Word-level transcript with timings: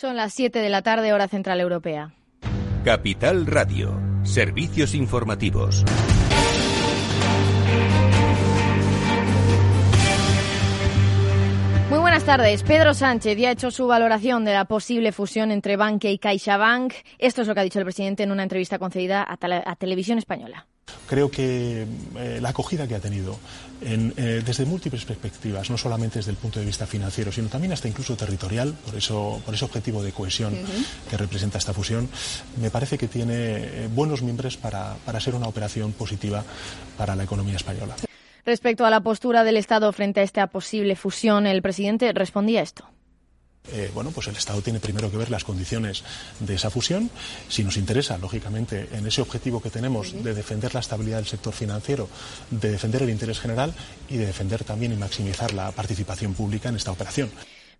Son 0.00 0.14
las 0.14 0.32
7 0.32 0.60
de 0.60 0.68
la 0.68 0.82
tarde, 0.82 1.12
hora 1.12 1.26
central 1.26 1.60
europea. 1.60 2.14
Capital 2.84 3.46
Radio, 3.46 4.00
servicios 4.22 4.94
informativos. 4.94 5.84
Muy 11.90 11.98
buenas 11.98 12.22
tardes. 12.22 12.62
Pedro 12.62 12.94
Sánchez 12.94 13.36
ya 13.36 13.48
ha 13.48 13.50
hecho 13.50 13.72
su 13.72 13.88
valoración 13.88 14.44
de 14.44 14.52
la 14.52 14.66
posible 14.66 15.10
fusión 15.10 15.50
entre 15.50 15.76
Bankia 15.76 16.12
y 16.12 16.18
CaixaBank. 16.18 16.94
Esto 17.18 17.42
es 17.42 17.48
lo 17.48 17.54
que 17.54 17.60
ha 17.60 17.64
dicho 17.64 17.80
el 17.80 17.84
presidente 17.84 18.22
en 18.22 18.30
una 18.30 18.44
entrevista 18.44 18.78
concedida 18.78 19.24
a, 19.24 19.36
a 19.36 19.74
Televisión 19.74 20.18
Española. 20.18 20.68
Creo 21.08 21.30
que 21.30 21.86
eh, 22.16 22.38
la 22.40 22.50
acogida 22.50 22.86
que 22.86 22.94
ha 22.94 23.00
tenido 23.00 23.38
en, 23.80 24.12
eh, 24.16 24.42
desde 24.44 24.64
múltiples 24.66 25.04
perspectivas, 25.04 25.70
no 25.70 25.78
solamente 25.78 26.18
desde 26.18 26.32
el 26.32 26.36
punto 26.36 26.60
de 26.60 26.66
vista 26.66 26.86
financiero, 26.86 27.32
sino 27.32 27.48
también 27.48 27.72
hasta 27.72 27.88
incluso 27.88 28.16
territorial, 28.16 28.74
por, 28.84 28.94
eso, 28.94 29.40
por 29.44 29.54
ese 29.54 29.64
objetivo 29.64 30.02
de 30.02 30.12
cohesión 30.12 30.54
que 31.08 31.16
representa 31.16 31.58
esta 31.58 31.72
fusión, 31.72 32.08
me 32.60 32.70
parece 32.70 32.98
que 32.98 33.08
tiene 33.08 33.34
eh, 33.34 33.88
buenos 33.94 34.22
miembros 34.22 34.56
para, 34.56 34.96
para 35.04 35.20
ser 35.20 35.34
una 35.34 35.48
operación 35.48 35.92
positiva 35.92 36.44
para 36.96 37.16
la 37.16 37.24
economía 37.24 37.56
española. 37.56 37.96
Respecto 38.44 38.86
a 38.86 38.90
la 38.90 39.00
postura 39.00 39.44
del 39.44 39.56
Estado 39.56 39.92
frente 39.92 40.20
a 40.20 40.22
esta 40.22 40.46
posible 40.46 40.96
fusión, 40.96 41.46
el 41.46 41.62
presidente 41.62 42.12
respondía 42.12 42.62
esto. 42.62 42.88
Eh, 43.72 43.90
bueno, 43.94 44.10
pues 44.10 44.28
el 44.28 44.36
Estado 44.36 44.62
tiene 44.62 44.80
primero 44.80 45.10
que 45.10 45.16
ver 45.16 45.30
las 45.30 45.44
condiciones 45.44 46.02
de 46.40 46.54
esa 46.54 46.70
fusión. 46.70 47.10
Si 47.48 47.64
nos 47.64 47.76
interesa, 47.76 48.18
lógicamente, 48.18 48.88
en 48.92 49.06
ese 49.06 49.20
objetivo 49.20 49.60
que 49.60 49.70
tenemos 49.70 50.12
de 50.22 50.34
defender 50.34 50.74
la 50.74 50.80
estabilidad 50.80 51.18
del 51.18 51.26
sector 51.26 51.52
financiero, 51.52 52.08
de 52.50 52.70
defender 52.70 53.02
el 53.02 53.10
interés 53.10 53.40
general 53.40 53.74
y 54.08 54.16
de 54.16 54.26
defender 54.26 54.64
también 54.64 54.92
y 54.92 54.96
maximizar 54.96 55.52
la 55.52 55.70
participación 55.72 56.34
pública 56.34 56.68
en 56.68 56.76
esta 56.76 56.92
operación. 56.92 57.30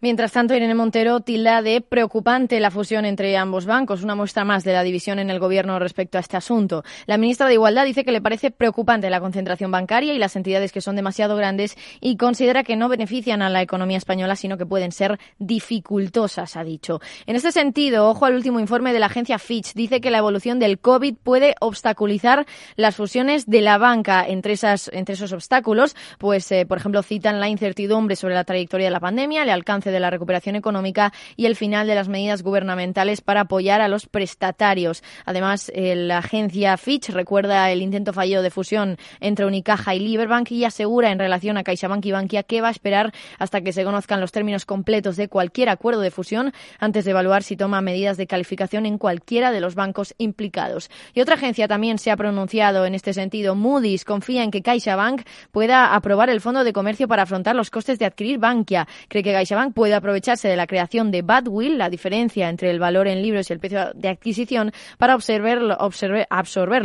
Mientras 0.00 0.30
tanto, 0.30 0.54
Irene 0.54 0.76
Montero 0.76 1.18
tilda 1.20 1.60
de 1.60 1.80
preocupante 1.80 2.60
la 2.60 2.70
fusión 2.70 3.04
entre 3.04 3.36
ambos 3.36 3.66
bancos, 3.66 4.04
una 4.04 4.14
muestra 4.14 4.44
más 4.44 4.62
de 4.62 4.72
la 4.72 4.84
división 4.84 5.18
en 5.18 5.28
el 5.28 5.40
Gobierno 5.40 5.76
respecto 5.80 6.18
a 6.18 6.20
este 6.20 6.36
asunto. 6.36 6.84
La 7.06 7.18
ministra 7.18 7.48
de 7.48 7.54
Igualdad 7.54 7.84
dice 7.84 8.04
que 8.04 8.12
le 8.12 8.20
parece 8.20 8.52
preocupante 8.52 9.10
la 9.10 9.18
concentración 9.18 9.72
bancaria 9.72 10.14
y 10.14 10.18
las 10.18 10.36
entidades 10.36 10.70
que 10.70 10.80
son 10.80 10.94
demasiado 10.94 11.34
grandes 11.34 11.76
y 12.00 12.16
considera 12.16 12.62
que 12.62 12.76
no 12.76 12.88
benefician 12.88 13.42
a 13.42 13.50
la 13.50 13.60
economía 13.60 13.96
española, 13.96 14.36
sino 14.36 14.56
que 14.56 14.66
pueden 14.66 14.92
ser 14.92 15.18
dificultosas, 15.40 16.56
ha 16.56 16.62
dicho. 16.62 17.00
En 17.26 17.34
este 17.34 17.50
sentido, 17.50 18.08
ojo 18.08 18.24
al 18.24 18.36
último 18.36 18.60
informe 18.60 18.92
de 18.92 19.00
la 19.00 19.06
agencia 19.06 19.40
Fitch. 19.40 19.74
Dice 19.74 20.00
que 20.00 20.12
la 20.12 20.18
evolución 20.18 20.60
del 20.60 20.78
COVID 20.78 21.16
puede 21.16 21.56
obstaculizar 21.58 22.46
las 22.76 22.94
fusiones 22.94 23.46
de 23.46 23.62
la 23.62 23.78
banca. 23.78 24.24
Entre, 24.28 24.52
esas, 24.52 24.92
entre 24.94 25.14
esos 25.14 25.32
obstáculos, 25.32 25.96
pues, 26.18 26.52
eh, 26.52 26.66
por 26.66 26.78
ejemplo, 26.78 27.02
citan 27.02 27.40
la 27.40 27.48
incertidumbre 27.48 28.14
sobre 28.14 28.36
la 28.36 28.44
trayectoria 28.44 28.86
de 28.86 28.92
la 28.92 29.00
pandemia, 29.00 29.42
el 29.42 29.50
alcance 29.50 29.87
de 29.90 30.00
la 30.00 30.10
recuperación 30.10 30.56
económica 30.56 31.12
y 31.36 31.46
el 31.46 31.56
final 31.56 31.86
de 31.86 31.94
las 31.94 32.08
medidas 32.08 32.42
gubernamentales 32.42 33.20
para 33.20 33.42
apoyar 33.42 33.80
a 33.80 33.88
los 33.88 34.06
prestatarios. 34.06 35.02
Además, 35.24 35.70
la 35.74 36.18
agencia 36.18 36.76
Fitch 36.76 37.10
recuerda 37.10 37.70
el 37.70 37.82
intento 37.82 38.12
fallido 38.12 38.42
de 38.42 38.50
fusión 38.50 38.96
entre 39.20 39.46
Unicaja 39.46 39.94
y 39.94 40.00
Liberbank 40.00 40.50
y 40.52 40.64
asegura 40.64 41.10
en 41.10 41.18
relación 41.18 41.56
a 41.56 41.64
CaixaBank 41.64 42.04
y 42.06 42.12
Bankia 42.12 42.42
que 42.42 42.60
va 42.60 42.68
a 42.68 42.72
esperar 42.72 43.12
hasta 43.38 43.60
que 43.60 43.72
se 43.72 43.84
conozcan 43.84 44.20
los 44.20 44.32
términos 44.32 44.66
completos 44.66 45.16
de 45.16 45.28
cualquier 45.28 45.68
acuerdo 45.68 46.00
de 46.00 46.10
fusión 46.10 46.52
antes 46.78 47.04
de 47.04 47.10
evaluar 47.10 47.42
si 47.42 47.56
toma 47.56 47.80
medidas 47.80 48.16
de 48.16 48.26
calificación 48.26 48.86
en 48.86 48.98
cualquiera 48.98 49.52
de 49.52 49.60
los 49.60 49.74
bancos 49.74 50.14
implicados. 50.18 50.90
Y 51.14 51.20
otra 51.20 51.34
agencia 51.34 51.68
también 51.68 51.98
se 51.98 52.10
ha 52.10 52.16
pronunciado 52.16 52.86
en 52.86 52.94
este 52.94 53.12
sentido. 53.12 53.54
Moody's 53.54 54.04
confía 54.04 54.42
en 54.42 54.50
que 54.50 54.62
CaixaBank 54.62 55.22
pueda 55.50 55.94
aprobar 55.94 56.30
el 56.30 56.40
fondo 56.40 56.64
de 56.64 56.72
comercio 56.72 57.08
para 57.08 57.22
afrontar 57.22 57.56
los 57.56 57.70
costes 57.70 57.98
de 57.98 58.06
adquirir 58.06 58.38
Bankia. 58.38 58.86
Cree 59.08 59.22
que 59.22 59.32
CaixaBank 59.32 59.74
puede 59.78 59.94
aprovecharse 59.94 60.48
de 60.48 60.56
la 60.56 60.66
creación 60.66 61.12
de 61.12 61.22
badwill, 61.22 61.78
la 61.78 61.88
diferencia 61.88 62.48
entre 62.48 62.68
el 62.68 62.80
valor 62.80 63.06
en 63.06 63.22
libros 63.22 63.48
y 63.48 63.52
el 63.52 63.60
precio 63.60 63.92
de 63.94 64.08
adquisición, 64.08 64.72
para 64.98 65.12
absorber 65.12 65.62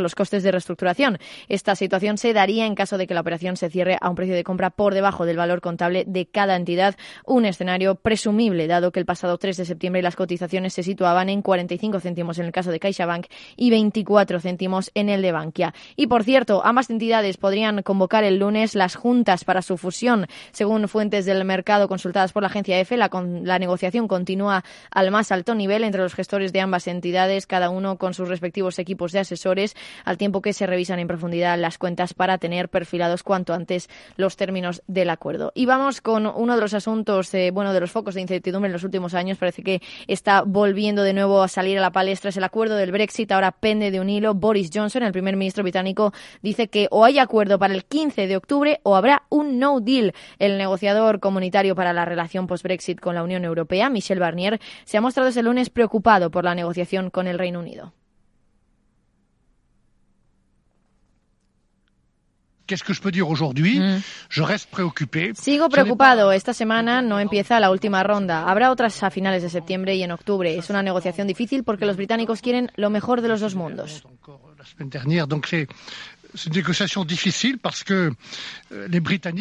los 0.00 0.14
costes 0.14 0.44
de 0.44 0.52
reestructuración. 0.52 1.18
Esta 1.48 1.74
situación 1.74 2.18
se 2.18 2.32
daría 2.32 2.66
en 2.66 2.76
caso 2.76 2.96
de 2.96 3.08
que 3.08 3.14
la 3.14 3.22
operación 3.22 3.56
se 3.56 3.68
cierre 3.68 3.98
a 4.00 4.08
un 4.08 4.14
precio 4.14 4.36
de 4.36 4.44
compra 4.44 4.70
por 4.70 4.94
debajo 4.94 5.26
del 5.26 5.36
valor 5.36 5.60
contable 5.60 6.04
de 6.06 6.26
cada 6.26 6.54
entidad, 6.54 6.94
un 7.26 7.46
escenario 7.46 7.96
presumible, 7.96 8.68
dado 8.68 8.92
que 8.92 9.00
el 9.00 9.06
pasado 9.06 9.38
3 9.38 9.56
de 9.56 9.64
septiembre 9.64 10.00
las 10.00 10.14
cotizaciones 10.14 10.72
se 10.72 10.84
situaban 10.84 11.28
en 11.30 11.42
45 11.42 11.98
céntimos 11.98 12.38
en 12.38 12.46
el 12.46 12.52
caso 12.52 12.70
de 12.70 12.78
CaixaBank 12.78 13.26
y 13.56 13.70
24 13.70 14.38
céntimos 14.38 14.92
en 14.94 15.08
el 15.08 15.20
de 15.20 15.32
Bankia. 15.32 15.74
Y 15.96 16.06
por 16.06 16.22
cierto, 16.22 16.64
ambas 16.64 16.90
entidades 16.90 17.38
podrían 17.38 17.82
convocar 17.82 18.22
el 18.22 18.38
lunes 18.38 18.76
las 18.76 18.94
juntas 18.94 19.44
para 19.44 19.62
su 19.62 19.78
fusión, 19.78 20.28
según 20.52 20.86
fuentes 20.86 21.26
del 21.26 21.44
mercado 21.44 21.88
consultadas 21.88 22.32
por 22.32 22.44
la 22.44 22.50
agencia 22.50 22.83
la, 22.90 23.58
negociación 23.58 24.08
continúa 24.08 24.64
al 24.90 25.10
más 25.10 25.32
alto 25.32 25.54
nivel 25.54 25.84
entre 25.84 26.02
los 26.02 26.14
gestores 26.14 26.52
de 26.52 26.60
ambas 26.60 26.86
entidades, 26.86 27.46
cada 27.46 27.70
uno 27.70 27.96
con 27.96 28.14
sus 28.14 28.28
respectivos 28.28 28.78
equipos 28.78 29.12
de 29.12 29.20
asesores, 29.20 29.76
al 30.04 30.18
tiempo 30.18 30.42
que 30.42 30.52
se 30.52 30.66
revisan 30.66 30.98
en 30.98 31.08
profundidad 31.08 31.58
las 31.58 31.78
cuentas 31.78 32.14
para 32.14 32.38
tener 32.38 32.68
perfilados 32.68 33.22
cuanto 33.22 33.54
antes 33.54 33.88
los 34.16 34.36
términos 34.36 34.82
del 34.86 35.10
acuerdo. 35.10 35.52
Y 35.54 35.66
vamos 35.66 36.00
con 36.00 36.26
uno 36.26 36.54
de 36.54 36.60
los 36.60 36.74
asuntos, 36.74 37.32
eh, 37.34 37.50
bueno, 37.50 37.72
de 37.72 37.80
los 37.80 37.90
focos 37.90 38.14
de 38.14 38.20
incertidumbre 38.20 38.68
en 38.68 38.72
los 38.72 38.84
últimos 38.84 39.14
años. 39.14 39.38
Parece 39.38 39.62
que 39.62 39.82
está 40.06 40.42
volviendo 40.42 41.02
de 41.02 41.12
nuevo 41.12 41.42
a 41.42 41.48
salir 41.48 41.78
a 41.78 41.80
la 41.80 41.92
palestra. 41.92 42.30
Es 42.30 42.36
el 42.36 42.44
acuerdo 42.44 42.76
del 42.76 42.92
Brexit. 42.92 43.32
Ahora 43.32 43.52
pende 43.52 43.90
de 43.90 44.00
un 44.00 44.10
hilo. 44.10 44.34
Boris 44.34 44.70
Johnson, 44.72 45.02
el 45.02 45.12
primer 45.12 45.36
ministro 45.36 45.62
británico, 45.62 46.12
dice 46.42 46.68
que 46.68 46.88
o 46.90 47.04
hay 47.04 47.18
acuerdo 47.18 47.58
para 47.58 47.74
el 47.74 47.84
15 47.84 48.26
de 48.26 48.36
octubre 48.36 48.80
o 48.82 48.96
habrá 48.96 49.24
un 49.30 49.58
no 49.58 49.80
deal. 49.80 50.12
El 50.38 50.58
negociador 50.58 51.20
comunitario 51.20 51.74
para 51.74 51.92
la 51.92 52.04
relación 52.04 52.46
post-Brexit 52.46 52.73
Brexit 52.74 52.98
con 53.00 53.14
la 53.14 53.22
Unión 53.22 53.44
Europea, 53.44 53.88
Michel 53.88 54.18
Barnier, 54.18 54.60
se 54.84 54.96
ha 54.96 55.00
mostrado 55.00 55.28
ese 55.28 55.42
lunes 55.42 55.70
preocupado 55.70 56.30
por 56.30 56.44
la 56.44 56.54
negociación 56.54 57.10
con 57.10 57.28
el 57.28 57.38
Reino 57.38 57.60
Unido. 57.60 57.92
Mm. 63.78 64.02
Sigo 65.36 65.68
preocupado. 65.68 66.32
Esta 66.32 66.54
semana 66.54 67.02
no 67.02 67.20
empieza 67.20 67.60
la 67.60 67.70
última 67.70 68.02
ronda. 68.02 68.48
Habrá 68.50 68.70
otras 68.70 69.02
a 69.02 69.10
finales 69.10 69.42
de 69.42 69.50
septiembre 69.50 69.94
y 69.96 70.02
en 70.02 70.10
octubre. 70.10 70.56
Es 70.56 70.70
una 70.70 70.82
negociación 70.82 71.28
difícil 71.28 71.62
porque 71.62 71.84
los 71.84 71.96
británicos 71.96 72.40
quieren 72.40 72.72
lo 72.76 72.88
mejor 72.88 73.20
de 73.20 73.28
los 73.28 73.40
dos 73.40 73.54
mundos. 73.54 74.02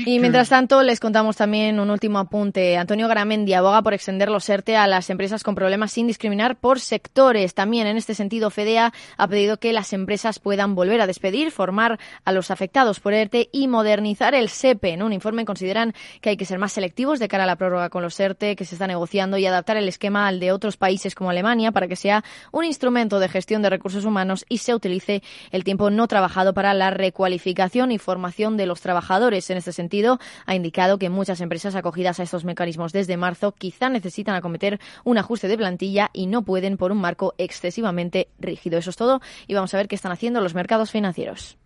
Y 0.06 0.20
mientras 0.20 0.50
tanto, 0.50 0.84
les 0.84 1.00
contamos 1.00 1.36
también 1.36 1.80
un 1.80 1.90
último 1.90 2.20
apunte. 2.20 2.78
Antonio 2.78 3.08
Garamendi 3.08 3.54
aboga 3.54 3.82
por 3.82 3.94
extender 3.94 4.30
los 4.30 4.48
ERTE 4.48 4.76
a 4.76 4.88
las 4.88 5.10
empresas 5.10 5.44
con 5.44 5.56
problemas 5.56 5.92
sin 5.92 6.08
discriminar 6.08 6.56
por 6.56 6.80
sectores. 6.80 7.54
También 7.54 7.88
en 7.88 7.98
este 7.98 8.14
sentido, 8.14 8.50
FEDEA 8.50 8.94
ha 9.18 9.28
pedido 9.28 9.58
que 9.58 9.74
las 9.74 9.94
empresas 9.94 10.40
puedan 10.40 10.76
volver 10.76 11.02
a 11.02 11.08
despedir, 11.08 11.52
formar 11.52 12.00
a 12.26 12.32
los 12.32 12.52
afectados 12.52 13.00
por 13.00 13.14
ERTE 13.14 13.50
y 13.52 13.68
modernizar 13.68 14.36
el 14.36 14.50
SEPE. 14.50 14.94
En 14.94 15.04
un 15.04 15.14
informe 15.14 15.46
consideran 15.46 15.94
que 16.22 16.30
hay 16.30 16.38
que 16.38 16.46
ser 16.46 16.60
más 16.60 16.74
selectivos 16.74 17.20
de 17.20 17.28
cara 17.28 17.44
a 17.44 17.48
la 17.48 17.56
prórroga 17.56 17.90
con 17.90 18.04
los 18.04 18.20
ERTE 18.20 18.56
que 18.56 18.66
se 18.66 18.76
está 18.76 18.88
negociando 18.88 19.38
y 19.38 19.46
adaptar 19.46 19.78
el 19.78 19.88
esquema 19.88 20.28
al 20.28 20.40
de 20.40 20.52
otros 20.52 20.78
países 20.78 21.16
como 21.16 21.30
Alemania 21.30 21.72
para 21.72 21.88
que 21.88 21.96
sea 21.96 22.24
un 22.52 22.66
instrumento 22.66 23.20
de 23.20 23.30
gestión 23.30 23.62
de 23.62 23.70
recursos 23.70 24.06
humanos 24.06 24.46
y 24.50 24.60
se 24.60 24.76
utilice 24.76 25.24
el 25.52 25.64
tiempo 25.64 25.90
no 25.90 26.08
trabajado 26.08 26.54
para 26.54 26.74
la 26.74 26.83
la 26.84 26.90
recualificación 26.90 27.92
y 27.94 27.98
formación 27.98 28.58
de 28.58 28.66
los 28.66 28.82
trabajadores. 28.82 29.50
En 29.50 29.58
este 29.58 29.72
sentido, 29.72 30.20
ha 30.46 30.54
indicado 30.54 30.98
que 30.98 31.10
muchas 31.10 31.40
empresas 31.40 31.76
acogidas 31.76 32.20
a 32.20 32.24
estos 32.24 32.44
mecanismos 32.44 32.92
desde 32.92 33.16
marzo 33.16 33.54
quizá 33.54 33.90
necesitan 33.90 34.36
acometer 34.36 34.82
un 35.06 35.18
ajuste 35.18 35.48
de 35.48 35.58
plantilla 35.58 36.10
y 36.12 36.28
no 36.28 36.42
pueden 36.42 36.76
por 36.76 36.92
un 36.92 36.98
marco 36.98 37.36
excesivamente 37.38 38.28
rígido. 38.38 38.78
Eso 38.78 38.90
es 38.90 38.98
todo 38.98 39.22
y 39.48 39.54
vamos 39.54 39.74
a 39.74 39.78
ver 39.78 39.88
qué 39.88 39.96
están 39.96 40.12
haciendo 40.12 40.42
los 40.42 40.56
mercados 40.56 40.92
financieros. 40.92 41.58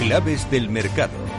Claves 0.00 0.50
del 0.50 0.70
mercado. 0.70 1.29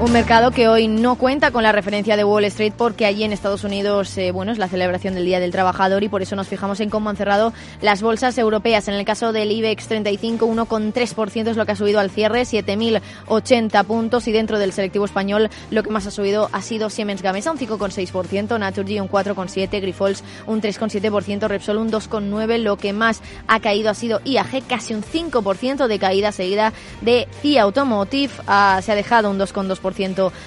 Un 0.00 0.10
mercado 0.10 0.50
que 0.50 0.66
hoy 0.66 0.88
no 0.88 1.14
cuenta 1.14 1.52
con 1.52 1.62
la 1.62 1.70
referencia 1.70 2.16
de 2.16 2.24
Wall 2.24 2.44
Street 2.46 2.72
porque 2.76 3.06
allí 3.06 3.22
en 3.22 3.32
Estados 3.32 3.62
Unidos, 3.62 4.18
eh, 4.18 4.32
bueno, 4.32 4.50
es 4.50 4.58
la 4.58 4.66
celebración 4.66 5.14
del 5.14 5.24
Día 5.24 5.38
del 5.38 5.52
Trabajador 5.52 6.02
y 6.02 6.08
por 6.08 6.20
eso 6.20 6.34
nos 6.34 6.48
fijamos 6.48 6.80
en 6.80 6.90
cómo 6.90 7.10
han 7.10 7.16
cerrado 7.16 7.52
las 7.80 8.02
bolsas 8.02 8.36
europeas. 8.36 8.88
En 8.88 8.94
el 8.94 9.04
caso 9.04 9.32
del 9.32 9.52
IBEX 9.52 9.86
35, 9.86 10.46
1,3% 10.46 11.48
es 11.48 11.56
lo 11.56 11.64
que 11.64 11.72
ha 11.72 11.76
subido 11.76 12.00
al 12.00 12.10
cierre, 12.10 12.42
7.080 12.42 13.84
puntos 13.84 14.26
y 14.26 14.32
dentro 14.32 14.58
del 14.58 14.72
selectivo 14.72 15.04
español 15.04 15.48
lo 15.70 15.82
que 15.84 15.90
más 15.90 16.06
ha 16.08 16.10
subido 16.10 16.50
ha 16.52 16.60
sido 16.60 16.90
Siemens 16.90 17.22
Gamesa, 17.22 17.52
un 17.52 17.58
5,6%, 17.58 18.58
Naturgy 18.58 18.98
un 18.98 19.08
4,7%, 19.08 19.80
Grifols 19.80 20.24
un 20.46 20.60
3,7%, 20.60 21.46
Repsol 21.46 21.78
un 21.78 21.92
2,9%. 21.92 22.58
Lo 22.58 22.76
que 22.76 22.92
más 22.92 23.22
ha 23.46 23.60
caído 23.60 23.90
ha 23.90 23.94
sido 23.94 24.20
IAG, 24.24 24.66
casi 24.66 24.92
un 24.92 25.04
5% 25.04 25.86
de 25.86 25.98
caída 26.00 26.32
seguida 26.32 26.72
de 27.00 27.28
CIA 27.40 27.62
Automotive, 27.62 28.32
ah, 28.48 28.80
se 28.82 28.90
ha 28.90 28.96
dejado 28.96 29.30
un 29.30 29.38
2,2% 29.38 29.83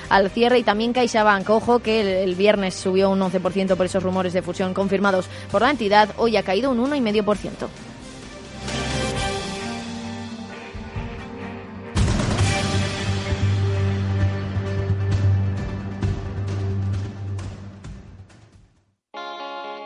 al 0.10 0.30
cierre 0.30 0.60
y 0.60 0.63
también 0.63 0.94
CaixaBank. 0.94 1.50
Ojo 1.50 1.80
que 1.80 2.24
el, 2.24 2.36
viernes 2.36 2.75
subió 2.75 3.10
un 3.10 3.19
11% 3.19 3.75
por 3.75 3.86
esos 3.86 4.04
rumores 4.04 4.34
de 4.34 4.42
fusión 4.42 4.74
confirmados 4.74 5.28
por 5.51 5.62
la 5.62 5.72
entidad. 5.72 6.10
Hoy 6.18 6.38
ha 6.38 6.44
caído 6.44 6.72
un 6.72 6.80
1,5%. 6.80 7.68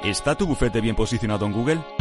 ¿Está 0.03 0.35
tu 0.35 0.47
bufete 0.47 0.81
bien 0.81 0.95
posicionado 0.95 1.45
en 1.45 1.53
Google? 1.53 2.00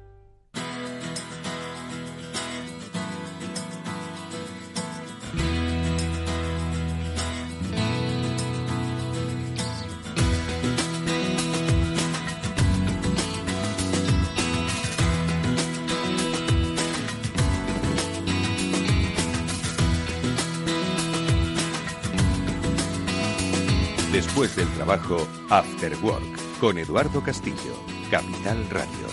trabajo, 24.91 25.25
After 25.49 25.95
Work, 26.03 26.59
con 26.59 26.77
Eduardo 26.77 27.23
Castillo, 27.23 27.73
Capital 28.09 28.67
Radio. 28.69 29.07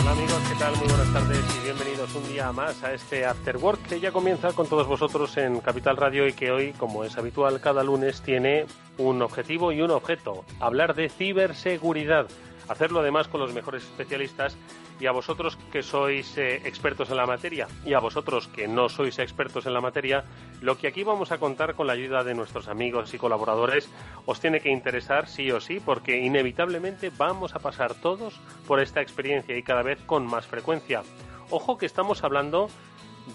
Hola 0.00 0.10
amigos, 0.10 0.40
¿qué 0.48 0.54
tal? 0.58 0.76
Muy 0.76 0.88
buenas 0.88 1.12
tardes 1.12 1.38
y 1.38 1.64
bienvenidos 1.64 2.14
un 2.16 2.26
día 2.26 2.50
más 2.50 2.82
a 2.82 2.94
este 2.94 3.24
After 3.24 3.58
Work 3.58 3.82
que 3.86 4.00
ya 4.00 4.10
comienza 4.10 4.52
con 4.54 4.66
todos 4.66 4.88
vosotros 4.88 5.36
en 5.36 5.60
Capital 5.60 5.96
Radio 5.96 6.26
y 6.26 6.32
que 6.32 6.50
hoy, 6.50 6.72
como 6.72 7.04
es 7.04 7.16
habitual, 7.16 7.60
cada 7.60 7.84
lunes 7.84 8.22
tiene 8.22 8.66
un 8.98 9.22
objetivo 9.22 9.70
y 9.70 9.82
un 9.82 9.92
objeto, 9.92 10.44
hablar 10.58 10.96
de 10.96 11.10
ciberseguridad 11.10 12.26
hacerlo 12.68 13.00
además 13.00 13.28
con 13.28 13.40
los 13.40 13.52
mejores 13.52 13.82
especialistas 13.84 14.56
y 15.00 15.06
a 15.06 15.12
vosotros 15.12 15.56
que 15.70 15.82
sois 15.82 16.36
eh, 16.38 16.62
expertos 16.64 17.10
en 17.10 17.16
la 17.16 17.26
materia 17.26 17.66
y 17.84 17.94
a 17.94 17.98
vosotros 17.98 18.48
que 18.48 18.68
no 18.68 18.88
sois 18.88 19.18
expertos 19.18 19.66
en 19.66 19.74
la 19.74 19.80
materia, 19.80 20.24
lo 20.60 20.78
que 20.78 20.88
aquí 20.88 21.02
vamos 21.04 21.32
a 21.32 21.38
contar 21.38 21.74
con 21.74 21.86
la 21.86 21.94
ayuda 21.94 22.24
de 22.24 22.34
nuestros 22.34 22.68
amigos 22.68 23.12
y 23.14 23.18
colaboradores 23.18 23.88
os 24.26 24.40
tiene 24.40 24.60
que 24.60 24.70
interesar 24.70 25.28
sí 25.28 25.50
o 25.50 25.60
sí 25.60 25.80
porque 25.84 26.18
inevitablemente 26.18 27.10
vamos 27.16 27.54
a 27.54 27.58
pasar 27.58 27.94
todos 27.94 28.40
por 28.66 28.80
esta 28.80 29.00
experiencia 29.00 29.56
y 29.56 29.62
cada 29.62 29.82
vez 29.82 29.98
con 30.06 30.26
más 30.26 30.46
frecuencia. 30.46 31.02
Ojo 31.50 31.78
que 31.78 31.86
estamos 31.86 32.24
hablando 32.24 32.68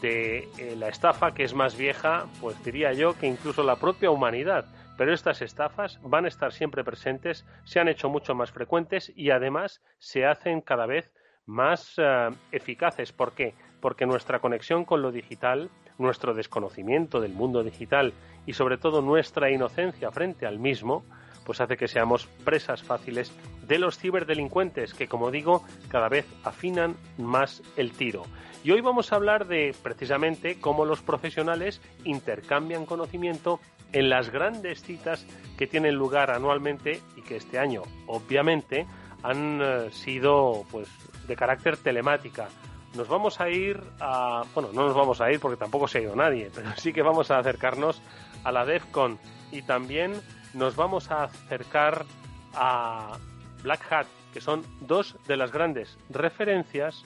de 0.01 0.49
eh, 0.57 0.75
la 0.77 0.89
estafa 0.89 1.33
que 1.33 1.43
es 1.43 1.53
más 1.53 1.77
vieja, 1.77 2.27
pues 2.41 2.61
diría 2.63 2.93
yo, 2.93 3.17
que 3.17 3.27
incluso 3.27 3.63
la 3.63 3.77
propia 3.77 4.11
humanidad 4.11 4.65
pero 4.97 5.13
estas 5.13 5.41
estafas 5.41 5.99
van 6.01 6.25
a 6.25 6.27
estar 6.27 6.51
siempre 6.51 6.83
presentes, 6.83 7.45
se 7.63 7.79
han 7.79 7.87
hecho 7.87 8.09
mucho 8.09 8.35
más 8.35 8.51
frecuentes 8.51 9.13
y 9.15 9.29
además 9.29 9.81
se 9.99 10.25
hacen 10.25 10.61
cada 10.61 10.85
vez 10.85 11.13
más 11.45 11.93
eh, 11.97 12.29
eficaces. 12.51 13.13
¿Por 13.13 13.33
qué? 13.33 13.53
Porque 13.79 14.05
nuestra 14.05 14.39
conexión 14.39 14.83
con 14.85 15.01
lo 15.01 15.11
digital, 15.11 15.69
nuestro 15.97 16.33
desconocimiento 16.33 17.21
del 17.21 17.33
mundo 17.33 17.63
digital 17.63 18.13
y 18.45 18.53
sobre 18.53 18.77
todo 18.77 19.01
nuestra 19.01 19.51
inocencia 19.51 20.11
frente 20.11 20.45
al 20.45 20.59
mismo, 20.59 21.05
pues 21.45 21.61
hace 21.61 21.77
que 21.77 21.87
seamos 21.87 22.27
presas 22.43 22.83
fáciles 22.83 23.31
de 23.67 23.79
los 23.79 23.97
ciberdelincuentes 23.97 24.93
que, 24.93 25.07
como 25.07 25.31
digo, 25.31 25.63
cada 25.87 26.09
vez 26.09 26.25
afinan 26.43 26.95
más 27.17 27.63
el 27.77 27.93
tiro. 27.93 28.23
Y 28.63 28.71
hoy 28.71 28.81
vamos 28.81 29.13
a 29.13 29.15
hablar 29.15 29.47
de 29.47 29.73
precisamente 29.81 30.59
cómo 30.59 30.83
los 30.83 31.01
profesionales 31.01 31.81
intercambian 32.03 32.85
conocimiento 32.85 33.61
en 33.93 34.09
las 34.09 34.29
grandes 34.29 34.81
citas 34.81 35.25
que 35.57 35.67
tienen 35.67 35.95
lugar 35.95 36.31
anualmente 36.31 37.01
y 37.15 37.21
que 37.21 37.37
este 37.37 37.59
año, 37.59 37.83
obviamente, 38.05 38.85
han 39.23 39.59
eh, 39.61 39.91
sido 39.91 40.65
pues 40.71 40.87
de 41.27 41.35
carácter 41.35 41.77
telemática. 41.77 42.47
Nos 42.95 43.07
vamos 43.07 43.39
a 43.41 43.49
ir 43.49 43.81
a, 43.99 44.43
bueno, 44.53 44.69
no 44.73 44.87
nos 44.87 44.95
vamos 44.95 45.21
a 45.21 45.31
ir 45.31 45.39
porque 45.39 45.57
tampoco 45.57 45.87
se 45.87 45.99
ha 45.99 46.01
ido 46.01 46.15
nadie, 46.15 46.49
pero 46.55 46.69
sí 46.77 46.93
que 46.93 47.01
vamos 47.01 47.31
a 47.31 47.39
acercarnos 47.39 48.01
a 48.43 48.51
la 48.51 48.65
DEFCON 48.65 49.19
y 49.51 49.61
también 49.61 50.13
nos 50.53 50.75
vamos 50.75 51.11
a 51.11 51.23
acercar 51.23 52.05
a 52.53 53.17
Black 53.63 53.91
Hat, 53.91 54.07
que 54.33 54.41
son 54.41 54.63
dos 54.81 55.15
de 55.27 55.37
las 55.37 55.51
grandes 55.51 55.97
referencias 56.09 57.03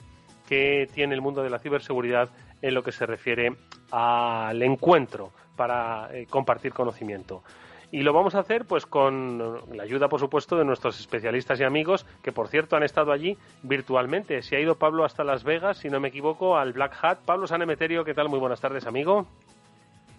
que 0.48 0.88
tiene 0.94 1.14
el 1.14 1.20
mundo 1.20 1.42
de 1.42 1.50
la 1.50 1.58
ciberseguridad 1.58 2.30
en 2.60 2.74
lo 2.74 2.82
que 2.82 2.92
se 2.92 3.06
refiere 3.06 3.56
al 3.90 4.62
encuentro 4.62 5.32
para 5.56 6.08
eh, 6.12 6.26
compartir 6.28 6.72
conocimiento. 6.72 7.42
Y 7.90 8.02
lo 8.02 8.14
vamos 8.14 8.34
a 8.34 8.38
hacer 8.38 8.64
pues 8.64 8.86
con 8.86 9.60
la 9.76 9.82
ayuda, 9.82 10.08
por 10.08 10.18
supuesto, 10.18 10.56
de 10.56 10.64
nuestros 10.64 10.98
especialistas 10.98 11.60
y 11.60 11.64
amigos, 11.64 12.06
que 12.22 12.32
por 12.32 12.48
cierto 12.48 12.74
han 12.74 12.82
estado 12.82 13.12
allí 13.12 13.36
virtualmente. 13.62 14.40
Se 14.40 14.56
ha 14.56 14.60
ido 14.60 14.76
Pablo 14.76 15.04
hasta 15.04 15.24
Las 15.24 15.44
Vegas, 15.44 15.76
si 15.76 15.90
no 15.90 16.00
me 16.00 16.08
equivoco, 16.08 16.56
al 16.56 16.72
Black 16.72 16.96
Hat. 17.02 17.18
Pablo 17.26 17.46
Sanemeterio, 17.46 18.02
¿qué 18.02 18.14
tal? 18.14 18.30
Muy 18.30 18.38
buenas 18.38 18.62
tardes, 18.62 18.86
amigo. 18.86 19.26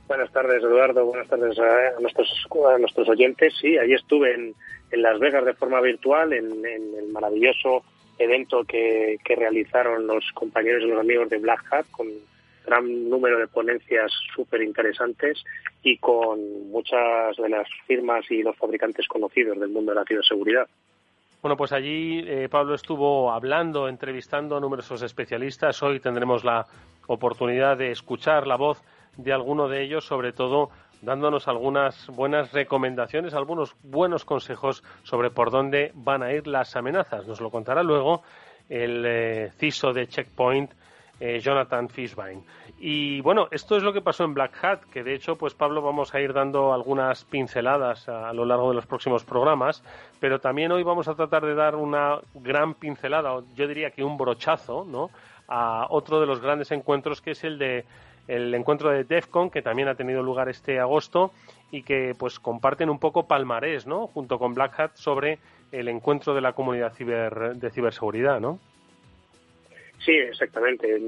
Buenas 0.08 0.32
tardes, 0.32 0.62
Eduardo. 0.62 1.04
Buenas 1.06 1.28
tardes 1.28 1.58
a 1.58 2.00
nuestros, 2.00 2.30
a 2.72 2.78
nuestros 2.78 3.10
oyentes. 3.10 3.56
Sí, 3.60 3.76
allí 3.80 3.94
estuve 3.94 4.36
en, 4.36 4.54
en 4.92 5.02
Las 5.02 5.18
Vegas 5.18 5.44
de 5.44 5.56
forma 5.56 5.82
virtual, 5.82 6.32
en, 6.34 6.64
en 6.64 6.94
el 6.96 7.08
maravilloso 7.12 7.84
evento 8.20 8.64
que, 8.66 9.18
que 9.26 9.36
realizaron 9.36 10.06
los 10.06 10.32
compañeros 10.34 10.84
y 10.84 10.88
los 10.88 11.00
amigos 11.00 11.30
de 11.30 11.40
Black 11.40 11.64
Hat 11.72 11.88
con 11.90 12.08
gran 12.66 13.10
número 13.10 13.40
de 13.40 13.48
ponencias 13.48 14.12
súper 14.36 14.62
interesantes 14.62 15.44
y 15.82 15.98
con 15.98 16.70
muchas 16.70 17.36
de 17.38 17.50
las 17.50 17.68
firmas 17.88 18.26
y 18.30 18.42
los 18.42 18.58
fabricantes 18.58 19.08
conocidos 19.08 19.60
del 19.60 19.70
mundo 19.70 19.92
de 19.92 20.00
la 20.00 20.06
ciberseguridad. 20.06 20.68
Bueno, 21.42 21.58
pues 21.58 21.74
allí 21.74 22.24
eh, 22.26 22.48
Pablo 22.50 22.74
estuvo 22.74 23.32
hablando, 23.32 23.90
entrevistando 23.90 24.56
a 24.56 24.62
numerosos 24.62 25.02
especialistas. 25.02 25.84
Hoy 25.84 26.00
tendremos 26.00 26.46
la 26.46 26.66
oportunidad 27.08 27.78
de 27.78 27.92
escuchar 27.92 28.48
la 28.48 28.56
voz 28.56 28.82
de 29.18 29.34
alguno 29.34 29.68
de 29.68 29.84
ellos, 29.84 30.06
sobre 30.06 30.32
todo 30.32 30.70
dándonos 31.02 31.50
algunas 31.50 32.08
buenas 32.08 32.54
recomendaciones, 32.54 33.34
algunos 33.34 33.76
buenos 33.84 34.24
consejos 34.24 34.84
sobre 35.04 35.32
por 35.32 35.52
dónde 35.52 35.92
van 35.96 36.24
a 36.24 36.32
ir 36.32 36.48
las 36.48 36.78
amenazas. 36.78 37.28
Nos 37.28 37.42
lo 37.42 37.52
contará 37.52 37.84
luego 37.84 38.24
el 38.70 39.04
eh, 39.06 39.52
CISO 39.58 39.92
de 39.92 40.08
Checkpoint, 40.08 40.72
eh, 41.20 41.40
Jonathan 41.40 41.90
Fishbein. 41.90 42.44
Y 42.80 43.22
bueno, 43.22 43.48
esto 43.52 43.78
es 43.78 43.84
lo 43.84 43.94
que 43.94 44.02
pasó 44.02 44.24
en 44.24 44.34
Black 44.34 44.64
Hat, 44.64 44.82
que 44.92 45.04
de 45.04 45.14
hecho, 45.14 45.36
pues 45.38 45.54
Pablo, 45.54 45.82
vamos 45.82 46.14
a 46.14 46.20
ir 46.20 46.34
dando 46.34 46.74
algunas 46.74 47.24
pinceladas 47.24 48.10
a, 48.10 48.34
lo 48.34 48.46
largo 48.46 48.70
de 48.70 48.76
los 48.76 48.86
próximos 48.86 49.24
programas, 49.24 49.84
pero 50.20 50.40
también 50.40 50.72
hoy 50.72 50.84
vamos 50.84 51.08
a 51.08 51.16
tratar 51.16 51.46
de 51.46 51.56
dar 51.56 51.76
una 51.76 52.20
gran 52.34 52.74
pincelada, 52.74 53.42
yo 53.56 53.68
diría 53.68 53.92
que 53.92 54.04
un 54.04 54.18
brochazo, 54.18 54.86
¿no? 54.86 55.12
A 55.48 55.88
otro 55.90 56.20
de 56.20 56.26
los 56.26 56.42
grandes 56.42 56.72
encuentros 56.72 57.22
que 57.22 57.32
es 57.32 57.44
el 57.44 57.58
de 57.58 57.86
el 58.28 58.54
encuentro 58.54 58.90
de 58.90 59.04
DEFCON, 59.04 59.50
que 59.50 59.62
también 59.62 59.90
ha 59.90 59.96
tenido 59.96 60.24
lugar 60.24 60.48
este 60.48 60.80
agosto 60.80 61.32
y 61.72 61.84
que 61.84 62.16
pues 62.18 62.40
comparten 62.40 62.90
un 62.90 63.00
poco 63.00 63.28
palmarés, 63.28 63.86
¿no? 63.86 64.08
Junto 64.08 64.40
con 64.40 64.54
Black 64.54 64.80
Hat 64.80 64.92
sobre 64.96 65.40
el 65.72 65.88
encuentro 65.90 66.34
de 66.34 66.42
la 66.42 66.54
comunidad 66.54 66.94
ciber, 66.94 67.56
de 67.56 67.70
ciberseguridad, 67.70 68.40
¿no? 68.40 68.60
Sí, 70.06 70.12
exactamente. 70.12 71.00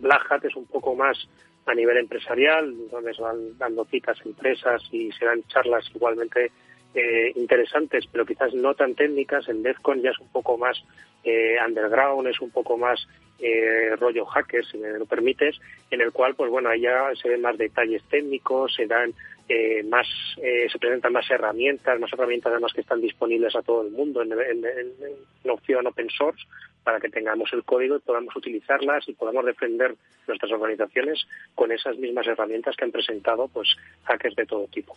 Black 0.00 0.30
Hat 0.30 0.44
es 0.44 0.56
un 0.56 0.66
poco 0.66 0.94
más 0.94 1.28
a 1.66 1.74
nivel 1.74 1.98
empresarial, 1.98 2.74
donde 2.90 3.12
se 3.12 3.22
van 3.22 3.58
dando 3.58 3.84
citas 3.84 4.18
empresas 4.24 4.82
y 4.90 5.12
se 5.12 5.26
dan 5.26 5.42
charlas 5.48 5.84
igualmente 5.94 6.50
eh, 6.94 7.32
interesantes, 7.36 8.06
pero 8.10 8.24
quizás 8.24 8.54
no 8.54 8.74
tan 8.74 8.94
técnicas. 8.94 9.48
El 9.48 9.62
DEFCON 9.62 10.00
ya 10.00 10.10
es 10.10 10.18
un 10.18 10.28
poco 10.28 10.56
más 10.56 10.82
eh, 11.24 11.56
underground, 11.66 12.26
es 12.28 12.40
un 12.40 12.50
poco 12.50 12.78
más 12.78 13.06
eh, 13.38 13.94
rollo 13.96 14.24
hacker, 14.24 14.64
si 14.64 14.78
me 14.78 14.90
lo 14.92 15.04
permites, 15.04 15.60
en 15.90 16.00
el 16.00 16.10
cual, 16.10 16.34
pues 16.34 16.50
bueno, 16.50 16.70
ahí 16.70 16.80
ya 16.80 17.10
se 17.20 17.28
ven 17.28 17.42
más 17.42 17.58
detalles 17.58 18.02
técnicos, 18.04 18.74
se 18.74 18.86
dan 18.86 19.12
eh, 19.48 19.82
más, 19.82 20.06
eh, 20.42 20.68
se 20.70 20.78
presentan 20.78 21.12
más 21.12 21.30
herramientas, 21.30 21.98
más 21.98 22.12
herramientas 22.12 22.52
además 22.52 22.72
que 22.72 22.82
están 22.82 23.00
disponibles 23.00 23.56
a 23.56 23.62
todo 23.62 23.82
el 23.82 23.90
mundo 23.90 24.22
en, 24.22 24.32
en, 24.32 25.50
opción 25.50 25.86
open 25.86 26.10
source 26.10 26.46
para 26.84 27.00
que 27.00 27.08
tengamos 27.08 27.50
el 27.52 27.64
código 27.64 27.96
y 27.96 28.00
podamos 28.00 28.36
utilizarlas 28.36 29.08
y 29.08 29.14
podamos 29.14 29.44
defender 29.46 29.94
nuestras 30.26 30.52
organizaciones 30.52 31.26
con 31.54 31.72
esas 31.72 31.96
mismas 31.96 32.26
herramientas 32.26 32.76
que 32.76 32.84
han 32.84 32.92
presentado 32.92 33.48
pues 33.48 33.68
hackers 34.04 34.36
de 34.36 34.46
todo 34.46 34.66
tipo. 34.66 34.94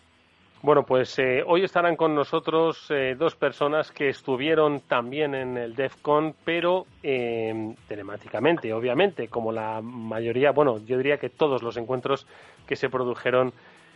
Bueno, 0.64 0.84
pues 0.84 1.18
eh, 1.18 1.44
hoy 1.48 1.64
estarán 1.64 1.96
con 1.96 2.14
nosotros 2.14 2.86
eh, 2.92 3.16
dos 3.18 3.36
personas 3.36 3.92
que 3.92 4.10
estuvieron 4.10 4.82
también 4.82 5.34
en 5.34 5.58
el 5.58 5.74
DEFCON, 5.74 6.36
pero 6.46 6.86
eh, 7.02 7.74
telemáticamente, 7.88 8.72
obviamente, 8.72 9.28
como 9.28 9.52
la 9.52 9.82
mayoría, 9.82 10.52
bueno, 10.52 10.78
yo 10.86 10.98
diría 10.98 11.18
que 11.18 11.30
todos 11.30 11.64
los 11.64 11.78
encuentros 11.78 12.28
que 12.68 12.76
se 12.76 12.90
produjeron 12.90 13.54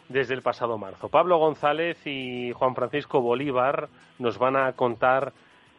desde 0.10 0.34
el 0.34 0.42
pasado 0.42 0.78
marzo. 0.78 1.10
Pablo 1.10 1.38
González 1.38 2.06
y 2.06 2.52
Juan 2.54 2.76
Francisco 2.76 3.22
Bolívar 3.22 3.90
nos 4.20 4.38
van 4.38 4.56
a 4.56 4.74
contar 4.74 5.34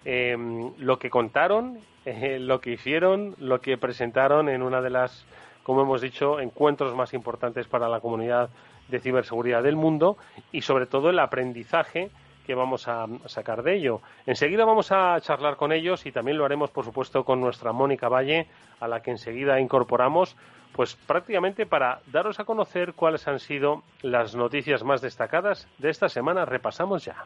lo 0.04 0.98
que 0.98 1.10
contaron, 1.10 1.80
lo 2.04 2.60
que 2.60 2.70
hicieron, 2.70 3.34
lo 3.38 3.60
que 3.60 3.76
presentaron 3.76 4.48
en 4.48 4.62
una 4.62 4.80
de 4.80 4.90
las, 4.90 5.26
como 5.64 5.82
hemos 5.82 6.00
dicho, 6.00 6.38
encuentros 6.38 6.94
más 6.94 7.12
importantes 7.12 7.66
para 7.66 7.88
la 7.88 8.00
comunidad 8.00 8.50
de 8.88 9.00
ciberseguridad 9.00 9.64
del 9.64 9.74
mundo 9.74 10.16
y 10.52 10.62
sobre 10.62 10.86
todo 10.86 11.10
el 11.10 11.18
aprendizaje 11.18 12.10
que 12.46 12.54
vamos 12.54 12.86
a 12.86 13.06
sacar 13.26 13.64
de 13.64 13.74
ello. 13.74 14.00
Enseguida 14.24 14.64
vamos 14.64 14.92
a 14.92 15.20
charlar 15.20 15.56
con 15.56 15.72
ellos 15.72 16.06
y 16.06 16.12
también 16.12 16.38
lo 16.38 16.44
haremos, 16.44 16.70
por 16.70 16.84
supuesto, 16.84 17.24
con 17.24 17.40
nuestra 17.40 17.72
Mónica 17.72 18.08
Valle, 18.08 18.46
a 18.78 18.86
la 18.86 19.02
que 19.02 19.10
enseguida 19.10 19.58
incorporamos, 19.58 20.36
pues 20.76 20.94
prácticamente 20.94 21.64
para 21.64 22.00
daros 22.12 22.38
a 22.38 22.44
conocer 22.44 22.92
cuáles 22.92 23.26
han 23.26 23.40
sido 23.40 23.82
las 24.02 24.34
noticias 24.36 24.84
más 24.84 25.00
destacadas 25.00 25.66
de 25.78 25.88
esta 25.88 26.10
semana. 26.10 26.44
Repasamos 26.44 27.02
ya. 27.02 27.24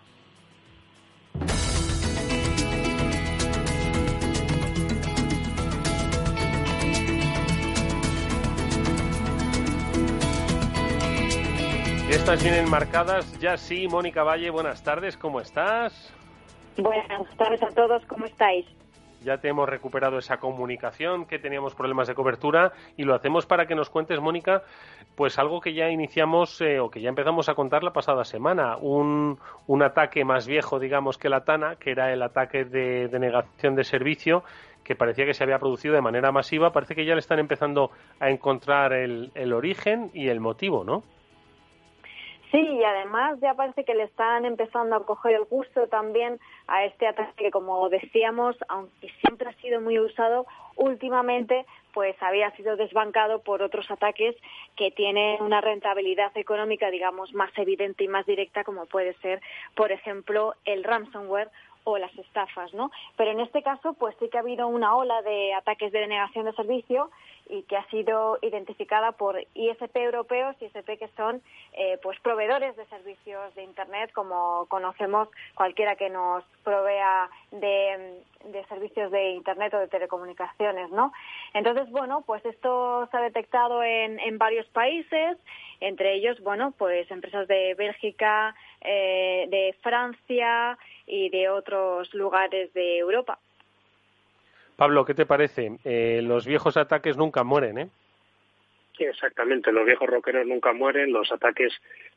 Estas 12.09 12.42
vienen 12.42 12.71
marcadas 12.71 13.37
ya 13.40 13.57
sí. 13.57 13.88
Mónica 13.88 14.23
Valle, 14.23 14.50
buenas 14.50 14.85
tardes, 14.85 15.16
¿cómo 15.16 15.40
estás? 15.40 16.12
Buenas 16.76 17.37
tardes 17.37 17.62
a 17.64 17.69
todos, 17.69 18.04
¿cómo 18.07 18.26
estáis? 18.26 18.66
Ya 19.22 19.38
te 19.38 19.48
hemos 19.48 19.68
recuperado 19.68 20.18
esa 20.18 20.38
comunicación, 20.38 21.26
que 21.26 21.38
teníamos 21.38 21.74
problemas 21.74 22.08
de 22.08 22.14
cobertura 22.14 22.72
y 22.96 23.04
lo 23.04 23.14
hacemos 23.14 23.46
para 23.46 23.66
que 23.66 23.74
nos 23.74 23.90
cuentes, 23.90 24.20
Mónica, 24.20 24.62
pues 25.14 25.38
algo 25.38 25.60
que 25.60 25.74
ya 25.74 25.90
iniciamos 25.90 26.60
eh, 26.60 26.80
o 26.80 26.90
que 26.90 27.00
ya 27.00 27.10
empezamos 27.10 27.48
a 27.48 27.54
contar 27.54 27.82
la 27.82 27.92
pasada 27.92 28.24
semana, 28.24 28.76
un, 28.78 29.38
un 29.66 29.82
ataque 29.82 30.24
más 30.24 30.46
viejo, 30.46 30.78
digamos, 30.78 31.18
que 31.18 31.28
la 31.28 31.44
TANA, 31.44 31.76
que 31.76 31.90
era 31.90 32.12
el 32.12 32.22
ataque 32.22 32.64
de 32.64 33.08
denegación 33.08 33.74
de 33.74 33.84
servicio 33.84 34.42
que 34.84 34.96
parecía 34.96 35.26
que 35.26 35.34
se 35.34 35.44
había 35.44 35.58
producido 35.58 35.94
de 35.94 36.00
manera 36.00 36.32
masiva, 36.32 36.72
parece 36.72 36.94
que 36.94 37.04
ya 37.04 37.14
le 37.14 37.20
están 37.20 37.38
empezando 37.38 37.90
a 38.18 38.30
encontrar 38.30 38.92
el, 38.92 39.30
el 39.34 39.52
origen 39.52 40.10
y 40.14 40.28
el 40.28 40.40
motivo, 40.40 40.82
¿no? 40.82 41.04
Sí, 42.50 42.59
y 42.59 42.83
además 42.83 43.38
ya 43.40 43.54
parece 43.54 43.85
que 43.85 43.95
le 43.95 44.04
están 44.04 44.45
empezando 44.45 44.97
a 44.97 45.04
coger 45.04 45.35
el 45.35 45.45
gusto 45.45 45.87
también 45.87 46.40
a 46.66 46.85
este 46.85 47.07
ataque 47.07 47.33
que, 47.37 47.50
como 47.52 47.88
decíamos, 47.88 48.57
aunque 48.69 49.09
siempre 49.21 49.49
ha 49.49 49.52
sido 49.61 49.80
muy 49.80 50.00
usado, 50.00 50.47
últimamente 50.76 51.64
pues 51.92 52.16
había 52.23 52.50
sido 52.52 52.76
desbancado 52.76 53.40
por 53.40 53.62
otros 53.62 53.90
ataques 53.90 54.37
que 54.76 54.90
tienen 54.90 55.42
una 55.42 55.61
rentabilidad 55.61 56.37
económica, 56.37 56.90
digamos, 56.90 57.33
más 57.35 57.50
evidente 57.57 58.04
y 58.04 58.09
más 58.09 58.26
directa, 58.26 58.64
como 58.64 58.87
puede 58.87 59.14
ser, 59.14 59.40
por 59.75 59.92
ejemplo, 59.92 60.54
el 60.64 60.85
ransomware 60.85 61.50
o 61.85 61.99
las 61.99 62.16
estafas, 62.19 62.73
¿no? 62.75 62.90
Pero 63.16 63.30
en 63.30 63.40
este 63.40 63.62
caso, 63.62 63.95
pues 63.95 64.14
sí 64.19 64.28
que 64.28 64.38
ha 64.38 64.40
habido 64.40 64.69
una 64.69 64.97
ola 64.97 65.23
de 65.23 65.54
ataques 65.54 65.92
de 65.92 66.00
denegación 66.00 66.45
de 66.45 66.52
servicio 66.52 67.11
y 67.50 67.62
que 67.64 67.76
ha 67.76 67.87
sido 67.88 68.38
identificada 68.42 69.12
por 69.12 69.38
ISP 69.54 69.97
europeos, 69.97 70.57
ISP 70.61 70.99
que 70.99 71.09
son 71.16 71.42
eh, 71.73 71.99
pues 72.02 72.19
proveedores 72.21 72.76
de 72.76 72.87
servicios 72.87 73.54
de 73.54 73.64
Internet, 73.64 74.12
como 74.12 74.66
conocemos 74.69 75.28
cualquiera 75.54 75.97
que 75.97 76.11
nos 76.11 76.45
provea 76.62 77.28
de, 77.50 78.23
servicios 78.69 79.11
de 79.11 79.30
Internet 79.30 79.75
o 79.75 79.80
de 79.80 79.88
telecomunicaciones, 79.88 80.90
¿no? 80.90 81.12
Entonces, 81.52 81.90
bueno, 81.90 82.23
pues 82.25 82.45
esto 82.47 83.09
se 83.11 83.16
ha 83.16 83.21
detectado 83.21 83.83
en, 83.83 84.21
en 84.21 84.38
varios 84.38 84.66
países, 84.69 85.37
entre 85.80 86.14
ellos, 86.14 86.40
bueno, 86.40 86.73
pues 86.78 87.11
empresas 87.11 87.49
de 87.49 87.75
Bélgica, 87.75 88.54
eh, 88.80 89.47
de 89.49 89.75
Francia 89.83 90.78
y 91.07 91.28
de 91.30 91.49
otros 91.49 92.12
lugares 92.14 92.73
de 92.75 92.99
Europa. 92.99 93.38
Pablo, 94.80 95.04
¿qué 95.04 95.12
te 95.12 95.26
parece? 95.26 95.72
Eh, 95.84 96.22
los 96.22 96.46
viejos 96.46 96.78
ataques 96.78 97.14
nunca 97.18 97.44
mueren, 97.44 97.76
¿eh? 97.76 97.88
exactamente, 99.04 99.72
los 99.72 99.84
viejos 99.84 100.08
rockeros 100.08 100.46
nunca 100.46 100.72
mueren, 100.72 101.12
los 101.12 101.30
ataques 101.32 101.72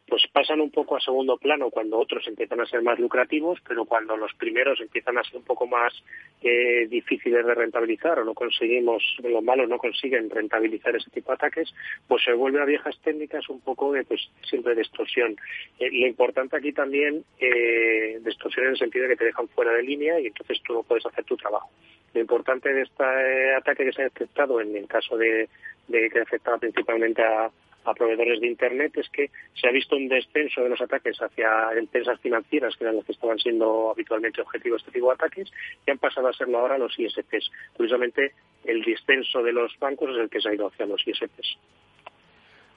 pues 0.08 0.24
pasan 0.32 0.60
un 0.60 0.72
poco 0.72 0.98
a 0.98 1.01
segundo 1.01 1.38
plano 1.38 1.70
cuando 1.70 1.98
otros 1.98 2.27
empiezan 2.27 2.60
a 2.62 2.65
ser 2.65 2.82
más 2.82 3.00
lucrativos, 3.00 3.60
pero 3.67 3.86
cuando 3.86 4.17
los 4.17 4.34
primeros 4.36 4.79
empiezan 4.82 5.17
a 5.17 5.24
ser 5.24 5.38
un 5.38 5.43
poco 5.43 5.65
más 5.65 5.93
eh, 6.41 6.88
difíciles 6.89 7.46
de 7.46 7.53
rentabilizar 7.53 8.20
o 8.20 8.25
no 8.25 8.34
conseguimos, 8.34 9.03
los 9.24 9.43
malos 9.43 9.70
no 9.70 9.77
consiguen 9.77 10.29
rentabilizar 10.29 10.96
ese 10.96 11.10
tipo 11.10 11.32
de 11.32 11.36
ataques, 11.36 11.74
pues 12.08 12.24
se 12.24 12.34
vuelve 12.34 12.62
a 12.62 12.65
viejas 12.65 12.98
técnicas 13.01 13.48
un 13.50 13.62
poco 13.62 13.91
de 13.91 14.03
pues 14.03 14.22
siempre 14.43 14.75
de. 14.75 14.84
Eh, 14.84 15.89
lo 15.91 16.08
importante 16.08 16.58
aquí 16.58 16.72
también 16.72 17.24
eh, 17.39 18.20
de 18.22 18.29
extorsión 18.29 18.65
en 18.65 18.72
el 18.72 18.77
sentido 18.77 19.03
de 19.03 19.12
que 19.12 19.17
te 19.17 19.25
dejan 19.25 19.48
fuera 19.50 19.72
de 19.74 19.84
línea 19.84 20.20
y 20.20 20.27
entonces 20.27 20.62
tú 20.63 20.74
no 20.74 20.84
puedes 20.84 21.05
hacer 21.05 21.24
tu 21.24 21.36
trabajo. 21.38 21.70
Lo 22.13 22.22
importante 22.22 22.72
de 22.72 22.84
este 22.84 23.55
ataque 23.55 23.86
que 23.86 23.91
se 23.91 24.01
ha 24.01 24.05
detectado 24.05 24.62
en 24.62 24.75
el 24.75 24.88
caso 24.88 25.17
de, 25.17 25.50
que 25.89 26.22
afectaba 26.22 26.58
principalmente 26.58 27.24
a, 27.24 27.50
proveedores 27.98 28.39
de 28.39 28.48
Internet 28.48 28.96
es 28.96 29.10
que 29.10 29.29
se 29.55 29.67
ha 29.67 29.72
visto 29.72 29.98
un 29.98 30.08
descenso 30.08 30.62
de 30.62 30.70
los 30.70 30.79
ataques 30.79 31.17
hacia 31.22 31.74
empresas 31.77 32.17
financieras, 32.22 32.77
que 32.77 32.86
eran 32.86 32.96
las 32.96 33.05
que 33.05 33.12
estaban 33.12 33.38
siendo 33.39 33.91
habitualmente 33.91 34.39
objetivos 34.39 34.82
de 34.82 34.88
este 34.88 35.00
tipo 35.00 35.08
de 35.08 35.15
ataques, 35.15 35.51
y 35.86 35.91
han 35.91 35.98
pasado 35.98 36.29
a 36.29 36.34
serlo 36.34 36.60
ahora 36.60 36.77
los 36.77 36.98
ISPs. 36.98 37.51
Curiosamente, 37.74 38.32
el 38.63 38.84
descenso 38.84 39.43
de 39.43 39.51
los 39.51 39.77
bancos 39.79 40.12
es 40.12 40.17
el 40.17 40.29
que 40.29 40.39
se 40.39 40.48
ha 40.48 40.53
ido 40.53 40.67
hacia 40.67 40.86
los 40.86 41.05
ISPs. 41.05 41.58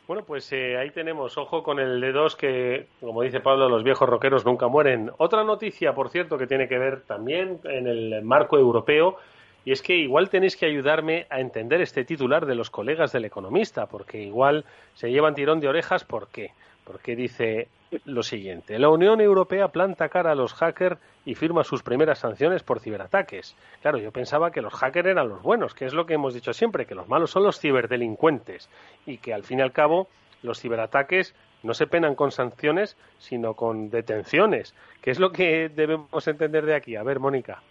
Bueno, 0.06 0.24
pues 0.24 0.52
eh, 0.52 0.76
ahí 0.76 0.90
tenemos, 0.90 1.36
ojo 1.36 1.64
con 1.64 1.80
el 1.80 2.00
D2 2.00 2.36
que, 2.36 2.86
como 3.00 3.22
dice 3.22 3.40
Pablo, 3.40 3.68
los 3.68 3.82
viejos 3.82 4.08
roqueros 4.08 4.44
nunca 4.44 4.68
mueren. 4.68 5.10
Otra 5.18 5.42
noticia, 5.42 5.94
por 5.94 6.10
cierto, 6.10 6.38
que 6.38 6.46
tiene 6.46 6.68
que 6.68 6.78
ver 6.78 7.00
también 7.00 7.58
en 7.64 7.88
el 7.88 8.22
marco 8.22 8.56
europeo 8.56 9.16
y 9.64 9.72
es 9.72 9.82
que 9.82 9.96
igual 9.96 10.30
tenéis 10.30 10.56
que 10.56 10.66
ayudarme 10.66 11.26
a 11.28 11.40
entender 11.40 11.80
este 11.80 12.04
titular 12.04 12.46
de 12.46 12.54
los 12.54 12.70
colegas 12.70 13.10
del 13.10 13.24
economista, 13.24 13.86
porque 13.86 14.22
igual 14.22 14.64
se 14.94 15.10
llevan 15.10 15.34
tirón 15.34 15.58
de 15.58 15.66
orejas. 15.66 16.04
¿Por 16.04 16.28
qué? 16.28 16.52
Porque 16.84 17.16
dice 17.16 17.66
lo 18.04 18.22
siguiente. 18.22 18.78
La 18.78 18.88
Unión 18.88 19.20
Europea 19.20 19.68
planta 19.68 20.08
cara 20.08 20.32
a 20.32 20.34
los 20.34 20.54
hackers 20.54 20.98
y 21.24 21.34
firma 21.34 21.64
sus 21.64 21.82
primeras 21.82 22.18
sanciones 22.18 22.62
por 22.62 22.80
ciberataques. 22.80 23.56
Claro, 23.82 23.98
yo 23.98 24.12
pensaba 24.12 24.50
que 24.50 24.62
los 24.62 24.74
hackers 24.74 25.08
eran 25.08 25.28
los 25.28 25.42
buenos, 25.42 25.74
que 25.74 25.86
es 25.86 25.94
lo 25.94 26.06
que 26.06 26.14
hemos 26.14 26.34
dicho 26.34 26.52
siempre, 26.52 26.86
que 26.86 26.94
los 26.94 27.08
malos 27.08 27.30
son 27.30 27.44
los 27.44 27.60
ciberdelincuentes 27.60 28.68
y 29.06 29.18
que 29.18 29.32
al 29.32 29.44
fin 29.44 29.60
y 29.60 29.62
al 29.62 29.72
cabo 29.72 30.08
los 30.42 30.60
ciberataques 30.60 31.34
no 31.62 31.74
se 31.74 31.86
penan 31.86 32.14
con 32.14 32.30
sanciones, 32.30 32.96
sino 33.18 33.54
con 33.54 33.90
detenciones. 33.90 34.74
¿Qué 35.02 35.10
es 35.10 35.18
lo 35.18 35.32
que 35.32 35.68
debemos 35.68 36.28
entender 36.28 36.64
de 36.64 36.74
aquí? 36.74 36.96
A 36.96 37.02
ver, 37.02 37.18
Mónica. 37.18 37.62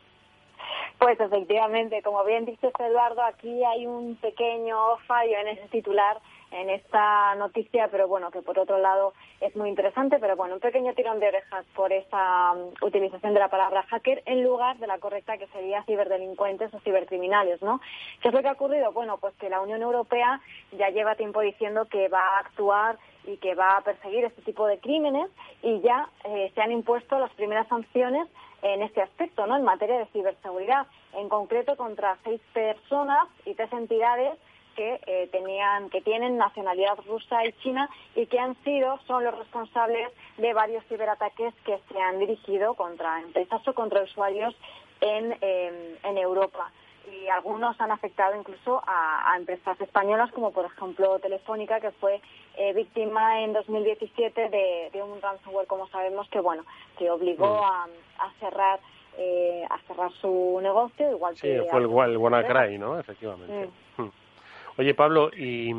Pues 1.00 1.20
efectivamente, 1.20 2.02
como 2.02 2.24
bien 2.24 2.46
dices 2.46 2.72
Eduardo, 2.80 3.22
aquí 3.22 3.64
hay 3.64 3.86
un 3.86 4.16
pequeño 4.16 4.98
fallo 5.08 5.38
en 5.40 5.50
ese 5.50 5.68
titular, 5.68 6.18
en 6.52 6.70
esta 6.70 7.36
noticia, 7.36 7.88
pero 7.90 8.08
bueno, 8.08 8.32
que 8.32 8.42
por 8.42 8.58
otro 8.58 8.78
lado 8.78 9.14
es 9.42 9.56
muy 9.56 9.70
interesante, 9.70 10.18
pero 10.20 10.36
bueno, 10.36 10.56
un 10.56 10.60
pequeño 10.60 10.94
tirón 10.94 11.20
de 11.20 11.28
orejas 11.28 11.66
por 11.76 11.92
esa 11.92 12.54
um, 12.54 12.74
utilización 12.82 13.34
de 13.34 13.40
la 13.40 13.50
palabra 13.50 13.84
hacker 13.84 14.24
en 14.26 14.44
lugar 14.44 14.78
de 14.78 14.88
la 14.88 15.00
correcta 15.00 15.38
que 15.38 15.48
sería 15.48 15.84
ciberdelincuentes 15.84 16.74
o 16.74 16.80
cibercriminales, 16.80 17.62
¿no? 17.62 17.82
¿Qué 18.22 18.30
es 18.30 18.34
lo 18.34 18.42
que 18.42 18.48
ha 18.48 18.54
ocurrido? 18.54 18.92
Bueno, 18.92 19.18
pues 19.18 19.34
que 19.36 19.50
la 19.50 19.62
Unión 19.62 19.82
Europea 19.82 20.42
ya 20.78 20.90
lleva 20.90 21.16
tiempo 21.16 21.42
diciendo 21.42 21.86
que 21.86 22.08
va 22.08 22.22
a 22.22 22.40
actuar 22.40 22.98
y 23.26 23.38
que 23.38 23.56
va 23.56 23.78
a 23.78 23.82
perseguir 23.82 24.24
este 24.26 24.42
tipo 24.44 24.68
de 24.68 24.80
crímenes 24.80 25.30
y 25.64 25.82
ya 25.82 26.10
eh, 26.24 26.52
se 26.54 26.62
han 26.62 26.72
impuesto 26.72 27.20
las 27.20 27.32
primeras 27.34 27.68
sanciones 27.68 28.28
en 28.62 28.82
este 28.82 29.02
aspecto, 29.02 29.46
¿no? 29.46 29.56
En 29.56 29.64
materia 29.64 30.00
de 30.00 30.06
ciberseguridad, 30.08 30.88
en 31.14 31.30
concreto 31.30 31.76
contra 31.76 32.18
seis 32.24 32.42
personas 32.54 33.28
y 33.46 33.54
tres 33.54 33.72
entidades 33.74 34.34
que 34.76 35.00
eh, 35.08 35.28
tenían, 35.32 35.90
que 35.90 36.02
tienen 36.02 36.38
nacionalidad 36.38 36.98
rusa 37.08 37.44
y 37.46 37.54
china 37.64 37.90
y 38.16 38.28
que 38.28 38.40
han 38.40 38.56
sido, 38.64 39.00
son 39.08 39.24
los 39.24 39.36
responsables 39.38 40.12
de 40.38 40.54
varios 40.54 40.86
ciberataques 40.86 41.54
que 41.66 41.80
se 41.92 42.00
han 42.00 42.20
dirigido 42.20 42.76
contra 42.76 43.22
empresas 43.22 43.68
o 43.68 43.74
contra 43.74 44.04
usuarios 44.04 44.56
en, 45.02 45.36
eh, 45.42 45.98
en 46.04 46.18
Europa. 46.18 46.72
Y 47.12 47.28
algunos 47.28 47.80
han 47.80 47.92
afectado 47.92 48.36
incluso 48.36 48.82
a, 48.86 49.36
empresas 49.38 49.80
españolas 49.80 50.32
como 50.32 50.52
por 50.52 50.66
ejemplo 50.66 51.20
Telefónica 51.20 51.80
que 51.80 51.92
fue 51.92 52.22
eh, 52.58 52.74
víctima 52.74 53.42
en 53.42 53.54
2017 53.54 54.50
de, 54.50 54.90
de, 54.92 55.04
un 55.04 55.22
ransomware 55.22 55.68
como 55.68 55.88
sabemos 55.90 56.28
que 56.30 56.40
bueno 56.40 56.64
que 56.98 57.12
obligó 57.12 57.62
mm. 57.62 57.64
a, 57.64 57.88
a 58.20 58.32
cerrar 58.40 58.80
eh, 59.18 59.66
a 59.70 59.78
cerrar 59.88 60.12
su 60.14 60.60
negocio 60.64 61.12
igual 61.12 61.36
sí, 61.36 61.50
fue 61.70 61.80
el, 61.80 61.86
el 61.86 62.18
WannaCry 62.18 62.78
no 62.78 62.98
efectivamente. 62.98 63.70
Mm. 63.98 64.25
Oye, 64.78 64.94
Pablo, 64.94 65.30
y, 65.36 65.72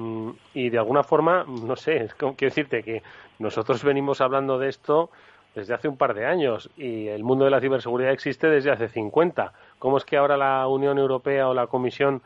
y, 0.55 0.71
de 0.71 0.79
alguna 0.79 1.03
forma, 1.03 1.45
no 1.45 1.77
sé, 1.77 2.09
quiero 2.17 2.35
decirte 2.39 2.83
que 2.83 3.03
nosotros 3.39 3.85
venimos 3.85 4.21
hablando 4.21 4.59
de 4.59 4.69
esto 4.69 5.11
desde 5.55 5.75
hace 5.75 5.89
un 5.89 5.97
par 5.97 6.15
de 6.15 6.27
años 6.27 6.71
y 6.77 7.09
el 7.09 7.25
mundo 7.25 7.45
de 7.45 7.51
la 7.51 7.61
ciberseguridad 7.61 8.13
existe 8.13 8.47
desde 8.49 8.71
hace 8.71 8.89
50. 8.89 9.53
¿Cómo 9.79 9.99
es 9.99 10.05
que 10.05 10.17
ahora 10.17 10.37
la 10.37 10.67
Unión 10.69 10.99
Europea 10.99 11.49
o 11.49 11.55
la 11.55 11.67
Comisión 11.67 12.23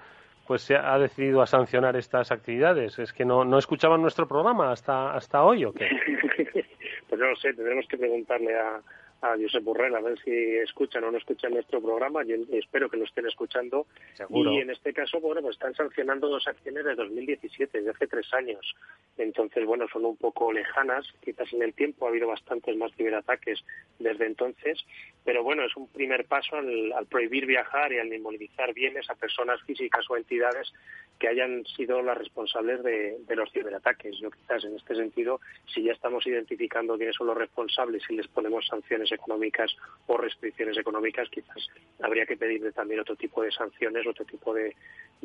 pues 0.47 0.63
se 0.63 0.75
ha 0.75 0.99
decidido 0.99 1.43
a 1.43 1.47
sancionar 1.47 1.97
estas 1.97 2.33
actividades? 2.33 2.99
¿Es 2.99 3.13
que 3.13 3.25
no, 3.25 3.45
no 3.45 3.59
escuchaban 3.59 4.03
nuestro 4.03 4.27
programa 4.27 4.73
hasta, 4.73 5.15
hasta 5.15 5.45
hoy 5.45 5.65
o 5.65 5.73
qué? 5.73 5.89
pues 7.09 7.21
no 7.21 7.29
lo 7.29 7.37
sé, 7.37 7.55
tendremos 7.55 7.87
que 7.87 7.97
preguntarle 7.97 8.59
a, 8.59 8.81
a 9.23 9.37
Josep 9.37 9.63
Burrell 9.63 9.95
a 9.95 10.01
ver 10.01 10.19
si 10.21 10.31
escuchan 10.59 11.05
o 11.05 11.11
no 11.11 11.19
escuchan 11.19 11.53
nuestro 11.53 11.81
programa. 11.81 12.25
Yo 12.25 12.37
espero 12.53 12.89
que 12.89 12.97
lo 12.97 13.05
estén 13.05 13.27
escuchando. 13.27 13.87
Y 14.31 14.59
en 14.59 14.71
este 14.71 14.93
caso, 14.93 15.21
bueno, 15.21 15.43
pues 15.43 15.57
están 15.57 15.75
sancionando 15.75 16.29
dos 16.29 16.47
acciones 16.47 16.85
de 16.85 16.95
2017, 16.95 17.83
de 17.83 17.91
hace 17.91 18.07
tres 18.07 18.33
años. 18.33 18.75
Entonces, 19.19 19.65
bueno, 19.67 19.87
son 19.93 20.05
un 20.05 20.17
poco 20.17 20.53
lejanas. 20.53 21.07
Quizás 21.23 21.53
en 21.53 21.63
el 21.63 21.75
tiempo 21.75 22.07
ha 22.07 22.09
habido 22.09 22.29
bastantes 22.29 22.77
más 22.77 22.93
ciberataques 22.97 23.63
desde 23.99 24.27
entonces. 24.27 24.85
Pero 25.25 25.43
bueno, 25.43 25.65
es 25.65 25.77
un 25.77 25.89
primer 25.89 26.25
paso 26.25 26.57
al, 26.57 26.93
al 26.93 27.07
prohibir 27.07 27.47
viajar 27.47 27.93
y 27.93 27.99
al 27.99 28.13
inmovilizar 28.13 28.73
bienes 28.73 29.09
a 29.11 29.15
personas 29.15 29.61
físicas 29.63 30.05
o 30.09 30.17
entidades 30.17 30.73
que 31.19 31.29
hayan 31.29 31.65
sido 31.67 32.01
las 32.01 32.17
responsables 32.17 32.83
de, 32.83 33.19
de 33.29 33.37
los 33.37 33.53
ciberataques. 33.53 34.19
Yo 34.19 34.31
quizás 34.31 34.65
en 34.65 34.75
este 34.77 34.95
sentido, 34.95 35.41
si 35.73 35.83
ya 35.83 35.93
estamos 35.93 36.27
identificando 36.27 36.97
quiénes 36.97 37.15
son 37.15 37.27
los 37.27 37.37
responsables 37.37 38.03
y 38.09 38.17
les 38.17 38.27
ponemos 38.29 38.67
sanciones 38.67 39.10
económicas 39.13 39.75
o 40.07 40.17
restricciones 40.17 40.77
económicas, 40.77 41.29
quizás 41.31 41.69
habría 42.03 42.27
que 42.27 42.37
pedirle 42.37 42.73
también 42.73 43.01
otro 43.01 43.17
tipo 43.17 43.43
de 43.43 43.53
sanciones, 43.53 44.07
otro 44.07 44.25
tipo 44.25 44.55
de, 44.55 44.75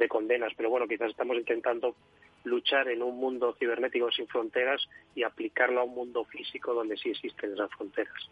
condenas. 0.08 0.54
Pero 0.56 0.70
bueno, 0.70 0.88
quizás 0.88 1.12
estamos 1.12 1.38
intentando 1.38 1.96
luchar 2.44 2.90
en 2.90 3.02
un 3.02 3.18
mundo 3.18 3.56
cibernético 3.58 4.12
sin 4.12 4.28
fronteras 4.28 4.88
y 5.16 5.24
aplicarlo 5.24 5.82
a 5.82 5.84
un 5.84 5.96
mundo 5.96 6.26
físico 6.26 6.74
donde 6.74 6.98
sí 6.98 7.10
existen 7.10 7.54
esas 7.54 7.72
fronteras. 7.72 8.30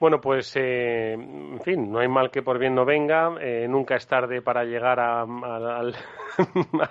Bueno, 0.00 0.20
pues, 0.20 0.54
eh, 0.54 1.14
en 1.14 1.60
fin, 1.60 1.90
no 1.90 1.98
hay 1.98 2.06
mal 2.06 2.30
que 2.30 2.42
por 2.42 2.58
bien 2.58 2.74
no 2.74 2.84
venga. 2.84 3.34
Eh, 3.40 3.66
nunca 3.68 3.96
es 3.96 4.06
tarde 4.06 4.40
para 4.42 4.64
llegar 4.64 5.00
al, 5.00 5.94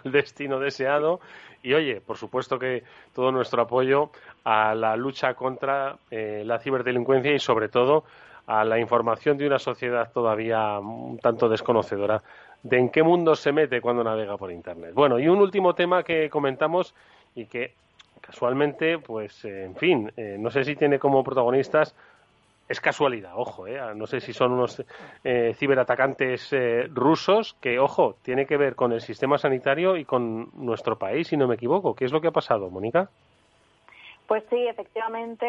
destino 0.04 0.60
deseado. 0.60 1.22
Y 1.64 1.74
oye, 1.74 2.02
por 2.02 2.18
supuesto 2.18 2.60
que 2.60 2.84
todo 3.14 3.32
nuestro 3.32 3.62
apoyo 3.62 4.12
a 4.44 4.76
la 4.76 4.98
lucha 4.98 5.34
contra 5.36 5.98
eh, 6.12 6.44
la 6.46 6.60
ciberdelincuencia 6.60 7.34
y 7.34 7.40
sobre 7.40 7.70
todo 7.70 8.04
a 8.46 8.66
la 8.66 8.78
información 8.78 9.38
de 9.38 9.48
una 9.48 9.60
sociedad 9.60 10.12
todavía 10.12 10.80
un 10.80 11.18
tanto 11.18 11.50
desconocedora 11.50 12.22
de 12.64 12.78
en 12.78 12.90
qué 12.90 13.04
mundo 13.04 13.36
se 13.36 13.52
mete 13.52 13.82
cuando 13.82 14.04
navega 14.04 14.38
por 14.38 14.52
Internet. 14.52 14.94
Bueno, 14.94 15.18
y 15.18 15.28
un 15.30 15.40
último 15.40 15.74
tema 15.74 16.04
que 16.04 16.30
comentamos 16.30 16.94
y 17.36 17.46
que 17.46 17.74
casualmente, 18.22 19.00
pues, 19.00 19.46
en 19.46 19.76
fin, 19.76 20.12
no 20.40 20.50
sé 20.50 20.64
si 20.64 20.76
tiene 20.76 21.00
como 21.00 21.24
protagonistas 21.24 21.96
es 22.68 22.82
casualidad, 22.82 23.32
ojo, 23.36 23.66
eh, 23.68 23.80
no 23.96 24.08
sé 24.08 24.20
si 24.20 24.34
son 24.34 24.52
unos 24.52 24.84
eh, 25.24 25.54
ciberatacantes 25.56 26.52
eh, 26.52 26.88
rusos 26.94 27.56
que, 27.62 27.80
ojo, 27.80 28.18
tiene 28.22 28.46
que 28.46 28.58
ver 28.58 28.76
con 28.76 28.92
el 28.92 29.02
sistema 29.02 29.38
sanitario 29.38 29.96
y 29.96 30.06
con 30.06 30.50
nuestro 30.54 30.98
país, 30.98 31.28
si 31.28 31.38
no 31.38 31.48
me 31.48 31.56
equivoco. 31.56 31.96
¿Qué 31.96 32.06
es 32.06 32.12
lo 32.12 32.20
que 32.20 32.28
ha 32.28 32.32
pasado, 32.32 32.70
Mónica? 32.70 33.10
Pues 34.28 34.44
sí, 34.50 34.68
efectivamente, 34.68 35.48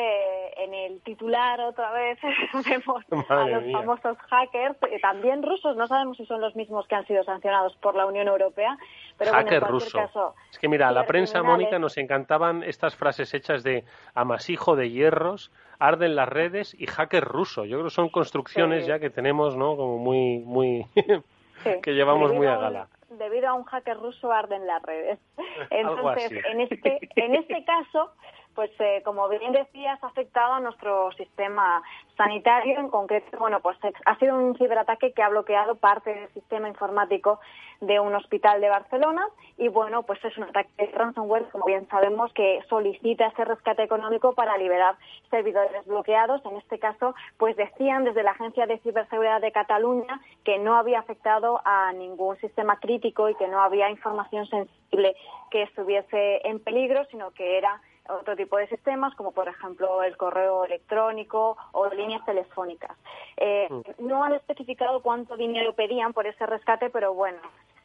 en 0.62 0.72
el 0.72 1.00
titular 1.00 1.60
otra 1.60 1.90
vez 1.90 2.16
vemos 2.68 3.04
a 3.28 3.48
los 3.48 3.72
famosos 3.72 4.16
hackers, 4.18 4.76
eh, 4.88 5.00
también 5.00 5.42
rusos, 5.42 5.76
no 5.76 5.88
sabemos 5.88 6.16
si 6.16 6.24
son 6.26 6.40
los 6.40 6.54
mismos 6.54 6.86
que 6.86 6.94
han 6.94 7.04
sido 7.06 7.24
sancionados 7.24 7.74
por 7.76 7.96
la 7.96 8.06
Unión 8.06 8.28
Europea, 8.28 8.78
pero 9.16 9.32
bueno, 9.32 9.50
en 9.50 9.60
cualquier 9.60 9.92
caso... 9.92 10.36
Es 10.52 10.60
que 10.60 10.68
mira, 10.68 10.88
a 10.88 10.92
la 10.92 11.06
prensa, 11.06 11.42
Mónica, 11.42 11.80
nos 11.80 11.98
encantaban 11.98 12.62
estas 12.62 12.94
frases 12.94 13.34
hechas 13.34 13.64
de 13.64 13.84
amasijo 14.14 14.76
de 14.76 14.90
hierros, 14.90 15.50
arden 15.80 16.14
las 16.14 16.28
redes 16.28 16.76
y 16.78 16.86
hacker 16.86 17.24
ruso. 17.24 17.64
Yo 17.64 17.78
creo 17.78 17.86
que 17.86 17.94
son 17.94 18.10
construcciones 18.10 18.86
ya 18.86 19.00
que 19.00 19.10
tenemos, 19.10 19.56
¿no? 19.56 19.76
Como 19.76 19.98
muy, 19.98 20.38
muy... 20.38 20.86
que 21.82 21.94
llevamos 21.94 22.32
muy 22.32 22.46
a 22.46 22.56
gala 22.56 22.88
debido 23.10 23.48
a 23.48 23.54
un 23.54 23.64
hacker 23.64 23.96
ruso 23.96 24.30
arden 24.30 24.66
las 24.66 24.82
redes. 24.82 25.18
Entonces, 25.70 26.30
en 26.52 26.60
este, 26.60 26.98
en 27.16 27.34
este 27.34 27.64
caso, 27.64 28.12
pues 28.58 28.72
eh, 28.80 29.02
como 29.04 29.28
bien 29.28 29.52
decías, 29.52 30.02
ha 30.02 30.08
afectado 30.08 30.54
a 30.54 30.58
nuestro 30.58 31.12
sistema 31.12 31.80
sanitario. 32.16 32.80
En 32.80 32.88
concreto, 32.88 33.38
bueno, 33.38 33.60
pues 33.60 33.78
ha 34.04 34.18
sido 34.18 34.36
un 34.36 34.56
ciberataque 34.56 35.12
que 35.12 35.22
ha 35.22 35.28
bloqueado 35.28 35.76
parte 35.76 36.12
del 36.12 36.28
sistema 36.30 36.66
informático 36.66 37.38
de 37.80 38.00
un 38.00 38.16
hospital 38.16 38.60
de 38.60 38.68
Barcelona 38.68 39.24
y 39.58 39.68
bueno, 39.68 40.02
pues 40.02 40.18
es 40.24 40.36
un 40.36 40.42
ataque 40.42 40.70
de 40.76 40.86
ransomware, 40.86 41.48
como 41.50 41.66
bien 41.66 41.86
sabemos, 41.88 42.32
que 42.32 42.58
solicita 42.68 43.28
ese 43.28 43.44
rescate 43.44 43.84
económico 43.84 44.34
para 44.34 44.58
liberar 44.58 44.96
servidores 45.30 45.86
bloqueados. 45.86 46.44
En 46.44 46.56
este 46.56 46.80
caso, 46.80 47.14
pues 47.36 47.54
decían 47.54 48.02
desde 48.02 48.24
la 48.24 48.32
Agencia 48.32 48.66
de 48.66 48.78
Ciberseguridad 48.78 49.40
de 49.40 49.52
Cataluña 49.52 50.20
que 50.44 50.58
no 50.58 50.74
había 50.74 50.98
afectado 50.98 51.60
a 51.64 51.92
ningún 51.92 52.36
sistema 52.38 52.80
crítico 52.80 53.28
y 53.28 53.36
que 53.36 53.46
no 53.46 53.60
había 53.60 53.88
información 53.88 54.48
sensible 54.48 55.14
que 55.52 55.62
estuviese 55.62 56.40
en 56.44 56.58
peligro, 56.58 57.04
sino 57.12 57.30
que 57.30 57.56
era 57.56 57.80
otro 58.08 58.36
tipo 58.36 58.56
de 58.56 58.68
sistemas, 58.68 59.14
como 59.14 59.32
por 59.32 59.48
ejemplo 59.48 60.02
el 60.02 60.16
correo 60.16 60.64
electrónico 60.64 61.56
o 61.72 61.88
líneas 61.88 62.24
telefónicas. 62.24 62.96
Eh, 63.36 63.68
mm. 63.70 64.06
no 64.06 64.24
han 64.24 64.32
especificado 64.34 65.00
cuánto 65.00 65.36
dinero 65.36 65.72
pedían 65.74 66.12
por 66.12 66.26
ese 66.26 66.46
rescate, 66.46 66.90
pero 66.90 67.14
bueno, 67.14 67.38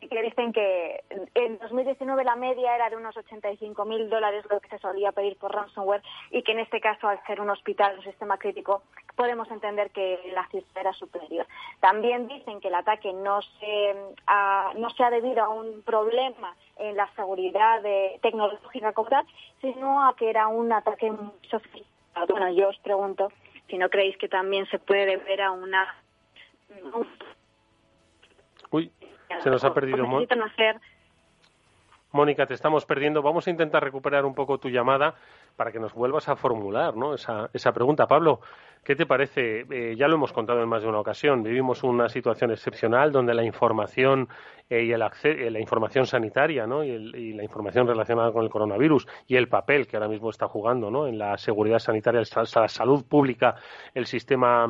que 0.08 0.22
dicen 0.22 0.54
que 0.54 1.04
en 1.36 1.58
2019 1.60 2.24
la 2.24 2.36
media 2.36 2.76
era 2.76 2.89
de 2.89 2.96
unos 2.96 3.16
85 3.16 3.86
mil 3.86 4.10
dólares 4.10 4.46
lo 4.50 4.60
que 4.60 4.70
se 4.70 4.80
solía 4.80 5.12
pedir 5.12 5.38
por 5.38 5.54
ransomware 5.54 6.02
y 6.32 6.42
que 6.44 6.54
en 6.54 6.60
este 6.60 6.80
caso, 6.80 7.08
al 7.08 7.24
ser 7.26 7.42
un 7.42 7.50
hospital, 7.50 7.98
un 7.98 8.04
sistema 8.04 8.38
crítico, 8.38 8.84
podemos 9.16 9.50
entender 9.52 9.92
que 9.92 10.20
la 10.34 10.48
cifra 10.48 10.82
era 10.82 10.94
superior. 10.94 11.46
También 11.80 12.28
dicen 12.28 12.60
que 12.60 12.70
el 12.70 12.76
ataque 12.76 13.13
no 13.13 13.42
se 13.42 13.96
ha, 14.28 14.74
no 14.76 14.89
se 14.89 15.04
ha 15.04 15.10
debido 15.10 15.44
a 15.44 15.50
un 15.50 15.82
problema 15.84 16.56
en 16.78 16.96
la 16.96 17.08
seguridad 17.16 17.82
de 17.82 18.20
tecnológica 18.22 18.94
como 18.94 19.10
tal, 19.10 19.26
sino 19.62 20.08
a 20.08 20.16
que 20.16 20.30
era 20.30 20.48
un 20.48 20.72
ataque 20.72 21.12
muy 21.12 21.32
sofisticado. 21.50 22.28
Bueno, 22.30 22.52
yo 22.52 22.70
os 22.70 22.78
pregunto 22.80 23.32
si 23.68 23.78
no 23.78 23.89
creéis 23.89 24.18
que 24.18 24.30
también 24.30 24.66
se 24.68 24.80
puede 24.80 25.06
deber 25.06 25.42
a 25.42 25.52
una 25.52 25.96
se 29.41 29.50
nos 29.50 29.63
ha 29.63 29.74
perdido. 29.74 30.06
Mónica, 32.12 32.46
te 32.46 32.54
estamos 32.54 32.86
perdiendo. 32.86 33.22
Vamos 33.24 33.48
a 33.48 33.50
intentar 33.50 33.84
recuperar 33.84 34.26
un 34.26 34.36
poco 34.36 34.60
tu 34.60 34.69
llamada 34.69 35.15
para 35.56 35.72
que 35.72 35.80
nos 35.80 35.94
vuelvas 35.94 36.30
a 36.30 36.36
formular 36.36 36.96
¿no? 36.96 37.13
esa, 37.13 37.50
esa 37.54 37.72
pregunta. 37.72 38.08
Pablo, 38.08 38.42
¿qué 38.84 38.96
te 38.96 39.06
parece? 39.06 39.66
Eh, 39.70 39.96
ya 39.98 40.08
lo 40.08 40.16
hemos 40.16 40.34
contado 40.34 40.62
en 40.62 40.70
más 40.70 40.84
de 40.84 40.89
una 40.89 41.00
ocasión. 41.00 41.44
Vivimos 41.44 41.84
una 41.84 42.10
situación 42.10 42.52
excepcional 42.52 43.12
donde 43.12 43.34
la 43.34 43.44
información 43.44 44.28
eh, 44.70 44.84
y 44.84 44.92
el 44.92 45.02
eh, 45.02 45.52
la 45.52 45.60
información 45.60 46.06
sanitaria 46.06 46.68
¿no? 46.68 46.84
y, 46.84 47.34
la 47.34 47.44
información 47.44 47.88
relacionada 47.88 48.32
con 48.32 48.44
el 48.44 48.50
coronavirus 48.50 49.08
y 49.28 49.36
el 49.36 49.48
papel 49.48 49.88
que 49.88 49.98
ahora 49.98 50.10
mismo 50.10 50.30
está 50.30 50.48
jugando 50.48 50.92
¿no? 50.92 51.08
en 51.08 51.18
la 51.18 51.38
seguridad 51.38 51.80
sanitaria, 51.80 52.22
la 52.22 52.68
salud 52.68 53.06
pública, 53.06 53.56
el 53.94 54.06
sistema 54.06 54.68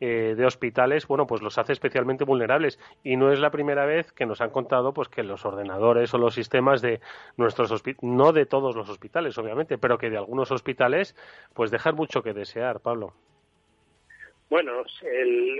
de 0.00 0.44
hospitales, 0.44 1.06
bueno, 1.06 1.26
pues 1.26 1.40
los 1.40 1.56
hace 1.56 1.72
especialmente 1.72 2.24
vulnerables. 2.24 2.78
Y 3.02 3.16
no 3.16 3.32
es 3.32 3.38
la 3.38 3.50
primera 3.50 3.86
vez 3.86 4.12
que 4.12 4.26
nos 4.26 4.42
han 4.42 4.50
contado 4.50 4.92
pues 4.92 5.08
que 5.08 5.22
los 5.22 5.46
ordenadores 5.46 6.12
o 6.12 6.18
los 6.18 6.34
sistemas 6.34 6.82
de 6.82 7.00
nuestros 7.38 7.70
hospitales, 7.70 8.02
no 8.02 8.32
de 8.32 8.44
todos 8.44 8.76
los 8.76 8.90
hospitales, 8.90 9.38
obviamente, 9.38 9.78
pero 9.78 9.96
que 9.96 10.10
de 10.14 10.18
algunos 10.18 10.50
hospitales, 10.50 11.14
pues 11.54 11.70
dejan 11.70 11.96
mucho 11.96 12.22
que 12.22 12.32
desear, 12.32 12.80
Pablo. 12.80 13.12
Bueno, 14.48 14.84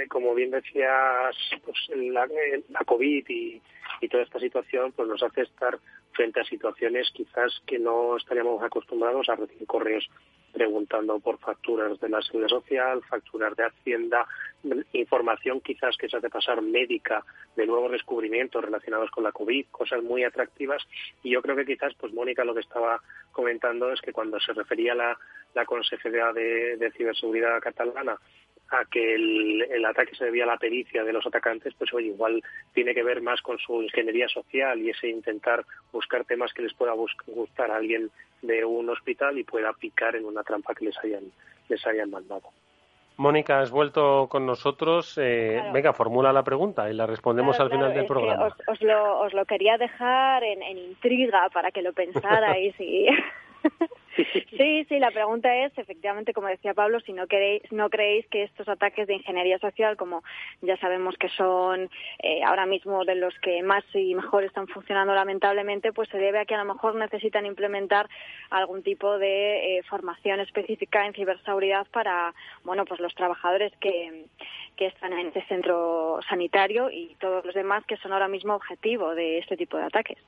como 0.08 0.34
bien 0.34 0.50
decías, 0.50 1.34
pues 1.64 1.78
la, 1.96 2.28
la 2.68 2.84
COVID 2.84 3.24
y, 3.28 3.60
y, 4.00 4.08
toda 4.08 4.22
esta 4.22 4.38
situación 4.38 4.92
pues 4.92 5.08
nos 5.08 5.22
hace 5.22 5.42
estar 5.42 5.78
frente 6.12 6.40
a 6.40 6.44
situaciones 6.44 7.10
quizás 7.12 7.60
que 7.66 7.78
no 7.78 8.16
estaríamos 8.16 8.62
acostumbrados 8.62 9.28
a 9.28 9.36
recibir 9.36 9.66
correos 9.66 10.08
preguntando 10.54 11.18
por 11.18 11.38
facturas 11.38 12.00
de 12.00 12.08
la 12.08 12.22
seguridad 12.22 12.48
social, 12.48 13.02
facturas 13.02 13.54
de 13.56 13.64
Hacienda, 13.64 14.26
información 14.92 15.60
quizás 15.60 15.96
que 15.96 16.08
se 16.08 16.16
hace 16.16 16.30
pasar 16.30 16.62
médica 16.62 17.22
de 17.56 17.66
nuevos 17.66 17.90
descubrimientos 17.90 18.64
relacionados 18.64 19.10
con 19.10 19.24
la 19.24 19.32
COVID, 19.32 19.66
cosas 19.70 20.02
muy 20.02 20.24
atractivas. 20.24 20.82
Y 21.22 21.30
yo 21.30 21.42
creo 21.42 21.56
que 21.56 21.66
quizás, 21.66 21.92
pues 21.94 22.12
Mónica 22.14 22.44
lo 22.44 22.54
que 22.54 22.60
estaba 22.60 23.00
comentando 23.32 23.92
es 23.92 24.00
que 24.00 24.12
cuando 24.12 24.38
se 24.40 24.52
refería 24.52 24.92
a 24.92 25.18
la, 25.54 25.64
Consejería 25.66 26.32
de 26.32 26.92
Ciberseguridad 26.96 27.60
catalana 27.60 28.18
a 28.78 28.84
que 28.84 29.14
el, 29.14 29.84
ataque 29.84 30.14
se 30.14 30.24
debía 30.24 30.44
a 30.44 30.48
la 30.48 30.56
pericia 30.56 31.04
de 31.04 31.12
los 31.12 31.26
atacantes, 31.26 31.74
pues 31.74 31.92
oye, 31.92 32.08
igual 32.08 32.42
tiene 32.72 32.94
que 32.94 33.02
ver 33.02 33.20
más 33.20 33.40
con 33.42 33.58
su 33.58 33.82
ingeniería 33.82 34.28
social 34.28 34.80
y 34.80 34.90
ese 34.90 35.08
intentar 35.08 35.64
buscar 35.92 36.24
temas 36.24 36.52
que 36.52 36.62
les 36.62 36.74
pueda 36.74 36.92
gustar 37.26 37.70
a 37.70 37.76
alguien 37.76 38.10
de 38.42 38.64
un 38.64 38.88
hospital 38.90 39.38
y 39.38 39.44
pueda 39.44 39.72
picar 39.72 40.16
en 40.16 40.24
una 40.24 40.42
trampa 40.42 40.74
que 40.74 40.86
les 40.86 40.98
hayan, 40.98 41.24
les 41.68 41.86
hayan 41.86 42.10
mandado. 42.10 42.48
Mónica, 43.16 43.60
has 43.60 43.70
vuelto 43.70 44.26
con 44.28 44.44
nosotros. 44.44 45.16
Eh, 45.22 45.62
Venga, 45.72 45.92
formula 45.92 46.32
la 46.32 46.42
pregunta 46.42 46.90
y 46.90 46.94
la 46.94 47.06
respondemos 47.06 47.58
al 47.60 47.70
final 47.70 47.94
del 47.94 48.06
programa. 48.06 48.48
Os, 48.66 48.82
lo, 48.82 49.20
os, 49.20 49.32
lo, 49.32 49.44
quería 49.44 49.76
dejar 49.78 50.42
en, 50.42 50.62
en 50.62 50.78
intriga 50.78 51.48
para 51.52 51.70
que 51.70 51.82
lo 51.82 51.92
pensarais 51.92 52.74
y 52.80 53.06
Sí, 54.16 54.84
sí, 54.88 54.98
la 54.98 55.10
pregunta 55.10 55.54
es, 55.64 55.76
efectivamente, 55.76 56.32
como 56.32 56.48
decía 56.48 56.74
Pablo, 56.74 57.00
si 57.00 57.12
no, 57.12 57.26
queréis, 57.26 57.62
no 57.72 57.90
creéis 57.90 58.26
que 58.28 58.44
estos 58.44 58.68
ataques 58.68 59.06
de 59.06 59.14
ingeniería 59.14 59.58
social, 59.58 59.96
como 59.96 60.22
ya 60.62 60.76
sabemos 60.78 61.16
que 61.16 61.28
son 61.30 61.90
eh, 62.22 62.42
ahora 62.44 62.66
mismo 62.66 63.04
de 63.04 63.16
los 63.16 63.34
que 63.40 63.62
más 63.62 63.84
y 63.94 64.14
mejor 64.14 64.44
están 64.44 64.68
funcionando 64.68 65.14
lamentablemente, 65.14 65.92
pues 65.92 66.08
se 66.10 66.18
debe 66.18 66.38
a 66.40 66.44
que 66.44 66.54
a 66.54 66.62
lo 66.62 66.72
mejor 66.72 66.94
necesitan 66.94 67.46
implementar 67.46 68.08
algún 68.50 68.82
tipo 68.82 69.18
de 69.18 69.78
eh, 69.78 69.82
formación 69.84 70.40
específica 70.40 71.06
en 71.06 71.14
ciberseguridad 71.14 71.86
para, 71.92 72.34
bueno, 72.64 72.84
pues 72.84 73.00
los 73.00 73.14
trabajadores 73.14 73.72
que, 73.80 74.26
que 74.76 74.86
están 74.86 75.12
en 75.12 75.28
este 75.28 75.44
centro 75.46 76.20
sanitario 76.28 76.90
y 76.90 77.16
todos 77.20 77.44
los 77.44 77.54
demás 77.54 77.84
que 77.86 77.96
son 77.96 78.12
ahora 78.12 78.28
mismo 78.28 78.54
objetivo 78.54 79.14
de 79.14 79.38
este 79.38 79.56
tipo 79.56 79.76
de 79.76 79.84
ataques. 79.84 80.18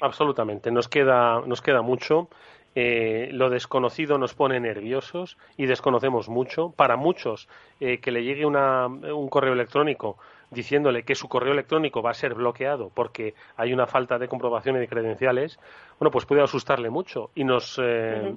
Absolutamente, 0.00 0.70
nos 0.70 0.88
queda, 0.88 1.42
nos 1.46 1.60
queda 1.60 1.82
mucho. 1.82 2.28
Eh, 2.74 3.30
lo 3.32 3.50
desconocido 3.50 4.16
nos 4.16 4.34
pone 4.34 4.60
nerviosos 4.60 5.36
y 5.56 5.66
desconocemos 5.66 6.28
mucho. 6.28 6.70
Para 6.70 6.96
muchos, 6.96 7.48
eh, 7.80 7.98
que 7.98 8.12
le 8.12 8.22
llegue 8.22 8.46
un 8.46 9.28
correo 9.28 9.52
electrónico 9.52 10.18
diciéndole 10.50 11.04
que 11.04 11.14
su 11.14 11.28
correo 11.28 11.52
electrónico 11.52 12.02
va 12.02 12.10
a 12.10 12.14
ser 12.14 12.34
bloqueado 12.34 12.90
porque 12.94 13.34
hay 13.56 13.72
una 13.72 13.86
falta 13.86 14.18
de 14.18 14.28
comprobación 14.28 14.76
de 14.76 14.88
credenciales, 14.88 15.58
bueno, 15.98 16.10
pues 16.10 16.26
puede 16.26 16.42
asustarle 16.42 16.90
mucho 16.90 17.30
y 17.34 17.44
nos 17.44 17.80
eh, 17.82 18.34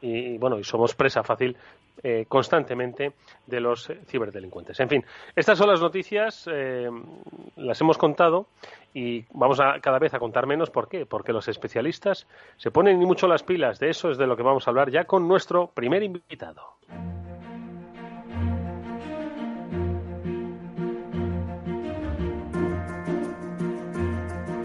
y, 0.00 0.38
bueno 0.38 0.58
y 0.58 0.64
somos 0.64 0.94
presa 0.94 1.22
fácil 1.22 1.56
constantemente 2.28 3.12
de 3.46 3.60
los 3.60 3.92
ciberdelincuentes. 4.06 4.80
En 4.80 4.88
fin, 4.88 5.04
estas 5.36 5.58
son 5.58 5.68
las 5.68 5.80
noticias, 5.80 6.48
las 7.56 7.80
hemos 7.80 7.98
contado 7.98 8.46
y 8.94 9.24
vamos 9.32 9.60
a 9.60 9.80
cada 9.80 9.98
vez 9.98 10.14
a 10.14 10.18
contar 10.18 10.46
menos. 10.46 10.70
¿Por 10.70 10.88
qué? 10.88 11.04
Porque 11.04 11.32
los 11.32 11.46
especialistas 11.48 12.26
se 12.56 12.70
ponen 12.70 12.98
mucho 12.98 13.28
las 13.28 13.42
pilas. 13.42 13.78
De 13.78 13.90
eso 13.90 14.10
es 14.10 14.18
de 14.18 14.26
lo 14.26 14.36
que 14.36 14.42
vamos 14.42 14.66
a 14.66 14.70
hablar 14.70 14.90
ya 14.90 15.04
con 15.04 15.28
nuestro 15.28 15.68
primer 15.68 16.02
invitado. 16.02 16.76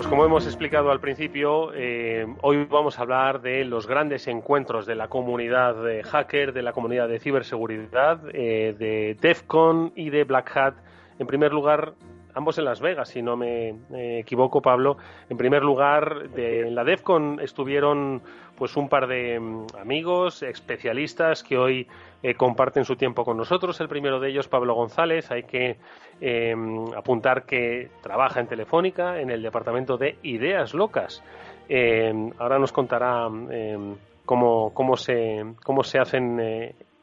Pues 0.05 0.11
como 0.11 0.25
hemos 0.25 0.45
explicado 0.45 0.91
al 0.91 0.99
principio, 0.99 1.73
eh, 1.73 2.27
hoy 2.43 2.67
vamos 2.69 2.99
a 2.99 3.01
hablar 3.01 3.41
de 3.41 3.65
los 3.65 3.87
grandes 3.87 4.27
encuentros 4.27 4.85
de 4.85 4.93
la 4.93 5.07
comunidad 5.07 5.83
de 5.83 6.03
hacker, 6.03 6.53
de 6.53 6.61
la 6.61 6.73
comunidad 6.73 7.07
de 7.07 7.19
ciberseguridad, 7.19 8.19
eh, 8.31 8.75
de 8.77 9.17
DEFCON 9.19 9.93
y 9.95 10.11
de 10.11 10.23
Black 10.23 10.55
Hat. 10.55 10.75
En 11.17 11.25
primer 11.25 11.53
lugar, 11.53 11.95
ambos 12.35 12.57
en 12.59 12.65
Las 12.65 12.81
Vegas, 12.81 13.09
si 13.09 13.21
no 13.21 13.35
me 13.35 13.73
equivoco, 14.19 14.61
Pablo. 14.61 14.97
En 15.29 15.37
primer 15.37 15.63
lugar, 15.63 16.29
de, 16.29 16.67
en 16.67 16.75
la 16.75 16.83
DEFCON 16.83 17.39
estuvieron 17.41 18.21
pues 18.55 18.77
un 18.77 18.89
par 18.89 19.07
de 19.07 19.39
mm, 19.39 19.65
amigos, 19.79 20.43
especialistas 20.43 21.43
que 21.43 21.57
hoy 21.57 21.87
eh, 22.23 22.35
comparten 22.35 22.85
su 22.85 22.95
tiempo 22.95 23.23
con 23.23 23.37
nosotros. 23.37 23.79
El 23.81 23.87
primero 23.87 24.19
de 24.19 24.29
ellos, 24.29 24.47
Pablo 24.47 24.75
González, 24.75 25.31
hay 25.31 25.43
que 25.43 25.77
em, 26.21 26.93
apuntar 26.95 27.45
que 27.45 27.89
trabaja 28.01 28.39
en 28.39 28.47
Telefónica, 28.47 29.19
en 29.19 29.29
el 29.29 29.41
departamento 29.41 29.97
de 29.97 30.17
Ideas 30.23 30.73
Locas. 30.73 31.23
Em, 31.67 32.31
ahora 32.37 32.59
nos 32.59 32.71
contará 32.71 33.27
em, 33.27 33.95
cómo, 34.25 34.73
cómo, 34.73 34.95
se, 34.95 35.43
cómo 35.63 35.83
se 35.83 35.99
hacen 35.99 36.39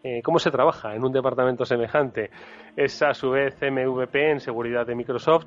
eh, 0.03 0.23
cómo 0.23 0.39
se 0.39 0.51
trabaja 0.51 0.95
en 0.95 1.05
un 1.05 1.13
departamento 1.13 1.65
semejante. 1.65 2.31
Es 2.77 3.03
a 3.03 3.15
su 3.15 3.31
vez 3.31 3.57
MVP 3.61 4.31
en 4.31 4.41
seguridad 4.41 4.87
de 4.87 4.95
Microsoft 4.95 5.47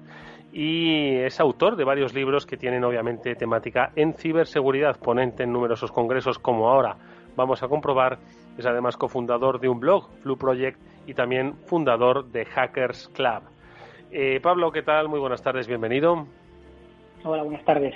y 0.53 1.17
es 1.17 1.39
autor 1.39 1.75
de 1.75 1.83
varios 1.83 2.13
libros 2.13 2.45
que 2.45 2.57
tienen 2.57 2.83
obviamente 2.83 3.35
temática 3.35 3.91
en 3.95 4.13
ciberseguridad, 4.13 4.99
ponente 4.99 5.43
en 5.43 5.51
numerosos 5.51 5.91
congresos 5.91 6.39
como 6.39 6.69
ahora 6.69 6.95
vamos 7.35 7.61
a 7.63 7.67
comprobar. 7.67 8.17
Es 8.57 8.65
además 8.65 8.97
cofundador 8.97 9.59
de 9.59 9.67
un 9.67 9.79
blog, 9.79 10.09
Flu 10.21 10.37
Project, 10.37 10.79
y 11.05 11.13
también 11.13 11.55
fundador 11.65 12.31
de 12.31 12.45
Hackers 12.45 13.09
Club. 13.09 13.43
Eh, 14.11 14.39
Pablo, 14.41 14.71
¿qué 14.71 14.81
tal? 14.81 15.09
Muy 15.09 15.19
buenas 15.19 15.41
tardes, 15.41 15.67
bienvenido. 15.67 16.25
Hola, 17.23 17.43
buenas 17.43 17.65
tardes. 17.65 17.95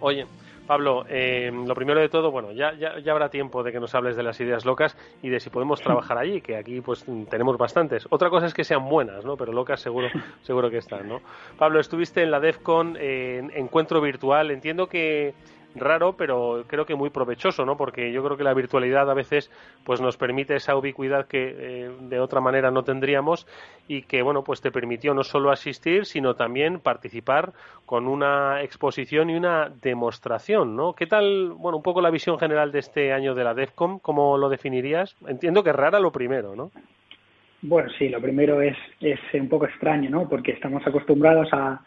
Oye, 0.00 0.24
Pablo, 0.66 1.04
eh, 1.08 1.50
lo 1.52 1.74
primero 1.74 2.00
de 2.00 2.08
todo, 2.08 2.30
bueno, 2.30 2.52
ya, 2.52 2.72
ya, 2.74 2.98
ya, 2.98 3.12
habrá 3.12 3.28
tiempo 3.28 3.62
de 3.62 3.72
que 3.72 3.80
nos 3.80 3.94
hables 3.94 4.16
de 4.16 4.22
las 4.22 4.40
ideas 4.40 4.64
locas 4.64 4.96
y 5.22 5.28
de 5.28 5.40
si 5.40 5.50
podemos 5.50 5.80
trabajar 5.80 6.18
allí, 6.18 6.40
que 6.40 6.56
aquí 6.56 6.80
pues 6.80 7.04
tenemos 7.28 7.58
bastantes. 7.58 8.06
Otra 8.10 8.30
cosa 8.30 8.46
es 8.46 8.54
que 8.54 8.64
sean 8.64 8.88
buenas, 8.88 9.24
¿no? 9.24 9.36
Pero 9.36 9.52
locas 9.52 9.80
seguro, 9.80 10.08
seguro 10.42 10.70
que 10.70 10.78
están, 10.78 11.08
¿no? 11.08 11.20
Pablo, 11.58 11.80
estuviste 11.80 12.22
en 12.22 12.30
la 12.30 12.40
DEFCON, 12.40 12.96
en 12.98 13.50
encuentro 13.54 14.00
virtual. 14.00 14.50
Entiendo 14.50 14.88
que 14.88 15.34
raro, 15.74 16.16
pero 16.16 16.64
creo 16.66 16.86
que 16.86 16.94
muy 16.94 17.10
provechoso, 17.10 17.64
¿no? 17.64 17.76
Porque 17.76 18.12
yo 18.12 18.22
creo 18.24 18.36
que 18.36 18.44
la 18.44 18.54
virtualidad 18.54 19.10
a 19.10 19.14
veces 19.14 19.50
pues 19.84 20.00
nos 20.00 20.16
permite 20.16 20.56
esa 20.56 20.76
ubicuidad 20.76 21.26
que 21.26 21.54
eh, 21.56 21.90
de 22.00 22.20
otra 22.20 22.40
manera 22.40 22.70
no 22.70 22.84
tendríamos 22.84 23.46
y 23.88 24.02
que, 24.02 24.22
bueno, 24.22 24.44
pues 24.44 24.60
te 24.60 24.70
permitió 24.70 25.14
no 25.14 25.22
solo 25.22 25.50
asistir, 25.50 26.06
sino 26.06 26.34
también 26.34 26.80
participar 26.80 27.52
con 27.86 28.08
una 28.08 28.62
exposición 28.62 29.30
y 29.30 29.36
una 29.36 29.70
demostración, 29.82 30.76
¿no? 30.76 30.94
¿Qué 30.94 31.06
tal, 31.06 31.52
bueno, 31.52 31.76
un 31.78 31.82
poco 31.82 32.00
la 32.00 32.10
visión 32.10 32.38
general 32.38 32.72
de 32.72 32.78
este 32.78 33.12
año 33.12 33.34
de 33.34 33.44
la 33.44 33.54
DEFCOM? 33.54 33.98
¿Cómo 33.98 34.38
lo 34.38 34.48
definirías? 34.48 35.16
Entiendo 35.26 35.62
que 35.62 35.72
rara 35.72 36.00
lo 36.00 36.12
primero, 36.12 36.54
¿no? 36.56 36.70
Bueno, 37.62 37.88
sí, 37.98 38.10
lo 38.10 38.20
primero 38.20 38.60
es, 38.60 38.76
es 39.00 39.18
un 39.32 39.48
poco 39.48 39.64
extraño, 39.66 40.10
¿no? 40.10 40.28
Porque 40.28 40.52
estamos 40.52 40.86
acostumbrados 40.86 41.48
a, 41.52 41.80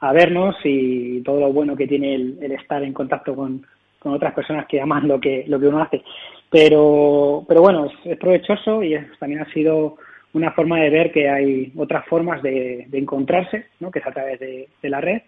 a 0.00 0.12
vernos 0.12 0.56
y 0.64 1.22
todo 1.22 1.40
lo 1.40 1.52
bueno 1.52 1.76
que 1.76 1.86
tiene 1.86 2.14
el, 2.14 2.52
estar 2.52 2.82
en 2.82 2.92
contacto 2.92 3.34
con, 3.34 3.66
otras 4.02 4.32
personas 4.32 4.66
que 4.66 4.80
aman 4.80 5.08
lo 5.08 5.20
que, 5.20 5.44
lo 5.48 5.58
que 5.58 5.66
uno 5.66 5.82
hace. 5.82 6.02
Pero, 6.50 7.44
pero 7.46 7.60
bueno, 7.60 7.90
es, 8.04 8.16
provechoso 8.16 8.82
y 8.82 8.96
también 9.18 9.42
ha 9.42 9.52
sido 9.52 9.96
una 10.32 10.52
forma 10.52 10.80
de 10.80 10.90
ver 10.90 11.12
que 11.12 11.28
hay 11.28 11.72
otras 11.76 12.06
formas 12.06 12.42
de, 12.42 12.86
encontrarse, 12.92 13.66
¿no? 13.80 13.90
que 13.90 13.98
es 13.98 14.06
a 14.06 14.12
través 14.12 14.38
de, 14.40 14.68
la 14.82 15.00
red. 15.00 15.22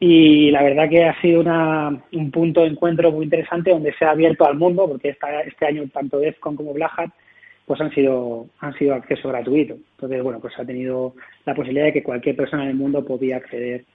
Y 0.00 0.50
la 0.50 0.62
verdad 0.62 0.88
que 0.88 1.04
ha 1.04 1.20
sido 1.20 1.42
una, 1.42 1.96
un 2.12 2.30
punto 2.32 2.62
de 2.62 2.68
encuentro 2.68 3.12
muy 3.12 3.24
interesante 3.24 3.70
donde 3.70 3.94
se 3.94 4.04
ha 4.04 4.10
abierto 4.10 4.46
al 4.46 4.56
mundo, 4.56 4.88
porque 4.88 5.10
esta, 5.10 5.42
este 5.42 5.66
año 5.66 5.84
tanto 5.92 6.18
DEFCON 6.18 6.56
como 6.56 6.72
Black 6.72 6.92
Hat 6.98 7.10
pues 7.72 7.80
han 7.80 7.94
sido, 7.94 8.48
han 8.58 8.74
sido 8.74 8.92
acceso 8.92 9.30
gratuito. 9.30 9.72
Entonces, 9.72 10.22
bueno, 10.22 10.40
pues 10.40 10.52
ha 10.58 10.64
tenido 10.66 11.14
la 11.46 11.54
posibilidad 11.54 11.86
de 11.86 11.94
que 11.94 12.02
cualquier 12.02 12.36
persona 12.36 12.64
en 12.64 12.68
el 12.68 12.76
mundo 12.76 13.02
podía 13.02 13.38
acceder 13.38 13.86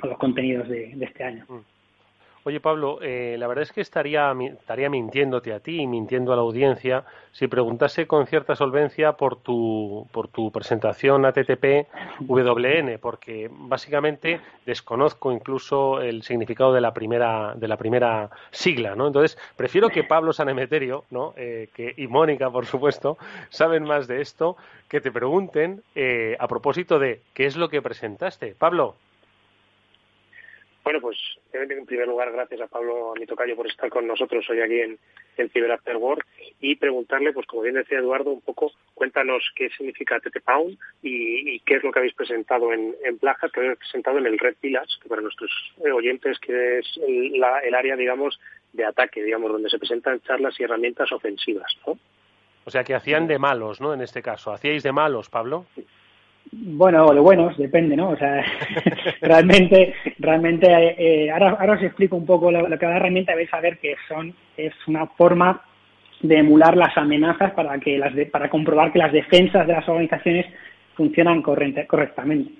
a 0.00 0.06
los 0.06 0.16
contenidos 0.16 0.66
de, 0.66 0.96
este 0.98 1.22
año. 1.22 1.44
Mm. 1.46 1.58
Oye, 2.44 2.58
Pablo, 2.58 2.98
eh, 3.02 3.36
la 3.38 3.46
verdad 3.46 3.62
es 3.62 3.72
que 3.72 3.80
estaría, 3.80 4.32
estaría 4.58 4.90
mintiéndote 4.90 5.52
a 5.52 5.60
ti 5.60 5.82
y 5.82 5.86
mintiendo 5.86 6.32
a 6.32 6.36
la 6.36 6.42
audiencia 6.42 7.04
si 7.30 7.46
preguntase 7.46 8.08
con 8.08 8.26
cierta 8.26 8.56
solvencia 8.56 9.12
por 9.12 9.36
tu, 9.36 10.08
por 10.10 10.26
tu 10.26 10.50
presentación 10.50 11.24
ATTP 11.24 11.86
WN, 12.26 12.98
porque 12.98 13.48
básicamente 13.48 14.40
desconozco 14.66 15.30
incluso 15.30 16.00
el 16.00 16.24
significado 16.24 16.72
de 16.72 16.80
la 16.80 16.92
primera, 16.92 17.54
de 17.54 17.68
la 17.68 17.76
primera 17.76 18.30
sigla, 18.50 18.96
¿no? 18.96 19.06
Entonces, 19.06 19.38
prefiero 19.56 19.88
que 19.88 20.02
Pablo 20.02 20.32
Sanemeterio 20.32 21.04
¿no? 21.10 21.34
Eh, 21.36 21.68
que, 21.72 21.94
y 21.96 22.08
Mónica, 22.08 22.50
por 22.50 22.66
supuesto, 22.66 23.18
saben 23.50 23.84
más 23.84 24.08
de 24.08 24.20
esto, 24.20 24.56
que 24.88 25.00
te 25.00 25.12
pregunten 25.12 25.82
eh, 25.94 26.36
a 26.40 26.48
propósito 26.48 26.98
de 26.98 27.20
qué 27.34 27.46
es 27.46 27.56
lo 27.56 27.68
que 27.68 27.80
presentaste. 27.80 28.56
Pablo. 28.58 28.96
Bueno, 30.84 31.00
pues 31.00 31.16
en 31.52 31.86
primer 31.86 32.08
lugar, 32.08 32.32
gracias 32.32 32.60
a 32.60 32.66
Pablo, 32.66 33.12
a 33.12 33.18
mi 33.18 33.24
tocayo, 33.24 33.54
por 33.54 33.68
estar 33.68 33.88
con 33.88 34.06
nosotros 34.06 34.44
hoy 34.50 34.60
aquí 34.60 34.80
en, 34.80 34.98
en 35.36 35.48
Cyber 35.50 35.70
After 35.70 35.96
Work 35.96 36.26
y 36.60 36.74
preguntarle, 36.74 37.32
pues 37.32 37.46
como 37.46 37.62
bien 37.62 37.76
decía 37.76 37.98
Eduardo, 37.98 38.30
un 38.30 38.40
poco, 38.40 38.72
cuéntanos 38.94 39.44
qué 39.54 39.70
significa 39.70 40.18
TT 40.18 40.42
Pound 40.44 40.76
y, 41.02 41.60
qué 41.60 41.76
es 41.76 41.84
lo 41.84 41.92
que 41.92 42.00
habéis 42.00 42.14
presentado 42.14 42.72
en, 42.72 42.96
en 43.04 43.18
Plajas, 43.18 43.52
que 43.52 43.60
habéis 43.60 43.78
presentado 43.78 44.18
en 44.18 44.26
el 44.26 44.38
Red 44.38 44.56
Village, 44.60 44.98
que 45.00 45.08
para 45.08 45.22
nuestros 45.22 45.50
oyentes 45.80 46.38
que 46.40 46.78
es 46.78 46.86
el, 47.06 47.42
área, 47.44 47.94
digamos, 47.94 48.40
de 48.72 48.84
ataque, 48.84 49.22
digamos, 49.22 49.52
donde 49.52 49.70
se 49.70 49.78
presentan 49.78 50.20
charlas 50.22 50.58
y 50.58 50.64
herramientas 50.64 51.12
ofensivas, 51.12 51.72
¿no? 51.86 51.96
O 52.64 52.70
sea, 52.70 52.84
que 52.84 52.94
hacían 52.94 53.26
de 53.26 53.38
malos, 53.38 53.80
¿no? 53.80 53.92
En 53.92 54.02
este 54.02 54.22
caso. 54.22 54.52
¿Hacíais 54.52 54.82
de 54.82 54.92
malos, 54.92 55.28
Pablo? 55.28 55.66
Bueno, 56.50 57.06
o 57.06 57.14
de 57.14 57.20
buenos, 57.20 57.56
depende, 57.56 57.96
¿no? 57.96 58.10
O 58.10 58.16
sea, 58.16 58.44
realmente, 59.20 59.94
realmente, 60.18 60.66
eh, 60.68 61.30
ahora, 61.30 61.56
ahora 61.58 61.74
os 61.74 61.82
explico 61.82 62.16
un 62.16 62.26
poco 62.26 62.50
lo, 62.50 62.68
que 62.68 62.78
cada 62.78 62.96
herramienta 62.96 63.34
vais 63.34 63.52
a 63.52 63.60
ver 63.60 63.78
que 63.78 63.96
son, 64.08 64.34
es 64.56 64.72
una 64.86 65.06
forma 65.06 65.62
de 66.20 66.38
emular 66.38 66.76
las 66.76 66.96
amenazas 66.96 67.52
para 67.52 67.78
que 67.78 67.98
las 67.98 68.12
para 68.30 68.48
comprobar 68.48 68.92
que 68.92 68.98
las 68.98 69.12
defensas 69.12 69.66
de 69.66 69.72
las 69.72 69.88
organizaciones 69.88 70.46
funcionan 70.94 71.42
correctamente. 71.42 72.50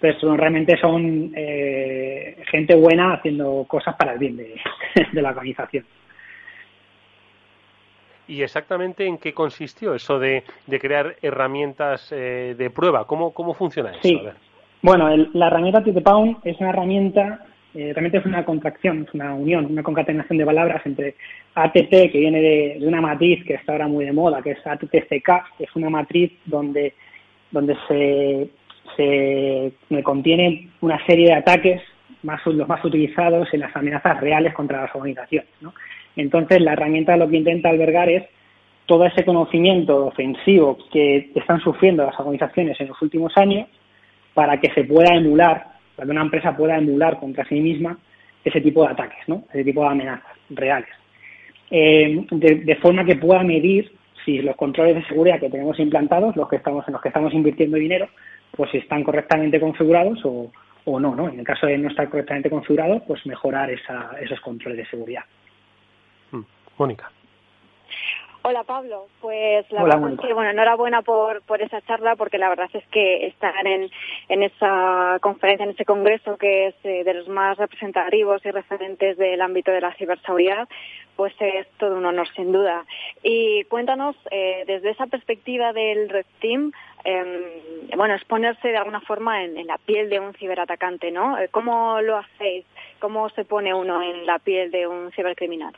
Entonces, 0.00 0.38
realmente 0.38 0.76
son 0.78 1.32
eh, 1.34 2.36
gente 2.50 2.74
buena 2.74 3.14
haciendo 3.14 3.64
cosas 3.66 3.94
para 3.96 4.12
el 4.12 4.18
bien 4.18 4.36
de, 4.36 4.54
la 5.12 5.30
organización. 5.30 5.84
¿Y 8.26 8.42
exactamente 8.42 9.06
en 9.06 9.18
qué 9.18 9.34
consistió 9.34 9.94
eso 9.94 10.18
de, 10.18 10.44
crear 10.80 11.16
herramientas 11.20 12.10
eh, 12.10 12.54
de 12.56 12.70
prueba? 12.70 13.06
¿Cómo, 13.06 13.32
cómo 13.32 13.54
funciona 13.54 13.90
eso? 13.90 14.00
Sí. 14.02 14.20
Bueno, 14.84 15.08
la 15.32 15.46
herramienta 15.46 15.82
Pound 15.82 16.40
es 16.44 16.60
una 16.60 16.68
herramienta, 16.68 17.46
eh, 17.74 17.92
realmente 17.94 18.18
es 18.18 18.26
una 18.26 18.44
contracción, 18.44 19.06
es 19.08 19.14
una 19.14 19.34
unión, 19.34 19.64
una 19.64 19.82
concatenación 19.82 20.36
de 20.36 20.44
palabras 20.44 20.84
entre 20.84 21.14
ATP, 21.54 22.12
que 22.12 22.18
viene 22.18 22.42
de, 22.42 22.78
una 22.82 23.00
matriz 23.00 23.42
que 23.46 23.54
está 23.54 23.72
ahora 23.72 23.88
muy 23.88 24.04
de 24.04 24.12
moda, 24.12 24.42
que 24.42 24.50
es 24.50 24.66
ATTCK, 24.66 25.56
que 25.56 25.64
es 25.64 25.74
una 25.74 25.88
matriz 25.88 26.32
donde, 26.44 26.92
donde 27.50 27.78
se, 27.88 28.50
se 28.94 30.02
contiene 30.02 30.68
una 30.82 31.02
serie 31.06 31.28
de 31.28 31.34
ataques 31.36 31.80
más, 32.22 32.44
los 32.44 32.68
más 32.68 32.84
utilizados 32.84 33.48
en 33.54 33.60
las 33.60 33.74
amenazas 33.74 34.20
reales 34.20 34.52
contra 34.52 34.82
las 34.82 34.94
organizaciones. 34.94 35.48
¿no? 35.62 35.72
Entonces, 36.14 36.60
la 36.60 36.74
herramienta 36.74 37.16
lo 37.16 37.26
que 37.30 37.38
intenta 37.38 37.70
albergar 37.70 38.10
es 38.10 38.24
todo 38.84 39.06
ese 39.06 39.24
conocimiento 39.24 40.08
ofensivo 40.08 40.76
que 40.92 41.30
están 41.34 41.60
sufriendo 41.60 42.04
las 42.04 42.20
organizaciones 42.20 42.78
en 42.82 42.88
los 42.88 43.00
últimos 43.00 43.34
años 43.38 43.66
para 44.34 44.60
que 44.60 44.70
se 44.72 44.84
pueda 44.84 45.14
emular, 45.14 45.66
para 45.96 46.06
que 46.06 46.10
una 46.10 46.22
empresa 46.22 46.56
pueda 46.56 46.76
emular 46.76 47.18
contra 47.18 47.44
sí 47.46 47.60
misma 47.60 47.96
ese 48.44 48.60
tipo 48.60 48.84
de 48.84 48.92
ataques, 48.92 49.26
¿no? 49.26 49.44
ese 49.52 49.64
tipo 49.64 49.82
de 49.82 49.88
amenazas 49.88 50.36
reales. 50.50 50.88
Eh, 51.70 52.26
de, 52.30 52.76
forma 52.76 53.04
que 53.04 53.16
pueda 53.16 53.42
medir 53.42 53.92
si 54.24 54.38
los 54.42 54.56
controles 54.56 54.96
de 54.96 55.04
seguridad 55.06 55.40
que 55.40 55.50
tenemos 55.50 55.78
implantados, 55.78 56.36
los 56.36 56.48
que 56.48 56.56
estamos, 56.56 56.86
en 56.86 56.92
los 56.92 57.02
que 57.02 57.08
estamos 57.08 57.32
invirtiendo 57.32 57.76
dinero, 57.76 58.08
pues 58.56 58.70
si 58.70 58.78
están 58.78 59.02
correctamente 59.02 59.58
configurados 59.58 60.20
o, 60.24 60.52
o 60.84 61.00
no, 61.00 61.14
¿no? 61.14 61.28
En 61.28 61.38
el 61.38 61.44
caso 61.44 61.66
de 61.66 61.78
no 61.78 61.88
estar 61.88 62.08
correctamente 62.08 62.50
configurados, 62.50 63.02
pues 63.06 63.24
mejorar 63.26 63.70
esa, 63.70 64.10
esos 64.20 64.40
controles 64.40 64.78
de 64.78 64.86
seguridad. 64.86 65.24
Mm, 66.30 66.42
Mónica. 66.78 67.10
Hola 68.46 68.62
Pablo, 68.62 69.06
pues 69.22 69.64
la 69.72 69.82
verdad 69.84 70.12
es 70.12 70.20
que 70.20 70.34
bueno, 70.34 70.50
enhorabuena 70.50 71.00
por, 71.00 71.40
por 71.46 71.62
esa 71.62 71.80
charla 71.80 72.14
porque 72.14 72.36
la 72.36 72.50
verdad 72.50 72.68
es 72.74 72.86
que 72.88 73.26
estar 73.26 73.66
en, 73.66 73.88
en 74.28 74.42
esa 74.42 75.16
conferencia, 75.22 75.64
en 75.64 75.70
ese 75.70 75.86
congreso 75.86 76.36
que 76.36 76.66
es 76.66 76.74
eh, 76.84 77.04
de 77.04 77.14
los 77.14 77.26
más 77.26 77.56
representativos 77.56 78.44
y 78.44 78.50
referentes 78.50 79.16
del 79.16 79.40
ámbito 79.40 79.70
de 79.70 79.80
la 79.80 79.94
ciberseguridad, 79.94 80.68
pues 81.16 81.32
es 81.40 81.66
todo 81.78 81.96
un 81.96 82.04
honor 82.04 82.28
sin 82.36 82.52
duda. 82.52 82.84
Y 83.22 83.64
cuéntanos 83.64 84.14
eh, 84.30 84.64
desde 84.66 84.90
esa 84.90 85.06
perspectiva 85.06 85.72
del 85.72 86.10
Red 86.10 86.26
Team, 86.42 86.70
eh, 87.02 87.88
bueno, 87.96 88.14
exponerse 88.14 88.68
de 88.68 88.76
alguna 88.76 89.00
forma 89.00 89.42
en, 89.42 89.56
en, 89.56 89.68
la 89.68 89.78
piel 89.78 90.10
de 90.10 90.20
un 90.20 90.34
ciberatacante, 90.34 91.10
¿no? 91.10 91.38
Eh, 91.38 91.48
¿Cómo 91.50 92.02
lo 92.02 92.18
hacéis? 92.18 92.66
¿Cómo 92.98 93.30
se 93.30 93.46
pone 93.46 93.72
uno 93.72 94.02
en 94.02 94.26
la 94.26 94.38
piel 94.38 94.70
de 94.70 94.86
un 94.86 95.10
cibercriminal? 95.12 95.74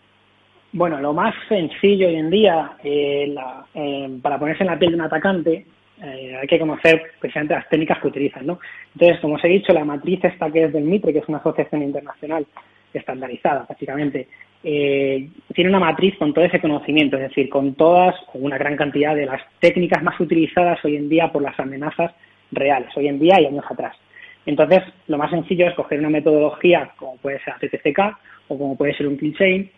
Bueno, 0.77 1.01
lo 1.01 1.15
más 1.15 1.35
sencillo 1.49 2.07
hoy 2.07 2.17
en 2.17 2.29
día 2.29 2.73
eh, 2.85 3.35
eh, 3.75 4.19
para 4.21 4.39
ponerse 4.39 4.62
en 4.62 4.67
la 4.67 4.79
piel 4.79 4.91
de 4.91 4.97
un 4.97 5.05
atacante 5.05 5.65
eh, 6.03 6.37
hay 6.39 6.47
que 6.47 6.59
conocer 6.59 7.03
precisamente 7.19 7.55
las 7.55 7.67
técnicas 7.71 7.99
que 7.99 8.09
utilizan, 8.09 8.47
¿no? 8.47 8.61
Entonces, 8.93 9.19
como 9.21 9.37
os 9.37 9.45
he 9.45 9.49
dicho, 9.49 9.73
la 9.73 9.87
matriz 9.87 10.23
esta 10.23 10.51
que 10.51 10.65
es 10.65 10.73
del 10.75 10.85
MITRE, 10.85 11.15
que 11.15 11.21
es 11.21 11.29
una 11.29 11.39
asociación 11.39 11.83
internacional 11.83 12.47
estandarizada, 12.93 13.65
básicamente, 13.67 14.29
tiene 14.62 15.71
una 15.71 15.81
matriz 15.81 16.15
con 16.19 16.35
todo 16.35 16.45
ese 16.45 16.61
conocimiento, 16.61 17.17
es 17.17 17.23
decir, 17.23 17.49
con 17.49 17.75
todas, 17.75 18.15
con 18.31 18.45
una 18.45 18.59
gran 18.59 18.77
cantidad 18.77 19.15
de 19.15 19.25
las 19.25 19.41
técnicas 19.61 20.03
más 20.03 20.21
utilizadas 20.21 20.85
hoy 20.85 20.97
en 20.97 21.09
día 21.09 21.33
por 21.33 21.41
las 21.41 21.59
amenazas 21.59 22.12
reales, 22.53 22.95
hoy 22.99 23.09
en 23.09 23.19
día 23.19 23.41
y 23.41 23.47
años 23.47 23.65
atrás. 23.71 23.97
Entonces, 24.45 24.83
lo 25.07 25.17
más 25.17 25.31
sencillo 25.31 25.69
es 25.69 25.75
coger 25.75 26.01
una 26.01 26.11
metodología 26.11 26.91
como 26.97 27.17
puede 27.17 27.41
ser 27.45 27.55
CTCK 27.55 28.19
o 28.49 28.59
como 28.59 28.77
puede 28.77 28.95
ser 28.95 29.09
un 29.09 29.17
kill 29.17 29.35
chain 29.39 29.71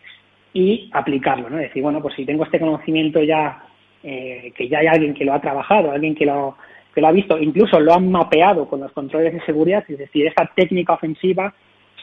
y 0.53 0.91
aplicarlo, 0.93 1.51
¿no? 1.51 1.59
Es 1.59 1.69
decir, 1.69 1.83
bueno, 1.83 2.01
pues 2.01 2.15
si 2.15 2.25
tengo 2.25 2.45
este 2.45 2.61
conocimiento 2.61 3.23
ya, 3.23 3.63
eh, 4.03 4.53
que 4.57 4.69
ya 4.69 4.79
hay 4.79 4.87
alguien 4.87 5.15
que 5.15 5.25
lo 5.25 5.35
ha 5.35 5.41
trabajado, 5.41 5.91
alguien 5.91 6.15
que 6.15 6.27
lo, 6.27 6.57
que 6.95 7.01
lo 7.01 7.09
ha 7.09 7.13
visto, 7.13 7.39
incluso 7.39 7.79
lo 7.81 7.95
han 7.95 8.11
mapeado 8.11 8.69
con 8.69 8.81
los 8.81 8.93
controles 8.93 9.33
de 9.33 9.45
seguridad, 9.45 9.85
es 9.89 9.99
decir, 9.99 10.27
esta 10.27 10.51
técnica 10.55 10.95
ofensiva 10.95 11.55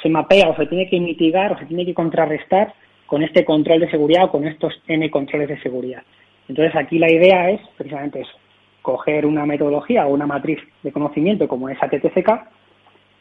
se 0.02 0.10
mapea 0.10 0.50
o 0.50 0.56
se 0.56 0.68
tiene 0.68 0.90
que 0.90 1.00
mitigar 1.00 1.54
o 1.54 1.58
se 1.58 1.66
tiene 1.66 1.86
que 1.86 1.94
contrarrestar 1.94 2.74
con 3.06 3.24
este 3.24 3.46
control 3.46 3.82
de 3.82 3.90
seguridad 3.90 4.26
o 4.26 4.32
con 4.32 4.46
estos 4.48 4.74
N 4.88 5.10
controles 5.10 5.50
de 5.50 5.62
seguridad. 5.62 6.04
Entonces 6.48 6.76
aquí 6.76 7.00
la 7.00 7.12
idea 7.12 7.50
es 7.50 7.62
precisamente 7.78 8.22
eso, 8.22 8.38
coger 8.82 9.26
una 9.26 9.46
metodología 9.46 10.06
o 10.06 10.14
una 10.14 10.28
matriz 10.28 10.60
de 10.84 10.92
conocimiento 10.92 11.48
como 11.48 11.70
esa 11.70 11.88
TTCK 11.88 12.30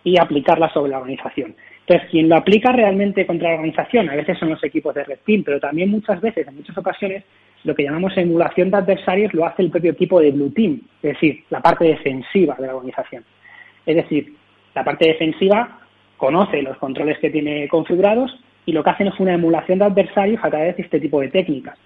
y 0.05 0.19
aplicarla 0.19 0.69
sobre 0.73 0.91
la 0.91 0.99
organización. 0.99 1.57
Entonces, 1.87 2.11
quien 2.11 2.31
lo 2.31 2.37
aplica 2.37 2.73
realmente 2.73 3.27
contra 3.27 3.51
la 3.51 3.57
organización, 3.57 4.09
a 4.09 4.17
veces 4.17 4.39
son 4.39 4.49
los 4.49 4.65
equipos 4.65 4.95
de 4.95 5.05
Red 5.05 5.19
Team, 5.27 5.43
pero 5.45 5.61
también 5.61 5.91
muchas 5.91 6.19
veces, 6.21 6.49
en 6.49 6.57
muchas 6.57 6.77
ocasiones, 6.79 7.25
lo 7.65 7.75
que 7.75 7.83
llamamos 7.83 8.17
emulación 8.17 8.71
de 8.71 8.79
adversarios 8.79 9.35
lo 9.35 9.45
hace 9.45 9.63
el 9.63 9.71
propio 9.71 9.93
equipo 9.93 10.21
de 10.21 10.31
Blue 10.31 10.51
Team, 10.51 10.81
es 11.03 11.15
decir, 11.15 11.45
la 11.51 11.61
parte 11.61 11.85
defensiva 11.85 12.57
de 12.59 12.67
la 12.67 12.77
organización. 12.77 13.25
Es 13.85 13.97
decir, 13.97 14.35
la 14.75 14.83
parte 14.83 15.09
defensiva 15.09 15.81
conoce 16.17 16.63
los 16.63 16.79
controles 16.79 17.19
que 17.19 17.31
tiene 17.31 17.69
configurados 17.69 18.35
y 18.65 18.73
lo 18.73 18.83
que 18.83 18.91
hacen 18.91 19.09
es 19.09 19.21
una 19.21 19.35
emulación 19.35 19.79
de 19.79 19.85
adversarios 19.85 20.43
a 20.43 20.51
través 20.51 20.77
de 20.77 20.83
este 20.85 21.01
tipo 21.01 21.21
de 21.21 21.29
técnicas. 21.29 21.79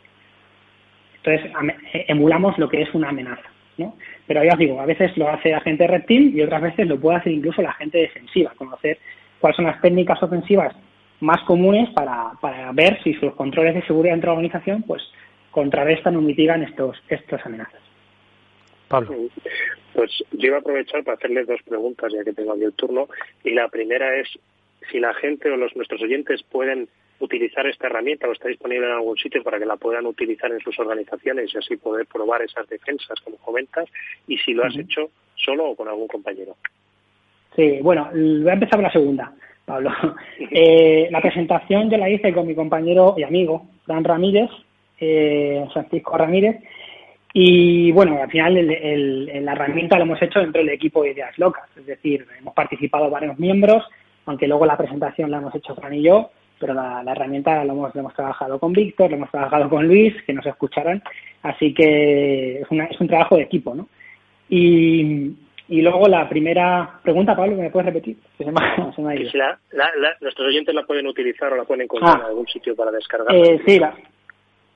Entonces, 1.16 1.50
eh, 1.92 2.04
emulamos 2.06 2.56
lo 2.56 2.68
que 2.68 2.82
es 2.82 2.94
una 2.94 3.08
amenaza. 3.08 3.50
¿no? 3.78 3.96
Pero 4.26 4.44
ya 4.44 4.52
os 4.52 4.58
digo, 4.58 4.80
a 4.80 4.86
veces 4.86 5.16
lo 5.16 5.28
hace 5.28 5.50
la 5.50 5.60
gente 5.60 5.84
de 5.84 5.88
Red 5.88 6.04
Team 6.04 6.32
y 6.34 6.42
otras 6.42 6.62
veces 6.62 6.86
lo 6.86 6.98
puede 7.00 7.18
hacer 7.18 7.32
incluso 7.32 7.62
la 7.62 7.72
gente 7.74 7.98
defensiva, 7.98 8.52
conocer 8.56 8.98
cuáles 9.40 9.56
son 9.56 9.66
las 9.66 9.80
técnicas 9.80 10.22
ofensivas 10.22 10.74
más 11.20 11.42
comunes 11.42 11.90
para, 11.90 12.32
para 12.40 12.70
ver 12.72 13.02
si 13.02 13.14
sus 13.14 13.32
controles 13.34 13.74
de 13.74 13.82
seguridad 13.82 14.14
dentro 14.14 14.30
de 14.30 14.36
la 14.36 14.38
organización 14.38 14.82
pues 14.82 15.02
contrarrestan 15.50 16.16
o 16.16 16.20
mitigan 16.20 16.62
estos 16.62 16.96
estas 17.08 17.44
amenazas. 17.44 17.80
Pablo. 18.88 19.14
Pues 19.94 20.10
yo 20.32 20.46
iba 20.46 20.56
a 20.56 20.60
aprovechar 20.60 21.04
para 21.04 21.16
hacerle 21.16 21.44
dos 21.44 21.60
preguntas 21.62 22.12
ya 22.12 22.24
que 22.24 22.32
tengo 22.32 22.52
aquí 22.52 22.62
el 22.62 22.72
turno 22.72 23.08
y 23.44 23.50
la 23.50 23.68
primera 23.68 24.16
es 24.16 24.28
si 24.90 25.00
la 25.00 25.12
gente 25.14 25.50
o 25.50 25.56
los 25.56 25.74
nuestros 25.76 26.00
oyentes 26.02 26.42
pueden 26.44 26.88
utilizar 27.20 27.66
esta 27.66 27.88
herramienta 27.88 28.28
o 28.28 28.32
está 28.32 28.48
disponible 28.48 28.86
en 28.86 28.92
algún 28.92 29.16
sitio 29.16 29.42
para 29.42 29.58
que 29.58 29.66
la 29.66 29.76
puedan 29.76 30.06
utilizar 30.06 30.52
en 30.52 30.60
sus 30.60 30.78
organizaciones 30.78 31.52
y 31.52 31.58
así 31.58 31.76
poder 31.76 32.06
probar 32.06 32.42
esas 32.42 32.68
defensas 32.68 33.20
como 33.20 33.36
comentas 33.38 33.88
y 34.26 34.38
si 34.38 34.54
lo 34.54 34.64
has 34.64 34.76
hecho 34.76 35.10
solo 35.34 35.70
o 35.70 35.76
con 35.76 35.88
algún 35.88 36.06
compañero. 36.06 36.56
Sí, 37.58 37.80
bueno, 37.82 38.08
voy 38.12 38.48
a 38.48 38.52
empezar 38.52 38.76
por 38.76 38.84
la 38.84 38.92
segunda, 38.92 39.32
Pablo. 39.64 39.90
Eh, 40.50 41.08
la 41.10 41.20
presentación 41.20 41.90
yo 41.90 41.98
la 41.98 42.08
hice 42.08 42.32
con 42.32 42.46
mi 42.46 42.54
compañero 42.54 43.14
y 43.18 43.22
amigo, 43.24 43.66
Dan 43.86 44.04
Ramírez, 44.04 44.48
eh, 44.98 45.66
Francisco 45.72 46.16
Ramírez, 46.16 46.56
y 47.34 47.90
bueno, 47.92 48.22
al 48.22 48.30
final 48.30 48.56
el, 48.56 49.44
la 49.44 49.52
herramienta 49.52 49.98
la 49.98 50.04
hemos 50.04 50.22
hecho 50.22 50.38
dentro 50.40 50.62
del 50.62 50.70
equipo 50.70 51.02
de 51.02 51.10
Ideas 51.10 51.36
Locas, 51.38 51.64
es 51.76 51.84
decir, 51.84 52.24
hemos 52.38 52.54
participado 52.54 53.10
varios 53.10 53.38
miembros, 53.38 53.84
aunque 54.26 54.48
luego 54.48 54.64
la 54.64 54.78
presentación 54.78 55.30
la 55.30 55.38
hemos 55.38 55.54
hecho 55.54 55.74
Fran 55.74 55.94
y 55.94 56.02
yo, 56.02 56.30
pero 56.58 56.72
la, 56.72 57.02
herramienta 57.06 57.62
la 57.64 57.72
hemos, 57.72 57.94
la 57.94 58.00
hemos 58.00 58.14
trabajado 58.14 58.58
con 58.58 58.72
Víctor, 58.72 59.10
la 59.10 59.16
hemos 59.16 59.30
trabajado 59.30 59.68
con 59.68 59.86
Luis, 59.86 60.14
que 60.22 60.32
nos 60.32 60.46
escucharán, 60.46 61.02
así 61.42 61.74
que 61.74 62.60
es, 62.60 62.70
una, 62.70 62.84
es 62.84 63.00
un 63.00 63.08
trabajo 63.08 63.36
de 63.36 63.42
equipo, 63.42 63.74
¿no? 63.74 63.88
Y, 64.48 65.34
y 65.68 65.82
luego 65.82 66.08
la 66.08 66.28
primera 66.28 66.98
pregunta, 67.02 67.36
Pablo, 67.36 67.56
¿me 67.56 67.70
puedes 67.70 67.86
repetir? 67.86 68.16
si 68.36 68.44
nuestros 70.20 70.48
oyentes 70.48 70.74
la 70.74 70.86
pueden 70.86 71.06
utilizar 71.06 71.52
o 71.52 71.56
la 71.56 71.64
pueden 71.64 71.82
encontrar 71.82 72.16
ah. 72.16 72.20
en 72.20 72.26
algún 72.26 72.46
sitio 72.46 72.74
para 72.74 72.90
descargar. 72.90 73.34
Eh, 73.34 73.60
sí, 73.66 73.78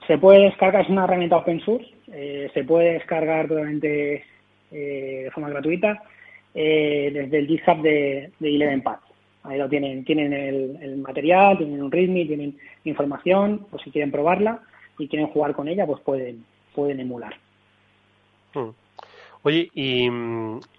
se 0.06 0.18
puede 0.18 0.40
descargar, 0.42 0.82
es 0.82 0.88
una 0.88 1.04
herramienta 1.04 1.36
open 1.36 1.60
source, 1.60 1.86
eh, 2.12 2.50
se 2.52 2.64
puede 2.64 2.94
descargar 2.94 3.48
totalmente 3.48 4.24
eh, 4.70 5.20
de 5.24 5.30
forma 5.30 5.50
gratuita 5.50 6.02
eh, 6.54 7.10
desde 7.12 7.38
el 7.38 7.46
GitHub 7.46 7.82
de, 7.82 8.32
de 8.38 8.48
Eleven 8.48 8.82
Ahí 9.44 9.58
lo 9.58 9.68
tienen, 9.68 10.04
tienen 10.04 10.32
el, 10.32 10.96
material, 10.98 11.58
tienen 11.58 11.82
un 11.82 11.90
README, 11.90 12.26
tienen 12.26 12.56
información, 12.84 13.66
pues 13.70 13.82
si 13.82 13.90
quieren 13.90 14.12
probarla 14.12 14.60
y 14.98 15.08
quieren 15.08 15.28
jugar 15.28 15.54
con 15.54 15.66
ella, 15.66 15.84
pues 15.84 16.00
pueden, 16.02 16.44
pueden 16.74 17.00
emular. 17.00 17.34
Hmm. 18.54 18.70
Oye, 19.42 19.70
y, 19.74 20.08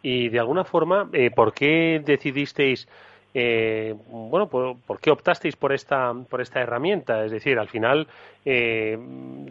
y 0.01 0.29
de 0.29 0.39
alguna 0.39 0.63
forma, 0.63 1.09
eh, 1.13 1.31
¿por 1.31 1.53
qué 1.53 2.01
decidisteis 2.05 2.87
eh, 3.33 3.95
bueno, 4.09 4.47
por, 4.47 4.77
¿por, 4.77 4.99
qué 4.99 5.09
optasteis 5.09 5.55
por 5.55 5.73
esta, 5.73 6.13
por 6.29 6.41
esta 6.41 6.61
herramienta? 6.61 7.25
Es 7.25 7.31
decir, 7.31 7.57
al 7.59 7.67
final, 7.67 8.07
eh, 8.45 8.97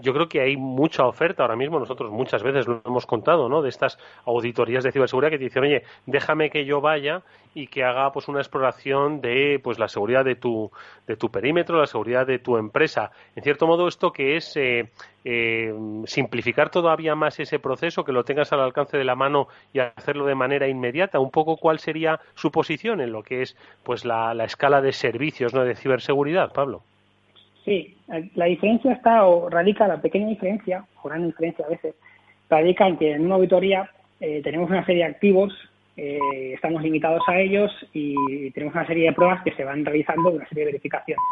yo 0.00 0.12
creo 0.12 0.28
que 0.28 0.40
hay 0.40 0.56
mucha 0.56 1.06
oferta 1.06 1.42
ahora 1.42 1.56
mismo. 1.56 1.78
Nosotros 1.78 2.10
muchas 2.10 2.42
veces 2.42 2.66
lo 2.66 2.82
hemos 2.84 3.06
contado, 3.06 3.48
¿no? 3.48 3.62
De 3.62 3.68
estas 3.68 3.98
auditorías 4.24 4.84
de 4.84 4.92
ciberseguridad 4.92 5.30
que 5.30 5.38
te 5.38 5.44
dicen, 5.44 5.62
oye, 5.62 5.82
déjame 6.06 6.50
que 6.50 6.64
yo 6.64 6.80
vaya 6.80 7.22
y 7.54 7.66
que 7.66 7.84
haga 7.84 8.12
pues 8.12 8.28
una 8.28 8.40
exploración 8.40 9.20
de 9.20 9.60
pues 9.62 9.78
la 9.78 9.88
seguridad 9.88 10.24
de 10.24 10.36
tu, 10.36 10.70
de 11.06 11.16
tu 11.16 11.30
perímetro, 11.30 11.78
la 11.78 11.86
seguridad 11.86 12.26
de 12.26 12.38
tu 12.38 12.56
empresa. 12.56 13.10
En 13.36 13.42
cierto 13.42 13.66
modo, 13.66 13.88
esto 13.88 14.12
que 14.12 14.36
es 14.36 14.56
eh, 14.56 14.90
eh, 15.24 15.72
simplificar 16.06 16.70
todavía 16.70 17.14
más 17.14 17.38
ese 17.40 17.58
proceso, 17.58 18.04
que 18.04 18.12
lo 18.12 18.24
tengas 18.24 18.52
al 18.52 18.60
alcance 18.60 18.96
de 18.96 19.04
la 19.04 19.14
mano 19.14 19.48
y 19.72 19.80
hacerlo 19.80 20.26
de 20.26 20.34
manera 20.34 20.68
inmediata. 20.68 21.20
Un 21.20 21.30
poco 21.30 21.56
cuál 21.56 21.78
sería 21.78 22.20
su 22.34 22.50
posición 22.50 23.00
en 23.00 23.12
lo 23.12 23.22
que 23.22 23.42
es 23.42 23.56
pues 23.82 24.04
la, 24.04 24.32
escala 24.44 24.80
de 24.80 24.92
servicios 24.92 25.54
¿no? 25.54 25.64
de 25.64 25.76
ciberseguridad, 25.76 26.52
Pablo. 26.52 26.82
Sí, 27.64 27.96
la 28.34 28.46
diferencia 28.46 28.92
está, 28.92 29.24
o 29.24 29.48
radica, 29.48 29.86
la 29.86 30.00
pequeña 30.00 30.28
diferencia, 30.28 30.84
o 31.02 31.08
gran 31.08 31.26
diferencia 31.26 31.64
a 31.64 31.68
veces, 31.68 31.94
radica 32.50 32.88
en 32.88 32.96
que 32.96 33.12
en 33.12 33.24
una 33.24 33.36
auditoría 33.36 33.88
eh, 34.20 34.40
tenemos 34.42 34.68
una 34.68 34.84
serie 34.84 35.04
de 35.04 35.10
activos, 35.10 35.52
eh, 35.96 36.52
estamos 36.54 36.82
limitados 36.82 37.22
a 37.28 37.38
ellos 37.38 37.70
y 37.92 38.50
tenemos 38.50 38.74
una 38.74 38.86
serie 38.86 39.06
de 39.06 39.12
pruebas 39.12 39.42
que 39.42 39.52
se 39.52 39.64
van 39.64 39.84
realizando, 39.84 40.30
una 40.30 40.48
serie 40.48 40.64
de 40.64 40.72
verificaciones. 40.72 41.22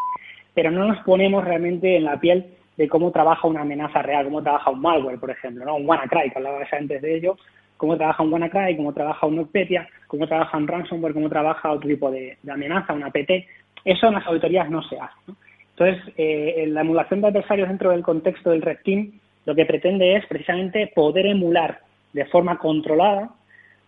Pero 0.54 0.70
no 0.70 0.86
nos 0.86 0.98
ponemos 1.04 1.44
realmente 1.44 1.96
en 1.96 2.04
la 2.04 2.20
piel 2.20 2.46
de 2.76 2.88
cómo 2.88 3.10
trabaja 3.10 3.48
una 3.48 3.62
amenaza 3.62 4.02
real, 4.02 4.24
cómo 4.24 4.42
trabaja 4.42 4.70
un 4.70 4.80
malware, 4.80 5.18
por 5.18 5.30
ejemplo, 5.30 5.64
¿no? 5.64 5.76
un 5.76 5.88
WannaCry, 5.88 6.30
que 6.30 6.38
hablaba 6.38 6.60
antes 6.72 7.02
de 7.02 7.16
ello, 7.16 7.36
cómo 7.76 7.96
trabaja 7.96 8.22
un 8.22 8.32
WannaCry, 8.32 8.76
cómo 8.76 8.92
trabaja 8.92 9.26
un 9.26 9.36
NotPetya, 9.36 9.88
cómo 10.06 10.26
trabaja 10.26 10.56
un 10.56 10.68
ransomware, 10.68 11.14
cómo 11.14 11.28
trabaja 11.28 11.72
otro 11.72 11.88
tipo 11.88 12.10
de, 12.10 12.36
amenaza, 12.50 12.92
una 12.92 13.10
PT. 13.10 13.46
Eso 13.84 14.08
en 14.08 14.14
las 14.14 14.26
auditorías 14.26 14.68
no 14.70 14.82
se 14.82 14.98
hace. 14.98 15.32
Entonces, 15.80 16.12
eh, 16.18 16.66
la 16.68 16.82
emulación 16.82 17.22
de 17.22 17.28
adversarios 17.28 17.68
dentro 17.68 17.90
del 17.90 18.02
contexto 18.02 18.50
del 18.50 18.60
Red 18.60 18.80
Team 18.84 19.12
lo 19.46 19.54
que 19.54 19.64
pretende 19.64 20.14
es 20.14 20.26
precisamente 20.26 20.92
poder 20.94 21.24
emular 21.24 21.80
de 22.12 22.26
forma 22.26 22.58
controlada 22.58 23.30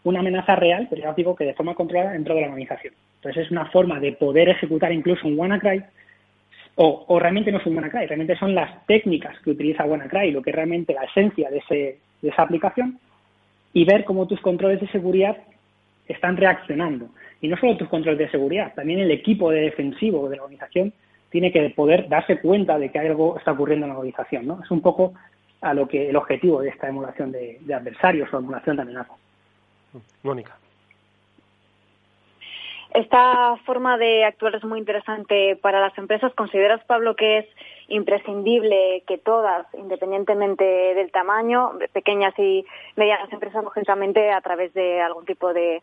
una 0.03 0.21
amenaza 0.21 0.57
real, 0.57 0.87
pero 0.89 1.03
ya 1.03 1.11
os 1.11 1.17
digo 1.17 1.37
que 1.37 1.45
de 1.45 1.53
forma 1.53 1.75
controlada 1.75 2.13
dentro 2.13 2.35
de 2.35 2.41
la 2.41 2.47
organización. 2.47 2.95
Entonces, 3.17 3.45
es 3.45 3.51
una 3.51 3.67
forma 3.67 4.01
de 4.01 4.13
poder 4.13 4.49
ejecutar 4.49 4.91
incluso 4.91 5.29
un 5.29 5.39
WannaCry 5.39 5.85
o, 6.77 7.19
realmente 7.21 7.53
no 7.53 7.59
es 7.59 7.67
un 7.67 7.77
WannaCry, 7.77 8.07
realmente 8.07 8.39
son 8.39 8.55
las 8.55 8.87
técnicas 8.87 9.39
que 9.41 9.51
utiliza 9.51 9.85
WannaCry, 9.85 10.31
lo 10.31 10.41
que 10.41 10.49
es 10.49 10.57
realmente 10.57 10.95
la 10.95 11.05
esencia 11.05 11.51
de, 11.51 11.59
ese, 11.59 11.99
de 12.23 12.29
esa 12.31 12.43
aplicación, 12.43 12.99
y 13.75 13.85
ver 13.85 14.07
cómo 14.07 14.27
tus 14.27 14.41
controles 14.41 14.81
de 14.81 14.89
seguridad 14.89 15.37
están 16.09 16.39
reaccionando. 16.39 17.11
Y 17.43 17.49
no 17.49 17.59
solo 17.59 17.77
tus 17.77 17.89
controles 17.89 18.19
de 18.19 18.31
seguridad, 18.31 18.73
también 18.75 19.01
el 19.01 19.11
equipo 19.11 19.51
de 19.51 19.61
defensivo 19.61 20.31
de 20.31 20.37
la 20.37 20.45
organización 20.45 20.95
tiene 21.33 21.51
que 21.51 21.71
poder 21.71 22.09
darse 22.09 22.39
cuenta 22.39 22.79
de 22.79 22.93
que 22.93 22.99
algo 22.99 23.39
está 23.39 23.53
ocurriendo 23.53 23.87
en 23.87 23.93
la 23.93 23.99
organización. 23.99 24.47
¿no? 24.47 24.61
Es 24.63 24.71
un 24.71 24.83
poco 24.83 25.15
a 25.63 25.75
lo 25.75 25.89
que 25.89 26.11
el 26.11 26.17
objetivo 26.17 26.61
de 26.61 26.69
esta 26.69 26.89
emulación 26.89 27.33
de, 27.33 27.59
de 27.61 27.75
adversarios 27.75 28.33
o 28.33 28.39
emulación 28.39 28.77
de 28.77 28.83
amenazas. 28.83 29.17
Mónica. 30.23 30.57
Esta 32.95 33.57
forma 33.65 33.97
de 33.97 34.25
actuar 34.25 34.55
es 34.55 34.65
muy 34.65 34.79
interesante 34.79 35.57
para 35.57 35.81
las 35.81 35.97
empresas. 35.97 36.35
¿Consideras, 36.35 36.85
Pablo, 36.85 37.17
que 37.17 37.39
es 37.39 37.47
imprescindible 37.89 39.03
que 39.07 39.17
todas, 39.17 39.67
independientemente 39.75 40.65
del 40.65 41.11
tamaño, 41.11 41.73
pequeñas 41.95 42.39
y 42.39 42.67
medianas 42.97 43.33
empresas, 43.33 43.65
lógicamente, 43.65 44.31
a 44.31 44.43
través 44.43 44.75
de 44.75 45.01
algún 45.01 45.25
tipo 45.25 45.55
de, 45.55 45.81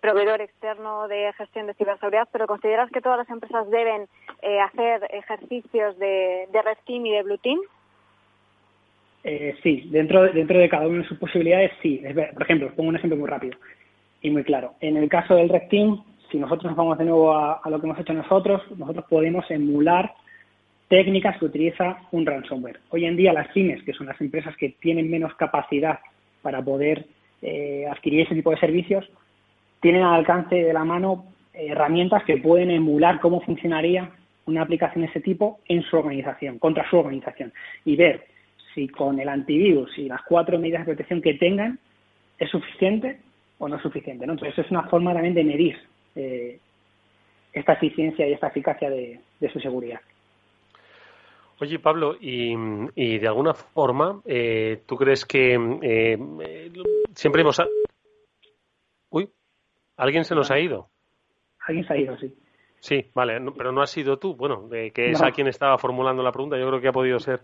proveedor 0.00 0.40
externo 0.40 1.08
de 1.08 1.32
gestión 1.34 1.66
de 1.66 1.74
ciberseguridad, 1.74 2.28
pero 2.32 2.46
¿consideras 2.46 2.90
que 2.90 3.00
todas 3.00 3.18
las 3.18 3.30
empresas 3.30 3.68
deben 3.70 4.06
eh, 4.42 4.60
hacer 4.60 5.06
ejercicios 5.10 5.98
de, 5.98 6.48
Red 6.52 6.78
Team 6.86 7.06
y 7.06 7.10
de 7.12 7.22
Blue 7.22 7.38
Team? 7.38 7.58
Eh, 9.22 9.54
sí, 9.62 9.88
dentro, 9.90 10.32
dentro 10.32 10.58
de 10.58 10.68
cada 10.68 10.86
una 10.86 11.02
de 11.02 11.08
sus 11.08 11.18
posibilidades, 11.18 11.72
sí. 11.82 12.02
Por 12.32 12.42
ejemplo, 12.42 12.68
os 12.68 12.74
pongo 12.74 12.88
un 12.88 12.96
ejemplo 12.96 13.18
muy 13.18 13.28
rápido 13.28 13.58
y 14.22 14.30
muy 14.30 14.44
claro. 14.44 14.74
En 14.80 14.96
el 14.96 15.08
caso 15.08 15.34
del 15.34 15.48
Red 15.48 15.68
Team, 15.68 16.02
si 16.30 16.38
nosotros 16.38 16.70
nos 16.70 16.76
vamos 16.76 16.98
de 16.98 17.04
nuevo 17.04 17.32
a, 17.32 17.60
lo 17.68 17.80
que 17.80 17.86
hemos 17.86 17.98
hecho 17.98 18.12
nosotros, 18.12 18.62
nosotros 18.76 19.04
podemos 19.08 19.50
emular 19.50 20.14
técnicas 20.88 21.38
que 21.38 21.44
utiliza 21.44 21.98
un 22.12 22.26
ransomware. 22.26 22.80
Hoy 22.90 23.04
en 23.04 23.16
día 23.16 23.32
las 23.32 23.48
pymes, 23.48 23.82
que 23.84 23.92
son 23.92 24.06
las 24.06 24.20
empresas 24.20 24.56
que 24.56 24.70
tienen 24.80 25.10
menos 25.10 25.34
capacidad 25.34 26.00
para 26.42 26.62
poder 26.62 27.06
eh, 27.42 27.86
adquirir 27.90 28.22
ese 28.22 28.34
tipo 28.34 28.50
de 28.50 28.58
servicios, 28.58 29.08
tienen 29.80 30.02
al 30.02 30.20
alcance 30.20 30.54
de 30.54 30.72
la 30.72 30.84
mano 30.84 31.24
herramientas 31.52 32.24
que 32.24 32.38
pueden 32.38 32.70
emular 32.70 33.20
cómo 33.20 33.40
funcionaría 33.40 34.10
una 34.46 34.62
aplicación 34.62 35.02
de 35.02 35.10
ese 35.10 35.20
tipo 35.20 35.60
en 35.68 35.82
su 35.82 35.96
organización, 35.96 36.58
contra 36.58 36.88
su 36.88 36.98
organización, 36.98 37.52
y 37.84 37.96
ver 37.96 38.26
si 38.74 38.88
con 38.88 39.18
el 39.20 39.28
antivirus 39.28 39.96
y 39.98 40.08
las 40.08 40.22
cuatro 40.22 40.58
medidas 40.58 40.82
de 40.82 40.92
protección 40.92 41.22
que 41.22 41.34
tengan 41.34 41.78
es 42.38 42.50
suficiente 42.50 43.18
o 43.58 43.68
no 43.68 43.76
es 43.76 43.82
suficiente. 43.82 44.26
¿no? 44.26 44.32
Entonces 44.32 44.58
es 44.58 44.70
una 44.70 44.84
forma 44.84 45.12
también 45.12 45.34
de 45.34 45.44
medir 45.44 45.78
eh, 46.16 46.58
esta 47.52 47.74
eficiencia 47.74 48.28
y 48.28 48.32
esta 48.32 48.48
eficacia 48.48 48.90
de, 48.90 49.20
su 49.52 49.60
seguridad. 49.60 50.00
Oye, 51.60 51.78
Pablo, 51.78 52.16
y, 52.18 53.18
de 53.18 53.26
alguna 53.26 53.52
forma, 53.52 54.20
eh, 54.24 54.80
¿tú 54.86 54.96
crees 54.96 55.26
que 55.26 55.78
eh, 55.82 56.18
siempre 57.14 57.42
hemos... 57.42 57.60
¿alguien 60.00 60.24
se 60.24 60.34
nos 60.34 60.50
ha 60.50 60.58
ido? 60.58 60.88
Alguien 61.66 61.86
se 61.86 61.92
ha 61.92 61.96
ido, 61.98 62.18
sí. 62.18 62.34
Sí, 62.80 63.10
vale, 63.14 63.38
pero 63.56 63.72
no 63.72 63.82
has 63.82 63.90
sido 63.90 64.18
tú. 64.18 64.34
Bueno, 64.34 64.68
que 64.70 65.10
es 65.10 65.22
a 65.22 65.30
quien 65.32 65.46
estaba 65.46 65.76
formulando 65.76 66.22
la 66.22 66.32
pregunta. 66.32 66.58
Yo 66.58 66.66
creo 66.66 66.80
que 66.80 66.88
ha 66.88 66.92
podido 66.92 67.18
ser 67.18 67.40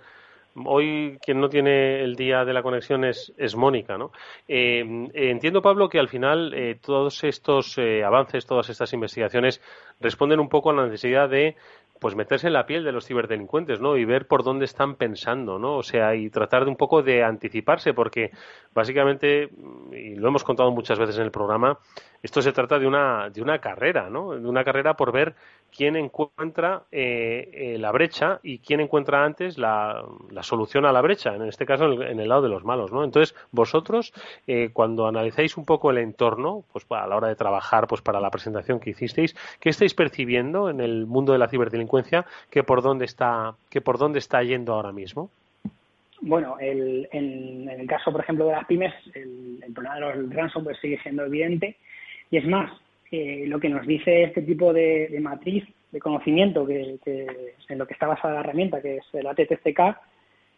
hoy 0.64 1.18
quien 1.20 1.40
no 1.40 1.48
tiene 1.48 2.02
el 2.02 2.16
día 2.16 2.44
de 2.44 2.52
la 2.52 2.62
conexión 2.62 3.04
es, 3.04 3.32
Mónica, 3.56 3.98
¿no? 3.98 4.12
Eh, 4.48 4.80
entiendo, 5.14 5.60
Pablo, 5.60 5.88
que 5.88 5.98
al 5.98 6.08
final 6.08 6.54
eh, 6.54 6.78
todos 6.80 7.22
estos 7.24 7.76
eh, 7.78 8.02
avances, 8.04 8.46
todas 8.46 8.70
estas 8.70 8.92
investigaciones 8.92 9.60
responden 10.00 10.40
un 10.40 10.48
poco 10.48 10.70
a 10.70 10.74
la 10.74 10.86
necesidad 10.86 11.28
de 11.28 11.56
pues 12.00 12.14
meterse 12.14 12.46
en 12.46 12.52
la 12.52 12.66
piel 12.66 12.84
de 12.84 12.92
los 12.92 13.06
ciberdelincuentes, 13.06 13.80
¿no? 13.80 13.96
Y 13.96 14.04
ver 14.04 14.26
por 14.26 14.42
dónde 14.42 14.64
están 14.64 14.96
pensando, 14.96 15.58
¿no? 15.58 15.76
O 15.76 15.82
sea, 15.82 16.14
y 16.14 16.30
tratar 16.30 16.64
de 16.64 16.70
un 16.70 16.76
poco 16.76 17.02
de 17.02 17.22
anticiparse, 17.22 17.94
porque 17.94 18.30
básicamente, 18.74 19.50
y 19.92 20.14
lo 20.16 20.28
hemos 20.28 20.44
contado 20.44 20.70
muchas 20.70 20.98
veces 20.98 21.16
en 21.18 21.24
el 21.24 21.30
programa, 21.30 21.78
esto 22.22 22.42
se 22.42 22.52
trata 22.52 22.78
de 22.78 22.86
una, 22.86 23.30
de 23.30 23.42
una 23.42 23.58
carrera, 23.60 24.10
¿no? 24.10 24.32
De 24.32 24.48
una 24.48 24.64
carrera 24.64 24.94
por 24.94 25.12
ver 25.12 25.34
quién 25.74 25.96
encuentra 25.96 26.82
eh, 26.90 27.50
eh, 27.52 27.78
la 27.78 27.92
brecha 27.92 28.40
y 28.42 28.58
quién 28.58 28.80
encuentra 28.80 29.24
antes 29.24 29.58
la, 29.58 30.04
solución 30.42 30.86
a 30.86 30.92
la 30.92 31.02
brecha, 31.02 31.34
en 31.34 31.42
este 31.42 31.66
caso 31.66 32.02
en 32.02 32.20
el, 32.20 32.28
lado 32.28 32.42
de 32.42 32.48
los 32.48 32.64
malos, 32.64 32.92
¿no? 32.92 33.04
Entonces, 33.04 33.34
vosotros, 33.52 34.12
eh, 34.46 34.70
cuando 34.72 35.06
analizáis 35.06 35.56
un 35.56 35.64
poco 35.64 35.90
el 35.90 35.98
entorno, 35.98 36.64
pues 36.72 36.86
a 36.90 37.06
la 37.06 37.16
hora 37.16 37.28
de 37.28 37.36
trabajar, 37.36 37.86
pues 37.86 38.00
para 38.00 38.20
la 38.20 38.30
presentación 38.30 38.80
que 38.80 38.90
hicisteis, 38.90 39.34
¿qué 39.60 39.70
estáis 39.70 39.94
percibiendo 39.94 40.70
en 40.70 40.80
el 40.80 41.06
mundo 41.06 41.32
de 41.32 41.38
la 41.38 41.48
ciberdelincuencia 41.48 42.26
que 42.50 42.62
por 42.62 42.82
dónde 42.82 43.04
está, 43.04 43.54
que 43.70 43.80
por 43.80 43.98
dónde 43.98 44.18
está 44.18 44.42
yendo 44.42 44.74
ahora 44.74 44.92
mismo? 44.92 45.30
Bueno, 46.22 46.56
el, 46.58 47.08
en, 47.12 47.68
el 47.68 47.86
caso, 47.86 48.10
por 48.10 48.22
ejemplo, 48.22 48.46
de 48.46 48.52
las 48.52 48.66
pymes, 48.66 48.94
el, 49.14 49.62
el 49.62 49.72
problema 49.72 49.96
de 49.96 50.00
los 50.00 50.34
ransomware 50.34 50.80
sigue 50.80 50.98
siendo 51.02 51.24
evidente 51.24 51.76
y 52.30 52.38
es 52.38 52.46
más, 52.46 52.70
lo 53.10 53.60
que 53.60 53.68
nos 53.68 53.86
dice 53.86 54.24
este 54.24 54.42
tipo 54.42 54.72
de, 54.72 55.16
matriz 55.20 55.64
de 55.92 56.00
conocimiento 56.00 56.66
que, 56.66 56.98
en 57.68 57.78
lo 57.78 57.86
que 57.86 57.94
está 57.94 58.06
basada 58.06 58.34
la 58.34 58.40
herramienta, 58.40 58.82
que 58.82 58.96
es 58.96 59.04
el 59.12 59.26
ATTCK, 59.26 59.80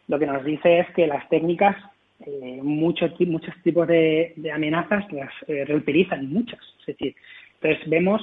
lo 0.08 0.18
que 0.18 0.26
nos 0.26 0.44
dice 0.44 0.80
es 0.80 0.90
que 0.94 1.06
las 1.06 1.28
técnicas, 1.28 1.76
eh, 2.26 2.60
muchos, 2.62 3.12
muchos 3.20 3.54
tipos 3.62 3.86
de, 3.86 4.34
amenazas 4.52 5.10
las 5.12 5.30
eh, 5.46 5.64
reutilizan, 5.64 6.32
muchas. 6.32 6.60
Es 6.80 6.86
decir, 6.86 7.14
entonces 7.60 7.88
vemos 7.88 8.22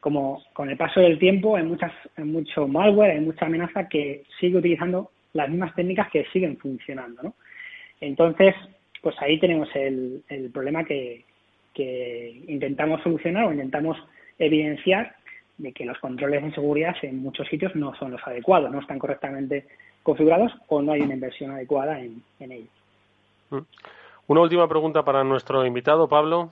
como 0.00 0.42
con 0.52 0.68
el 0.68 0.76
paso 0.76 1.00
del 1.00 1.18
tiempo 1.18 1.56
hay, 1.56 1.62
muchas, 1.62 1.92
hay 2.16 2.24
mucho 2.24 2.66
malware, 2.66 3.12
hay 3.12 3.20
mucha 3.20 3.46
amenaza 3.46 3.88
que 3.88 4.24
sigue 4.40 4.58
utilizando 4.58 5.12
las 5.32 5.48
mismas 5.48 5.74
técnicas 5.76 6.10
que 6.10 6.26
siguen 6.32 6.56
funcionando. 6.58 7.22
¿no? 7.22 7.34
Entonces, 8.00 8.54
pues 9.00 9.14
ahí 9.20 9.38
tenemos 9.38 9.68
el, 9.74 10.22
el 10.28 10.50
problema 10.50 10.84
que, 10.84 11.24
que 11.72 12.42
intentamos 12.48 13.02
solucionar 13.02 13.46
o 13.46 13.52
intentamos 13.52 13.96
evidenciar 14.38 15.16
de 15.58 15.72
que 15.72 15.84
los 15.84 15.98
controles 15.98 16.42
de 16.42 16.52
seguridad 16.52 16.96
en 17.02 17.18
muchos 17.18 17.46
sitios 17.48 17.74
no 17.74 17.94
son 17.96 18.12
los 18.12 18.26
adecuados, 18.26 18.70
no 18.70 18.80
están 18.80 18.98
correctamente 18.98 19.66
configurados 20.02 20.52
o 20.68 20.82
no 20.82 20.92
hay 20.92 21.00
una 21.02 21.14
inversión 21.14 21.52
adecuada 21.52 22.00
en, 22.00 22.22
ellos. 22.40 22.68
Mm. 23.50 23.58
Una 24.26 24.40
última 24.40 24.68
pregunta 24.68 25.04
para 25.04 25.24
nuestro 25.24 25.64
invitado, 25.64 26.08
Pablo. 26.08 26.50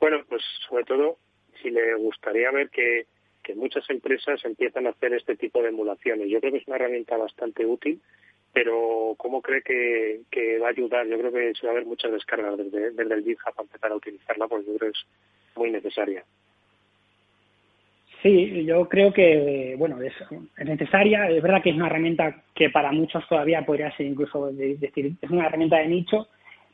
Bueno, 0.00 0.18
pues 0.28 0.42
sobre 0.68 0.84
todo, 0.84 1.16
si 1.60 1.70
le 1.70 1.94
gustaría 1.94 2.50
ver 2.50 2.70
que, 2.70 3.06
que 3.42 3.54
muchas 3.54 3.88
empresas 3.90 4.44
empiezan 4.44 4.86
a 4.86 4.90
hacer 4.90 5.12
este 5.14 5.36
tipo 5.36 5.62
de 5.62 5.68
emulaciones. 5.68 6.28
Yo 6.28 6.40
creo 6.40 6.52
que 6.52 6.58
es 6.58 6.66
una 6.66 6.76
herramienta 6.76 7.16
bastante 7.16 7.66
útil 7.66 8.00
pero 8.52 9.14
¿cómo 9.16 9.40
cree 9.40 9.62
que, 9.62 10.58
va 10.58 10.68
a 10.68 10.70
ayudar? 10.70 11.06
Yo 11.06 11.18
creo 11.18 11.32
que 11.32 11.54
se 11.54 11.66
va 11.66 11.72
a 11.72 11.76
haber 11.76 11.86
muchas 11.86 12.12
descargas 12.12 12.56
desde, 12.58 13.02
el 13.02 13.24
GitHub 13.24 13.68
para 13.80 13.96
utilizarla, 13.96 14.46
porque 14.46 14.66
yo 14.66 14.78
creo 14.78 14.92
que 14.92 14.98
es 14.98 15.06
muy 15.56 15.70
necesaria. 15.70 16.24
Sí, 18.22 18.64
yo 18.64 18.88
creo 18.88 19.12
que 19.12 19.74
bueno 19.76 20.00
es, 20.00 20.14
necesaria. 20.64 21.28
Es 21.28 21.42
verdad 21.42 21.62
que 21.62 21.70
es 21.70 21.76
una 21.76 21.86
herramienta 21.86 22.44
que 22.54 22.70
para 22.70 22.92
muchos 22.92 23.26
todavía 23.28 23.66
podría 23.66 23.94
ser 23.96 24.06
incluso 24.06 24.52
decir 24.52 25.12
es 25.20 25.30
una 25.30 25.46
herramienta 25.46 25.78
de 25.78 25.88
nicho, 25.88 26.28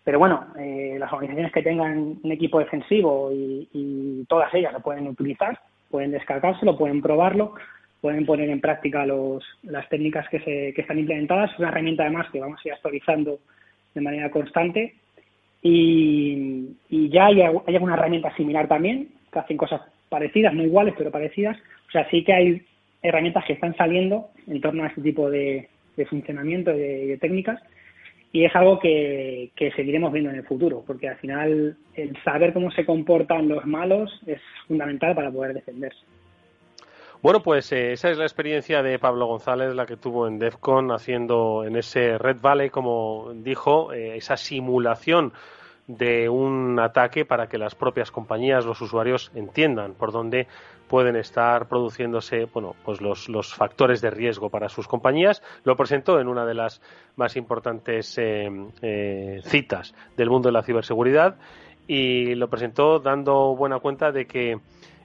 pero 0.05 0.19
bueno, 0.19 0.47
eh, 0.59 0.97
las 0.99 1.13
organizaciones 1.13 1.53
que 1.53 1.63
tengan 1.63 2.19
un 2.23 2.33
equipo 2.33 2.59
defensivo 2.59 3.31
y, 3.33 4.25
todas 4.29 4.53
ellas 4.53 4.75
lo 4.75 4.81
pueden 4.81 5.07
utilizar, 5.07 5.59
pueden 5.91 6.11
descargárselo, 6.11 6.77
pueden 6.77 7.01
probarlo, 7.01 7.55
pueden 8.01 8.27
poner 8.27 8.49
en 8.51 8.61
práctica 8.61 9.05
los, 9.07 9.45
las 9.63 9.89
técnicas 9.89 10.29
que, 10.29 10.41
se, 10.41 10.73
que 10.75 10.81
están 10.83 10.99
implementadas. 10.99 11.53
Es 11.53 11.59
una 11.59 11.69
herramienta 11.69 12.05
además 12.05 12.29
que 12.33 12.41
vamos 12.41 12.61
a 12.65 12.69
ir 12.69 12.75
actualizando 12.75 13.39
de 13.95 14.01
manera 14.01 14.31
constante 14.31 14.95
y, 15.63 16.77
ya 17.11 17.27
hay, 17.27 17.41
hay 17.43 17.75
alguna 17.75 17.95
herramienta 17.95 18.35
similar 18.37 18.69
también 18.69 19.09
que 19.33 19.39
hacen 19.39 19.57
cosas 19.57 19.81
parecidas, 20.09 20.55
no 20.55 20.63
iguales, 20.63 20.95
pero 20.97 21.11
parecidas. 21.11 21.57
O 21.89 21.91
sea, 21.91 22.09
sí 22.11 22.25
que 22.25 22.33
hay 22.33 22.63
herramientas 23.03 23.45
que 23.45 23.55
están 23.55 23.77
saliendo 23.77 24.29
en 24.47 24.61
torno 24.61 24.85
a 24.85 24.89
este 24.89 25.03
tipo 25.03 25.31
de, 25.31 25.69
funcionamiento 26.09 26.73
y 26.73 26.79
de, 26.79 27.19
técnicas 27.21 27.61
y 28.31 28.45
es 28.45 28.55
algo 28.55 28.79
que, 28.79 29.51
que, 29.57 29.73
seguiremos 29.73 30.13
viendo 30.13 30.31
en 30.31 30.37
el 30.37 30.45
futuro, 30.45 30.85
porque 30.87 31.09
al 31.09 31.17
final 31.17 31.77
el 31.95 32.23
saber 32.23 32.53
cómo 32.53 32.71
se 32.71 32.85
comportan 32.85 33.49
los 33.49 33.65
malos 33.65 34.21
es 34.27 34.41
fundamental 34.69 35.15
para 35.15 35.31
poder 35.31 35.55
defenderse. 35.55 35.99
Bueno, 37.21 37.43
pues 37.43 37.73
eh, 37.73 37.93
esa 37.93 38.11
es 38.11 38.19
la 38.19 38.25
experiencia 38.25 38.83
de 38.83 38.99
Pablo 38.99 39.27
González, 39.27 39.75
la 39.75 39.87
que 39.87 39.97
tuvo 39.97 40.29
en 40.29 40.39
DEFCON, 40.39 40.93
haciendo 40.93 41.65
en 41.65 41.75
ese 41.75 42.17
Red 42.17 42.41
Valley, 42.41 42.71
como 42.71 43.33
dijo, 43.35 43.93
eh, 43.93 44.17
esa 44.17 44.37
simulación 44.37 45.33
de 45.89 46.29
un 46.29 46.79
ataque 46.79 47.25
para 47.25 47.49
que 47.49 47.59
las 47.59 47.75
propias 47.75 48.13
compañías, 48.13 48.65
los 48.65 48.81
usuarios 48.83 49.33
entiendan 49.35 49.95
por 49.95 50.13
dónde 50.13 50.47
pueden 50.87 51.17
estar 51.17 51.67
produciéndose 51.67 52.45
bueno, 52.45 52.77
pues 52.85 53.01
los, 53.01 53.29
los 53.29 53.55
factores 53.55 54.01
de 54.01 54.11
riesgo 54.11 54.51
para 54.51 54.69
sus 54.69 54.87
compañías. 54.87 55.43
Lo 55.65 55.77
presentó 55.77 56.21
en 56.21 56.29
una 56.29 56.47
de 56.47 56.55
las 56.55 56.81
más 57.17 57.37
importantes 57.37 58.17
eh, 58.19 58.49
eh, 58.83 59.41
citas 59.45 59.95
del 60.17 60.31
mundo 60.31 60.51
de 60.51 60.53
la 60.53 60.63
ciberseguridad 60.63 61.37
y 61.87 62.35
lo 62.35 62.49
presentó 62.49 63.01
dando 63.01 63.57
buena 63.57 63.81
cuenta 63.81 64.13
de 64.13 64.27
que 64.27 64.61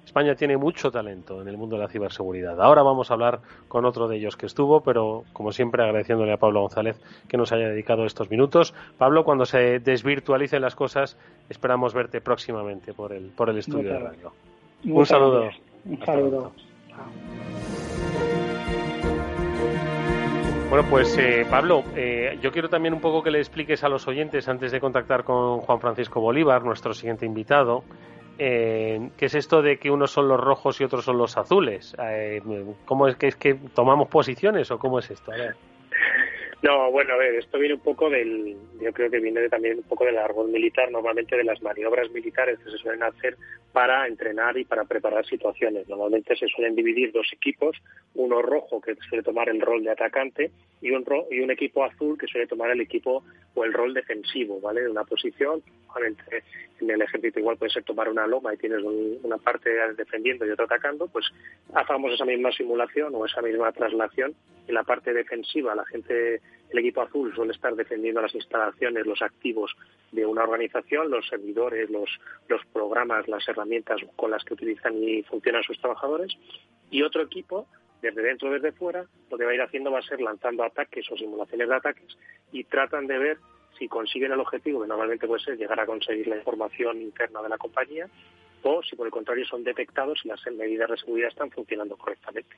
España 0.06 0.36
tiene 0.36 0.58
mucho 0.58 0.92
talento 0.92 1.42
en 1.42 1.48
el 1.48 1.58
mundo 1.58 1.76
de 1.76 1.84
la 1.84 1.88
ciberseguridad. 1.88 2.62
Ahora 2.62 2.84
vamos 2.84 3.10
a 3.10 3.14
hablar 3.14 3.40
con 3.68 3.86
otro 3.86 4.08
de 4.08 4.18
ellos 4.18 4.36
que 4.36 4.46
estuvo, 4.46 4.82
pero 4.82 5.24
como 5.34 5.52
siempre 5.52 5.84
agradeciéndole 5.84 6.34
a 6.34 6.38
Pablo 6.38 6.62
González 6.62 7.00
que 7.28 7.38
nos 7.38 7.52
haya 7.52 7.70
dedicado 7.70 8.06
estos 8.06 8.30
minutos. 8.30 8.74
Pablo, 8.98 9.24
cuando 9.24 9.46
se 9.46 9.80
desvirtualicen 9.80 10.62
las 10.62 10.76
cosas, 10.76 11.18
esperamos 11.50 11.94
verte 11.94 12.22
próximamente 12.22 12.94
por 12.94 13.14
el, 13.14 13.30
por 13.30 13.50
el 13.50 13.58
estudio 13.58 13.94
de 13.94 14.00
radio. 14.00 14.34
Un 14.86 15.06
saludo. 15.06 15.50
Un 15.86 16.06
saludo. 16.06 16.52
Bueno, 20.70 20.90
pues 20.90 21.16
eh, 21.20 21.46
Pablo, 21.48 21.84
eh, 21.96 22.40
yo 22.42 22.52
quiero 22.52 22.68
también 22.68 22.96
un 22.96 23.00
poco 23.00 23.22
que 23.22 23.30
le 23.30 23.38
expliques 23.38 23.84
a 23.84 23.90
los 23.90 24.08
oyentes, 24.08 24.48
antes 24.48 24.72
de 24.72 24.80
contactar 24.80 25.24
con 25.24 25.60
Juan 25.60 25.80
Francisco 25.80 26.20
Bolívar, 26.20 26.64
nuestro 26.64 26.96
siguiente 26.96 27.28
invitado, 27.28 27.84
eh, 28.40 29.10
¿qué 29.18 29.26
es 29.26 29.36
esto 29.36 29.62
de 29.62 29.78
que 29.78 29.92
unos 29.92 30.12
son 30.12 30.28
los 30.28 30.40
rojos 30.40 30.80
y 30.82 30.84
otros 30.84 31.06
son 31.06 31.18
los 31.18 31.38
azules? 31.38 31.96
Eh, 32.00 32.42
¿Cómo 32.86 33.08
es 33.08 33.16
que 33.16 33.28
es 33.28 33.36
que 33.36 33.56
tomamos 33.74 34.10
posiciones 34.10 34.72
o 34.72 34.80
cómo 34.80 35.00
es 35.00 35.12
esto? 35.12 35.32
No, 36.62 36.90
bueno, 36.92 37.14
a 37.14 37.18
ver, 37.18 37.36
esto 37.36 37.60
viene 37.60 37.76
un 37.76 37.82
poco 37.82 38.10
del, 38.10 38.56
yo 38.80 38.94
creo 38.94 39.12
que 39.12 39.20
viene 39.20 39.50
también 39.50 39.80
un 39.80 39.84
poco 39.84 40.06
del 40.06 40.18
árbol 40.18 40.48
militar, 40.48 40.90
normalmente 40.92 41.36
de 41.36 41.44
las 41.44 41.62
maniobras 41.62 42.10
militares 42.12 42.58
que 42.60 42.72
se 42.72 42.78
suelen 42.78 43.04
hacer 43.04 43.38
para 43.74 44.08
entrenar 44.08 44.56
y 44.58 44.66
para 44.66 44.86
preparar 44.86 45.26
situaciones. 45.26 45.90
Normalmente 45.90 46.36
se 46.36 46.48
suelen 46.48 46.76
dividir 46.76 47.12
dos 47.12 47.28
equipos, 47.34 47.76
uno 48.14 48.42
rojo 48.42 48.80
que 48.80 48.96
suele 49.10 49.24
tomar 49.24 49.50
el 49.50 49.60
rol 49.60 49.84
de 49.84 49.90
atacante 49.90 50.52
y 50.80 50.92
un, 50.92 51.04
y 51.32 51.40
un 51.40 51.52
equipo 51.52 51.84
azul 51.84 52.18
que 52.18 52.28
suele 52.28 52.48
tomar 52.48 52.70
el 52.70 52.82
equipo 52.82 53.24
o 53.56 53.66
el 53.66 53.74
rol 53.74 53.94
defensivo, 53.94 54.62
¿vale? 54.62 54.82
De 54.82 54.90
una 54.90 55.04
posición, 55.04 55.64
en 56.02 56.90
el 56.90 57.02
ejército 57.02 57.40
igual 57.40 57.58
puede 57.58 57.72
ser 57.72 57.84
tomar 57.84 58.10
una 58.10 58.28
loma 58.28 58.54
y 58.54 58.58
tienes 58.58 58.84
una 58.84 59.38
parte 59.38 59.70
defendiendo 59.96 60.46
y 60.46 60.52
otra 60.52 60.66
atacando, 60.66 61.08
pues 61.08 61.26
hagamos 61.74 62.14
esa 62.14 62.26
misma 62.26 62.52
simulación 62.52 63.14
o 63.16 63.26
esa 63.26 63.42
misma 63.42 63.72
traslación. 63.72 64.34
En 64.68 64.76
la 64.76 64.84
parte 64.84 65.14
defensiva, 65.14 65.76
la 65.76 65.86
gente, 65.86 66.42
el 66.74 66.80
equipo 66.80 67.02
azul 67.02 67.34
suele 67.34 67.54
estar 67.54 67.76
defendiendo 67.76 68.22
las 68.22 68.34
instalaciones, 68.34 69.06
los 69.06 69.22
activos 69.22 69.76
de 70.12 70.26
una 70.26 70.44
organización, 70.44 71.10
los 71.10 71.28
servidores, 71.28 71.90
los, 71.90 72.10
programas, 72.74 73.28
las 73.28 73.48
herramientas 73.48 74.02
con 74.16 74.32
las 74.32 74.44
que 74.44 74.56
utilizan 74.56 75.02
y 75.02 75.24
funcionan 75.24 75.64
sus 75.64 75.80
trabajadores, 75.80 76.34
y 76.90 77.04
otro 77.04 77.22
equipo 77.22 77.68
desde 78.02 78.22
dentro, 78.22 78.52
desde 78.52 78.72
fuera, 78.72 79.06
lo 79.30 79.38
que 79.38 79.46
va 79.46 79.52
a 79.52 79.56
ir 79.56 79.62
haciendo 79.62 79.92
va 79.92 80.00
a 80.00 80.04
ser 80.04 80.20
lanzando 80.20 80.64
ataques 80.64 81.10
o 81.12 81.16
simulaciones 81.16 81.70
de 81.70 81.76
ataques 81.76 82.18
y 82.52 82.64
tratan 82.66 83.08
de 83.08 83.18
ver 83.18 83.38
si 83.78 83.88
consiguen 83.88 84.32
el 84.32 84.40
objetivo, 84.40 84.82
que 84.82 84.88
normalmente 84.88 85.28
puede 85.28 85.44
ser 85.44 85.58
llegar 85.58 85.80
a 85.80 85.86
conseguir 85.86 86.28
la 86.28 86.38
información 86.38 87.02
interna 87.02 87.42
de 87.42 87.50
la 87.50 87.58
compañía, 87.58 88.10
o 88.64 88.82
si 88.82 88.96
por 88.96 89.06
el 89.06 89.12
contrario 89.12 89.46
son 89.46 89.64
detectados 89.64 90.20
y 90.24 90.28
las 90.28 90.42
medidas 90.48 90.90
de 90.90 90.98
seguridad 90.98 91.30
están 91.30 91.52
funcionando 91.52 91.96
correctamente. 91.98 92.56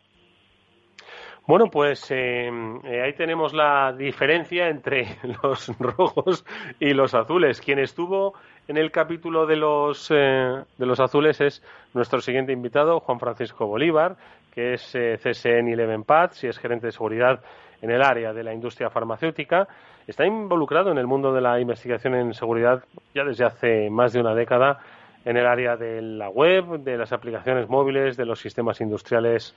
Bueno, 1.47 1.67
pues 1.67 2.09
eh, 2.09 2.49
eh, 2.85 3.01
ahí 3.03 3.13
tenemos 3.13 3.53
la 3.53 3.93
diferencia 3.93 4.67
entre 4.67 5.17
los 5.43 5.67
rojos 5.77 6.43
y 6.79 6.91
los 6.95 7.13
azules. 7.13 7.61
Quien 7.61 7.77
estuvo 7.77 8.33
en 8.67 8.77
el 8.77 8.89
capítulo 8.89 9.45
de 9.45 9.55
los, 9.55 10.09
eh, 10.09 10.63
de 10.75 10.85
los 10.87 10.99
azules 10.99 11.39
es 11.41 11.61
nuestro 11.93 12.19
siguiente 12.19 12.51
invitado, 12.51 12.99
Juan 12.99 13.19
Francisco 13.19 13.67
Bolívar, 13.67 14.15
que 14.51 14.73
es 14.73 14.81
CSN 14.91 15.67
Eleven 15.67 16.03
Paths 16.03 16.45
y 16.45 16.47
es 16.47 16.57
gerente 16.57 16.87
de 16.87 16.91
seguridad 16.91 17.39
en 17.79 17.91
el 17.91 18.01
área 18.01 18.33
de 18.33 18.43
la 18.43 18.51
industria 18.51 18.89
farmacéutica. 18.89 19.67
Está 20.07 20.25
involucrado 20.25 20.91
en 20.91 20.97
el 20.97 21.05
mundo 21.05 21.31
de 21.31 21.41
la 21.41 21.59
investigación 21.59 22.15
en 22.15 22.33
seguridad 22.33 22.83
ya 23.13 23.23
desde 23.23 23.45
hace 23.45 23.89
más 23.91 24.13
de 24.13 24.19
una 24.19 24.33
década 24.33 24.79
en 25.25 25.37
el 25.37 25.45
área 25.45 25.75
de 25.75 26.01
la 26.01 26.29
web, 26.29 26.79
de 26.79 26.97
las 26.97 27.11
aplicaciones 27.11 27.69
móviles, 27.69 28.17
de 28.17 28.25
los 28.25 28.39
sistemas 28.39 28.81
industriales 28.81 29.55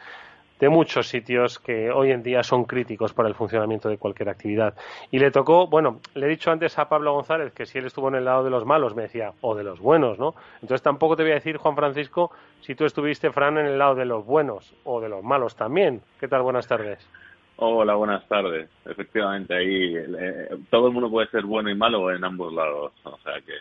de 0.58 0.68
muchos 0.68 1.08
sitios 1.08 1.58
que 1.58 1.90
hoy 1.90 2.10
en 2.10 2.22
día 2.22 2.42
son 2.42 2.64
críticos 2.64 3.12
para 3.12 3.28
el 3.28 3.34
funcionamiento 3.34 3.88
de 3.88 3.98
cualquier 3.98 4.28
actividad. 4.28 4.74
Y 5.10 5.18
le 5.18 5.30
tocó, 5.30 5.66
bueno, 5.66 6.00
le 6.14 6.26
he 6.26 6.28
dicho 6.28 6.50
antes 6.50 6.78
a 6.78 6.88
Pablo 6.88 7.12
González 7.12 7.52
que 7.52 7.66
si 7.66 7.78
él 7.78 7.86
estuvo 7.86 8.08
en 8.08 8.16
el 8.16 8.24
lado 8.24 8.44
de 8.44 8.50
los 8.50 8.64
malos, 8.64 8.94
me 8.94 9.02
decía, 9.02 9.32
o 9.40 9.54
de 9.54 9.64
los 9.64 9.80
buenos, 9.80 10.18
¿no? 10.18 10.34
Entonces 10.54 10.82
tampoco 10.82 11.16
te 11.16 11.22
voy 11.22 11.32
a 11.32 11.36
decir, 11.36 11.56
Juan 11.56 11.76
Francisco, 11.76 12.30
si 12.60 12.74
tú 12.74 12.84
estuviste, 12.84 13.30
Fran, 13.30 13.58
en 13.58 13.66
el 13.66 13.78
lado 13.78 13.94
de 13.94 14.04
los 14.04 14.24
buenos 14.24 14.74
o 14.84 15.00
de 15.00 15.08
los 15.08 15.22
malos 15.22 15.56
también. 15.56 16.02
¿Qué 16.20 16.28
tal? 16.28 16.42
Buenas 16.42 16.66
tardes. 16.66 17.06
Hola, 17.60 17.94
buenas 17.94 18.26
tardes. 18.28 18.68
Efectivamente, 18.84 19.54
ahí 19.54 19.96
eh, 19.96 20.48
todo 20.70 20.86
el 20.86 20.92
mundo 20.92 21.10
puede 21.10 21.28
ser 21.28 21.44
bueno 21.44 21.70
y 21.70 21.74
malo 21.74 22.12
en 22.12 22.22
ambos 22.24 22.52
lados. 22.52 22.92
O 23.02 23.18
sea 23.18 23.34
que. 23.44 23.54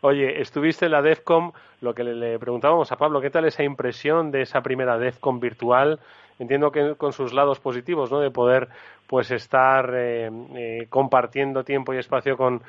Oye, 0.00 0.40
estuviste 0.40 0.86
en 0.86 0.92
la 0.92 1.02
DEFCOM, 1.02 1.52
lo 1.80 1.94
que 1.94 2.04
le, 2.04 2.38
preguntábamos 2.38 2.90
a 2.92 2.96
Pablo, 2.96 3.20
¿qué 3.20 3.30
tal 3.30 3.44
esa 3.44 3.62
impresión 3.62 4.30
de 4.30 4.42
esa 4.42 4.62
primera 4.62 4.98
DEFCOM 4.98 5.40
virtual? 5.40 6.00
Entiendo 6.38 6.72
que 6.72 6.94
con 6.96 7.12
sus 7.12 7.32
lados 7.32 7.60
positivos, 7.60 8.10
¿no? 8.10 8.20
De 8.20 8.30
poder, 8.30 8.68
pues, 9.06 9.30
estar 9.30 9.90
eh, 9.94 10.30
eh, 10.56 10.86
compartiendo 10.88 11.62
tiempo 11.62 11.94
y 11.94 11.98
espacio 11.98 12.36
con, 12.36 12.62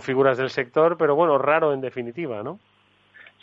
figuras 0.00 0.38
del 0.38 0.50
sector, 0.50 0.96
pero 0.98 1.14
bueno, 1.14 1.38
raro 1.38 1.72
en 1.72 1.80
definitiva, 1.80 2.42
¿no? 2.42 2.58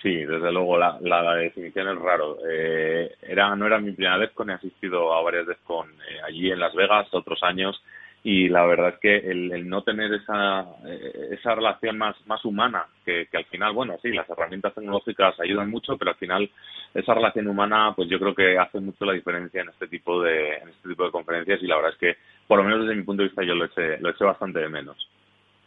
Sí, 0.01 0.15
desde 0.15 0.51
luego 0.51 0.77
la, 0.77 0.97
la, 1.01 1.35
definición 1.35 1.89
es 1.89 1.99
raro. 1.99 2.37
Eh, 2.49 3.15
era, 3.21 3.55
no 3.55 3.67
era 3.67 3.79
mi 3.79 3.91
primera 3.91 4.17
DEFCON, 4.17 4.49
he 4.49 4.53
asistido 4.53 5.13
a 5.13 5.21
varias 5.21 5.45
DEFCON 5.45 5.89
eh, 5.89 6.19
allí 6.25 6.51
en 6.51 6.59
Las 6.59 6.73
Vegas 6.73 7.07
otros 7.13 7.41
años 7.43 7.81
y 8.23 8.49
la 8.49 8.65
verdad 8.65 8.89
es 8.89 8.99
que 8.99 9.17
el, 9.17 9.67
no 9.69 9.83
tener 9.83 10.13
esa, 10.13 10.61
eh, 10.85 11.29
esa 11.31 11.55
relación 11.55 11.97
más, 11.97 12.15
más 12.27 12.43
humana, 12.43 12.85
que, 13.05 13.27
que, 13.31 13.37
al 13.37 13.45
final, 13.45 13.73
bueno, 13.73 13.97
sí, 14.01 14.09
las 14.09 14.29
herramientas 14.29 14.73
tecnológicas 14.73 15.39
ayudan 15.39 15.69
mucho, 15.69 15.97
pero 15.97 16.11
al 16.11 16.17
final 16.17 16.49
esa 16.93 17.13
relación 17.13 17.47
humana, 17.47 17.93
pues 17.95 18.09
yo 18.09 18.19
creo 18.19 18.35
que 18.35 18.57
hace 18.57 18.79
mucho 18.79 19.05
la 19.05 19.13
diferencia 19.13 19.61
en 19.61 19.69
este 19.69 19.87
tipo 19.87 20.21
de, 20.21 20.55
en 20.57 20.69
este 20.69 20.89
tipo 20.89 21.05
de 21.05 21.11
conferencias 21.11 21.61
y 21.61 21.67
la 21.67 21.75
verdad 21.77 21.93
es 21.93 21.97
que, 21.97 22.17
por 22.47 22.57
lo 22.57 22.65
menos 22.65 22.81
desde 22.81 22.95
mi 22.95 23.03
punto 23.03 23.23
de 23.23 23.29
vista, 23.29 23.43
yo 23.43 23.55
lo 23.55 23.65
eché, 23.65 23.99
lo 23.99 24.09
eché 24.09 24.25
bastante 24.25 24.59
de 24.59 24.69
menos. 24.69 24.97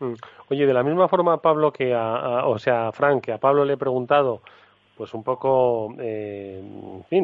Mm. 0.00 0.14
Oye, 0.48 0.66
de 0.66 0.74
la 0.74 0.82
misma 0.82 1.09
forma, 1.09 1.40
Pablo, 1.40 1.72
que 1.72 1.94
a, 1.94 2.46
o 2.46 2.59
sea, 2.59 2.92
Frank, 2.92 3.24
que 3.24 3.32
a 3.32 3.38
Pablo 3.38 3.64
le 3.64 3.74
he 3.74 3.78
preguntado, 3.78 4.42
pues 4.97 5.14
un 5.14 5.24
poco, 5.24 5.95
eh, 5.99 6.62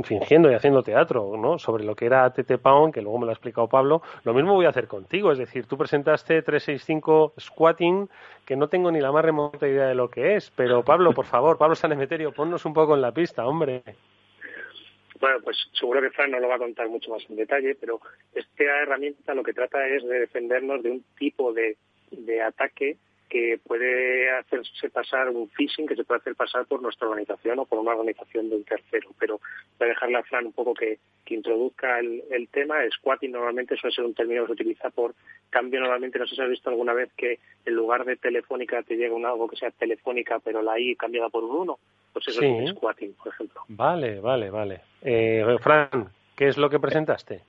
fingiendo 0.02 0.50
y 0.50 0.54
haciendo 0.54 0.82
teatro, 0.82 1.36
¿no? 1.36 1.58
Sobre 1.58 1.84
lo 1.84 1.94
que 1.94 2.06
era 2.06 2.30
TT 2.30 2.58
Pound, 2.58 2.94
que 2.94 3.02
luego 3.02 3.18
me 3.18 3.26
lo 3.26 3.30
ha 3.30 3.34
explicado 3.34 3.68
Pablo. 3.68 4.02
Lo 4.24 4.34
mismo 4.34 4.54
voy 4.54 4.66
a 4.66 4.70
hacer 4.70 4.86
contigo, 4.86 5.32
es 5.32 5.38
decir, 5.38 5.66
tú 5.66 5.76
presentaste 5.76 6.42
365 6.42 7.34
Squatting, 7.38 8.08
que 8.44 8.56
no 8.56 8.68
tengo 8.68 8.90
ni 8.90 9.00
la 9.00 9.12
más 9.12 9.24
remota 9.24 9.68
idea 9.68 9.86
de 9.86 9.94
lo 9.94 10.08
que 10.08 10.36
es, 10.36 10.50
pero 10.56 10.82
Pablo, 10.82 11.12
por 11.12 11.26
favor, 11.26 11.58
Pablo 11.58 11.74
Sanemeterio, 11.74 12.32
ponnos 12.32 12.64
un 12.64 12.74
poco 12.74 12.94
en 12.94 13.02
la 13.02 13.12
pista, 13.12 13.46
hombre. 13.46 13.82
Bueno, 15.20 15.38
pues 15.42 15.56
seguro 15.72 16.00
que 16.00 16.10
Fran 16.10 16.30
no 16.30 16.38
lo 16.38 16.48
va 16.48 16.54
a 16.54 16.58
contar 16.58 16.88
mucho 16.88 17.10
más 17.10 17.28
en 17.28 17.36
detalle, 17.36 17.74
pero 17.74 18.00
esta 18.34 18.64
herramienta 18.82 19.34
lo 19.34 19.42
que 19.42 19.52
trata 19.52 19.86
es 19.88 20.04
de 20.04 20.20
defendernos 20.20 20.82
de 20.82 20.90
un 20.92 21.04
tipo 21.18 21.52
de 21.52 21.76
de 22.10 22.42
ataque 22.42 22.96
que 23.28 23.58
puede 23.64 24.30
hacerse 24.30 24.90
pasar 24.90 25.28
un 25.28 25.48
phishing 25.50 25.86
que 25.86 25.96
se 25.96 26.04
puede 26.04 26.20
hacer 26.20 26.34
pasar 26.34 26.66
por 26.66 26.82
nuestra 26.82 27.08
organización 27.08 27.58
o 27.58 27.66
por 27.66 27.78
una 27.78 27.92
organización 27.92 28.48
de 28.48 28.56
un 28.56 28.64
tercero. 28.64 29.10
Pero 29.18 29.40
voy 29.78 29.86
a 29.86 29.90
dejarle 29.90 30.18
a 30.18 30.22
Fran 30.22 30.46
un 30.46 30.52
poco 30.52 30.74
que, 30.74 30.98
que 31.24 31.34
introduzca 31.34 31.98
el, 31.98 32.22
el 32.30 32.48
tema. 32.48 32.76
Squatting 32.90 33.32
normalmente 33.32 33.76
suele 33.76 33.94
ser 33.94 34.04
un 34.04 34.14
término 34.14 34.42
que 34.42 34.48
se 34.48 34.52
utiliza 34.54 34.90
por 34.90 35.14
cambio. 35.50 35.80
Normalmente 35.80 36.18
no 36.18 36.26
sé 36.26 36.34
si 36.34 36.42
has 36.42 36.48
visto 36.48 36.70
alguna 36.70 36.94
vez 36.94 37.10
que 37.16 37.38
en 37.64 37.74
lugar 37.74 38.04
de 38.04 38.16
telefónica 38.16 38.82
te 38.82 38.96
llega 38.96 39.14
un 39.14 39.26
algo 39.26 39.48
que 39.48 39.56
sea 39.56 39.70
telefónica, 39.70 40.38
pero 40.38 40.62
la 40.62 40.78
I 40.78 40.96
cambiada 40.96 41.28
por 41.28 41.44
un 41.44 41.56
1. 41.56 41.78
Pues 42.12 42.28
eso 42.28 42.42
es 42.42 42.70
squatting, 42.70 43.12
por 43.14 43.32
ejemplo. 43.32 43.60
Vale, 43.68 44.20
vale, 44.20 44.50
vale. 44.50 44.80
Eh, 45.02 45.56
Fran, 45.60 46.08
¿qué 46.34 46.48
es 46.48 46.56
lo 46.56 46.70
que 46.70 46.80
presentaste? 46.80 47.42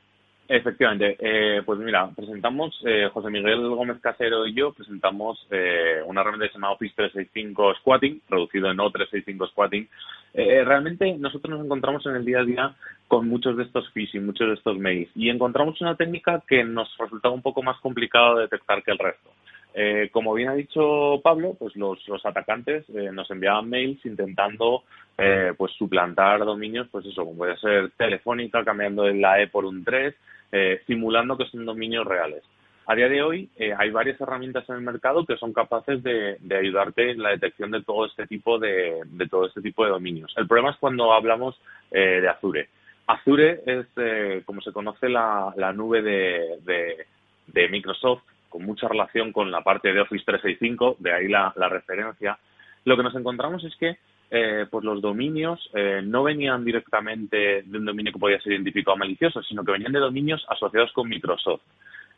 Efectivamente, 0.52 1.16
eh, 1.20 1.62
pues 1.64 1.78
mira, 1.78 2.10
presentamos, 2.16 2.76
eh, 2.84 3.08
José 3.14 3.30
Miguel 3.30 3.70
Gómez 3.70 4.00
Casero 4.02 4.47
y 4.47 4.56
yo 4.56 4.74
presentamos 4.74 5.45
eh, 5.52 6.02
una 6.08 6.22
herramienta 6.22 6.47
que 6.47 6.60
se 6.60 6.66
Office 6.66 6.95
365 6.95 7.76
Squatting, 7.76 8.22
traducido 8.28 8.72
en 8.72 8.78
O365 8.78 9.47
Squatting. 9.52 9.88
Eh, 10.34 10.64
realmente 10.66 11.16
nosotros 11.20 11.56
nos 11.56 11.64
encontramos 11.64 12.04
en 12.08 12.16
el 12.16 12.26
día 12.26 12.39
a 12.39 12.45
día 12.45 12.76
con 13.08 13.28
muchos 13.28 13.58
de 13.58 13.64
estos 13.64 13.91
phishing, 13.91 14.26
muchos 14.26 14.47
de 14.47 14.56
estos 14.56 14.76
mails, 14.80 15.12
y 15.14 15.30
encontramos 15.30 15.80
una 15.82 15.95
técnica 15.95 16.41
que 16.47 16.64
nos 16.64 16.97
resultaba 16.97 17.36
un 17.36 17.43
poco 17.43 17.62
más 17.62 17.80
complicado 17.80 18.38
de 18.38 18.41
detectar 18.43 18.82
que 18.82 18.89
el 18.89 18.97
resto. 18.97 19.30
Eh, 19.76 20.10
como 20.12 20.34
bien 20.34 20.50
ha 20.50 20.56
dicho 20.56 21.22
Pablo, 21.24 21.56
pues 21.60 21.76
los, 21.76 22.06
los 22.08 22.26
atacantes 22.26 22.86
eh, 22.89 23.12
nos 23.14 23.30
enviaban 23.30 23.70
mails 23.70 24.04
intentando 24.04 24.84
eh, 25.16 25.54
pues 25.56 25.74
suplantar 25.74 26.39
dominios, 26.39 26.88
pues 26.91 27.06
eso, 27.06 27.24
como 27.24 27.38
puede 27.38 27.56
ser 27.58 27.91
Telefónica, 27.91 28.64
cambiando 28.66 29.08
la 29.10 29.41
E 29.41 29.47
por 29.47 29.66
un 29.66 29.84
3, 29.84 30.16
eh, 30.52 30.82
simulando 30.88 31.38
que 31.38 31.45
son 31.45 31.66
dominios 31.66 32.06
reales. 32.06 32.43
A 32.89 32.95
día 32.95 33.08
de 33.08 33.22
hoy 33.22 33.47
eh, 33.56 33.72
hay 33.78 33.91
varias 33.91 34.20
herramientas 34.20 34.68
en 34.68 34.78
el 34.78 34.82
mercado 34.82 35.24
que 35.24 35.38
son 35.38 35.54
capaces 35.54 36.02
de, 36.02 36.39
ayudarte 36.60 37.12
en 37.12 37.22
la 37.22 37.30
detección 37.30 37.70
de 37.70 37.84
todo 37.84 38.08
este 38.08 38.26
tipo 38.26 38.58
de, 38.58 39.04
todo 39.30 39.45
este 39.45 39.62
tipo 39.62 39.86
de 39.86 39.91
dominios. 39.91 40.34
El 40.38 40.47
problema 40.47 40.72
es 40.72 40.78
cuando 40.78 41.14
hablamos 41.14 41.56
eh, 41.91 42.20
de 42.20 42.28
Azure. 42.28 42.68
Azure 43.06 43.62
es, 43.64 43.86
eh, 43.97 44.41
como 44.43 44.62
se 44.62 44.72
conoce, 44.72 45.08
la, 45.08 45.54
nube 45.72 46.02
de, 46.02 47.06
de, 47.45 47.70
Microsoft, 47.70 48.24
con 48.50 48.64
mucha 48.64 48.88
relación 48.88 49.32
con 49.34 49.52
la 49.52 49.62
parte 49.62 49.93
de 49.93 50.02
Office 50.02 50.26
365, 50.26 50.95
de 50.97 51.14
ahí 51.14 51.28
la 51.28 51.70
referencia. 51.70 52.39
Lo 52.86 52.97
que 52.97 53.04
nos 53.04 53.14
encontramos 53.14 53.64
es 53.66 53.76
que 53.76 54.00
eh, 54.32 54.65
pues 54.69 54.86
los 54.86 55.01
dominios 55.01 55.69
eh, 55.73 56.01
no 56.03 56.23
venían 56.23 56.63
directamente 56.63 57.63
de 57.63 57.77
un 57.77 57.86
dominio 57.86 58.13
que 58.13 58.19
podía 58.19 58.41
ser 58.41 58.53
identificado 58.53 58.97
malicioso, 58.97 59.41
sino 59.43 59.63
que 59.63 59.71
venían 59.71 59.91
de 59.91 59.99
dominios 59.99 60.45
asociados 60.49 60.91
con 60.93 61.09
Microsoft. 61.09 61.61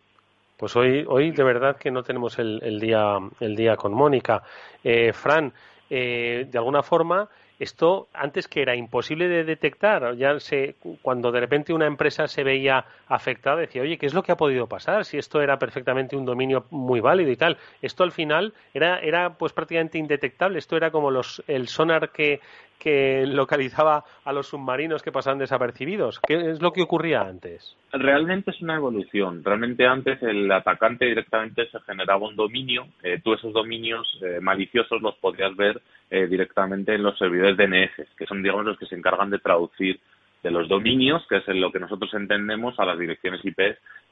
pues 0.56 0.74
hoy, 0.76 1.04
hoy 1.06 1.30
de 1.30 1.44
verdad 1.44 1.76
que 1.76 1.90
no 1.90 2.02
tenemos 2.02 2.38
el, 2.38 2.80
día, 2.80 3.18
el 3.40 3.56
día 3.56 3.76
con 3.76 3.92
Mónica. 3.92 4.42
Eh, 4.82 5.12
Fran, 5.12 5.52
eh, 5.90 6.46
de 6.50 6.58
alguna 6.58 6.82
forma, 6.82 7.28
esto 7.58 8.08
antes 8.12 8.48
que 8.48 8.62
era 8.62 8.76
imposible 8.76 9.28
de 9.28 9.44
detectar, 9.44 10.14
ya 10.16 10.38
se, 10.40 10.76
cuando 11.02 11.32
de 11.32 11.40
repente 11.40 11.72
una 11.72 11.86
empresa 11.86 12.26
se 12.26 12.44
veía 12.44 12.84
afectada, 13.08 13.56
decía, 13.56 13.82
oye, 13.82 13.96
¿qué 13.96 14.06
es 14.06 14.14
lo 14.14 14.22
que 14.22 14.32
ha 14.32 14.36
podido 14.36 14.66
pasar? 14.66 15.04
Si 15.04 15.16
esto 15.16 15.40
era 15.40 15.58
perfectamente 15.58 16.16
un 16.16 16.24
dominio 16.24 16.66
muy 16.70 17.00
válido 17.00 17.30
y 17.30 17.36
tal. 17.36 17.56
Esto 17.80 18.02
al 18.04 18.12
final 18.12 18.52
era, 18.74 18.98
era 18.98 19.34
pues 19.34 19.52
prácticamente 19.52 19.98
indetectable. 19.98 20.58
Esto 20.58 20.76
era 20.76 20.90
como 20.90 21.10
los, 21.10 21.42
el 21.46 21.68
sonar 21.68 22.10
que, 22.10 22.40
que 22.78 23.24
localizaba 23.26 24.04
a 24.24 24.32
los 24.32 24.48
submarinos 24.48 25.02
que 25.02 25.12
pasaban 25.12 25.38
desapercibidos. 25.38 26.20
¿Qué 26.20 26.50
es 26.50 26.62
lo 26.62 26.72
que 26.72 26.82
ocurría 26.82 27.22
antes? 27.22 27.76
Realmente 27.92 28.50
es 28.50 28.60
una 28.62 28.76
evolución. 28.76 29.42
Realmente 29.42 29.86
antes 29.86 30.22
el 30.22 30.50
atacante 30.50 31.06
directamente 31.06 31.68
se 31.70 31.80
generaba 31.80 32.28
un 32.28 32.36
dominio. 32.36 32.86
Eh, 33.02 33.20
tú 33.22 33.34
esos 33.34 33.52
dominios 33.52 34.06
eh, 34.22 34.40
maliciosos 34.40 35.00
los 35.02 35.16
podías 35.16 35.54
ver 35.56 35.80
eh, 36.10 36.26
directamente 36.26 36.94
en 36.94 37.02
los 37.02 37.18
servidores 37.18 37.56
DNS, 37.56 38.08
que 38.16 38.26
son, 38.26 38.42
digamos, 38.42 38.64
los 38.64 38.78
que 38.78 38.86
se 38.86 38.94
encargan 38.94 39.30
de 39.30 39.38
traducir 39.38 39.98
de 40.42 40.50
los 40.50 40.68
dominios, 40.68 41.26
que 41.28 41.38
es 41.38 41.48
en 41.48 41.60
lo 41.60 41.72
que 41.72 41.80
nosotros 41.80 42.12
entendemos, 42.14 42.78
a 42.78 42.84
las 42.84 42.98
direcciones 42.98 43.44
IP, 43.44 43.58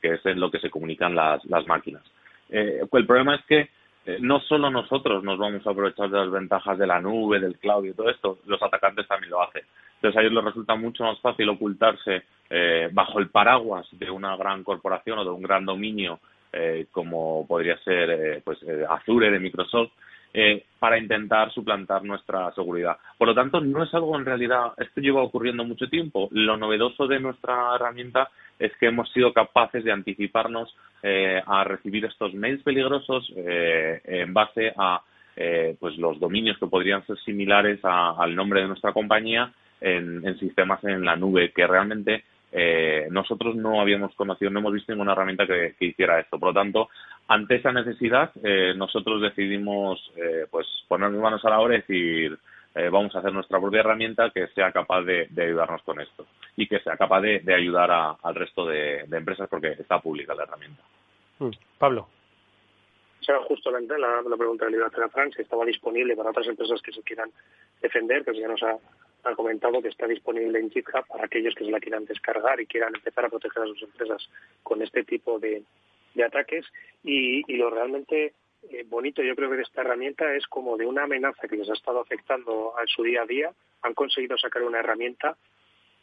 que 0.02 0.14
es 0.14 0.26
en 0.26 0.40
lo 0.40 0.50
que 0.50 0.58
se 0.58 0.70
comunican 0.70 1.14
las, 1.14 1.44
las 1.44 1.66
máquinas. 1.66 2.02
Eh, 2.50 2.80
el 2.92 3.06
problema 3.06 3.36
es 3.36 3.44
que 3.46 3.68
eh, 4.06 4.18
no 4.20 4.40
solo 4.40 4.70
nosotros 4.70 5.22
nos 5.24 5.38
vamos 5.38 5.66
a 5.66 5.70
aprovechar 5.70 6.10
de 6.10 6.18
las 6.18 6.30
ventajas 6.30 6.78
de 6.78 6.86
la 6.86 7.00
nube, 7.00 7.40
del 7.40 7.58
cloud 7.58 7.86
y 7.86 7.92
todo 7.94 8.10
esto, 8.10 8.38
los 8.46 8.62
atacantes 8.62 9.06
también 9.08 9.30
lo 9.30 9.42
hacen. 9.42 9.62
Entonces 9.96 10.18
a 10.18 10.20
ellos 10.20 10.34
les 10.34 10.44
resulta 10.44 10.74
mucho 10.74 11.04
más 11.04 11.18
fácil 11.20 11.48
ocultarse 11.48 12.24
eh, 12.50 12.88
bajo 12.92 13.18
el 13.18 13.30
paraguas 13.30 13.86
de 13.92 14.10
una 14.10 14.36
gran 14.36 14.62
corporación 14.62 15.18
o 15.18 15.24
de 15.24 15.30
un 15.30 15.42
gran 15.42 15.64
dominio 15.64 16.20
eh, 16.56 16.86
como 16.92 17.44
podría 17.48 17.76
ser 17.78 18.10
eh, 18.10 18.42
pues 18.44 18.62
eh, 18.62 18.84
Azure 18.88 19.28
de 19.28 19.40
Microsoft 19.40 19.90
para 20.80 20.98
intentar 20.98 21.52
suplantar 21.52 22.02
nuestra 22.02 22.52
seguridad. 22.54 22.96
Por 23.16 23.28
lo 23.28 23.34
tanto, 23.36 23.60
no 23.60 23.84
es 23.84 23.94
algo 23.94 24.16
en 24.18 24.24
realidad, 24.24 24.72
esto 24.78 25.00
lleva 25.00 25.22
ocurriendo 25.22 25.64
mucho 25.64 25.88
tiempo. 25.88 26.28
Lo 26.32 26.56
novedoso 26.56 27.06
de 27.06 27.20
nuestra 27.20 27.76
herramienta 27.76 28.28
es 28.58 28.72
que 28.78 28.86
hemos 28.86 29.10
sido 29.12 29.32
capaces 29.32 29.84
de 29.84 29.92
anticiparnos 29.92 30.74
eh, 31.02 31.42
a 31.46 31.64
recibir 31.64 32.04
estos 32.04 32.34
mails 32.34 32.62
peligrosos 32.62 33.30
eh, 33.36 34.00
en 34.04 34.32
base 34.32 34.72
a 34.76 35.02
eh, 35.36 35.76
pues 35.80 35.96
los 35.96 36.20
dominios 36.20 36.58
que 36.58 36.66
podrían 36.66 37.04
ser 37.06 37.18
similares 37.18 37.80
a, 37.82 38.12
al 38.12 38.34
nombre 38.34 38.60
de 38.60 38.68
nuestra 38.68 38.92
compañía 38.92 39.52
en, 39.80 40.26
en 40.26 40.38
sistemas 40.38 40.82
en 40.84 41.04
la 41.04 41.16
nube, 41.16 41.52
que 41.52 41.66
realmente 41.66 42.24
eh, 42.56 43.08
nosotros 43.10 43.56
no 43.56 43.80
habíamos 43.80 44.14
conocido, 44.14 44.48
no 44.48 44.60
hemos 44.60 44.72
visto 44.72 44.92
ninguna 44.92 45.10
herramienta 45.10 45.44
que, 45.44 45.74
hiciera 45.80 46.20
esto. 46.20 46.38
Por 46.38 46.50
lo 46.50 46.54
tanto, 46.54 46.88
ante 47.26 47.56
esa 47.56 47.72
necesidad, 47.72 48.30
eh, 48.44 48.74
nosotros 48.76 49.20
decidimos 49.20 50.00
eh, 50.16 50.46
pues 50.48 50.64
ponernos 50.86 51.20
manos 51.20 51.44
a 51.44 51.50
la 51.50 51.58
obra 51.58 51.74
y 51.74 51.78
decir 51.78 52.38
eh, 52.74 52.88
vamos 52.90 53.14
a 53.14 53.20
hacer 53.20 53.32
nuestra 53.32 53.60
propia 53.60 53.80
herramienta 53.80 54.30
que 54.30 54.48
sea 54.48 54.72
capaz 54.72 55.02
de, 55.02 55.26
de 55.30 55.44
ayudarnos 55.44 55.82
con 55.82 56.00
esto 56.00 56.26
y 56.56 56.66
que 56.66 56.80
sea 56.80 56.96
capaz 56.96 57.20
de, 57.20 57.40
de 57.40 57.54
ayudar 57.54 57.90
a, 57.90 58.16
al 58.22 58.34
resto 58.34 58.66
de, 58.66 59.04
de, 59.06 59.16
empresas 59.16 59.48
porque 59.48 59.72
está 59.78 60.00
pública 60.00 60.34
la 60.34 60.44
herramienta. 60.44 60.82
Mm. 61.38 61.50
Pablo. 61.78 62.08
Será 63.20 63.40
justo 63.42 63.70
la, 63.70 63.80
la, 63.80 64.22
la 64.22 64.36
pregunta 64.36 64.66
que 64.66 64.72
le 64.72 64.76
iba 64.76 64.86
a 64.86 64.88
hacer 64.88 65.02
a 65.02 65.08
Fran, 65.08 65.32
si 65.32 65.42
estaba 65.42 65.64
disponible 65.64 66.14
para 66.14 66.30
otras 66.30 66.46
empresas 66.46 66.82
que 66.82 66.92
se 66.92 67.02
quieran 67.02 67.30
defender, 67.80 68.24
que 68.24 68.38
ya 68.38 68.48
nos 68.48 68.62
ha 68.62 68.76
ha 69.24 69.34
comentado 69.34 69.80
que 69.80 69.88
está 69.88 70.06
disponible 70.06 70.58
en 70.58 70.70
GitHub 70.70 71.06
para 71.08 71.24
aquellos 71.24 71.54
que 71.54 71.64
se 71.64 71.70
la 71.70 71.80
quieran 71.80 72.04
descargar 72.04 72.60
y 72.60 72.66
quieran 72.66 72.94
empezar 72.94 73.24
a 73.24 73.30
proteger 73.30 73.62
a 73.62 73.66
sus 73.66 73.82
empresas 73.82 74.28
con 74.62 74.82
este 74.82 75.04
tipo 75.04 75.38
de, 75.38 75.62
ataques. 76.24 76.66
Y, 77.02 77.42
lo 77.56 77.70
realmente 77.70 78.34
eh, 78.70 78.84
bonito, 78.86 79.22
yo 79.22 79.34
creo 79.34 79.50
que 79.50 79.56
de 79.56 79.62
esta 79.62 79.82
herramienta 79.82 80.34
es 80.34 80.46
como 80.46 80.76
de 80.76 80.86
una 80.86 81.04
amenaza 81.04 81.48
que 81.48 81.56
les 81.56 81.68
ha 81.68 81.74
estado 81.74 82.00
afectando 82.00 82.74
a 82.78 82.86
su 82.86 83.02
día 83.02 83.22
a 83.22 83.26
día, 83.26 83.52
han 83.82 83.94
conseguido 83.94 84.36
sacar 84.38 84.62
una 84.62 84.80
herramienta 84.80 85.36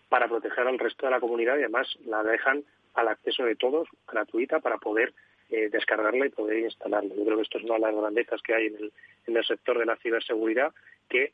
para 0.09 0.27
proteger 0.27 0.67
al 0.67 0.79
resto 0.79 1.05
de 1.05 1.11
la 1.11 1.19
comunidad 1.19 1.57
y 1.57 1.61
además 1.61 1.87
la 2.05 2.23
dejan 2.23 2.63
al 2.93 3.07
acceso 3.07 3.43
de 3.43 3.55
todos, 3.55 3.87
gratuita, 4.07 4.59
para 4.59 4.77
poder 4.77 5.13
eh, 5.49 5.69
descargarla 5.69 6.25
y 6.25 6.29
poder 6.29 6.59
instalarla. 6.59 7.15
Yo 7.15 7.23
creo 7.23 7.37
que 7.37 7.43
esto 7.43 7.57
es 7.57 7.63
una 7.63 7.75
de 7.75 7.81
las 7.81 7.95
grandezas 7.95 8.41
que 8.41 8.53
hay 8.53 8.67
en 8.67 8.75
el, 8.75 8.93
en 9.27 9.37
el 9.37 9.45
sector 9.45 9.79
de 9.79 9.85
la 9.85 9.95
ciberseguridad, 9.97 10.73
que 11.09 11.33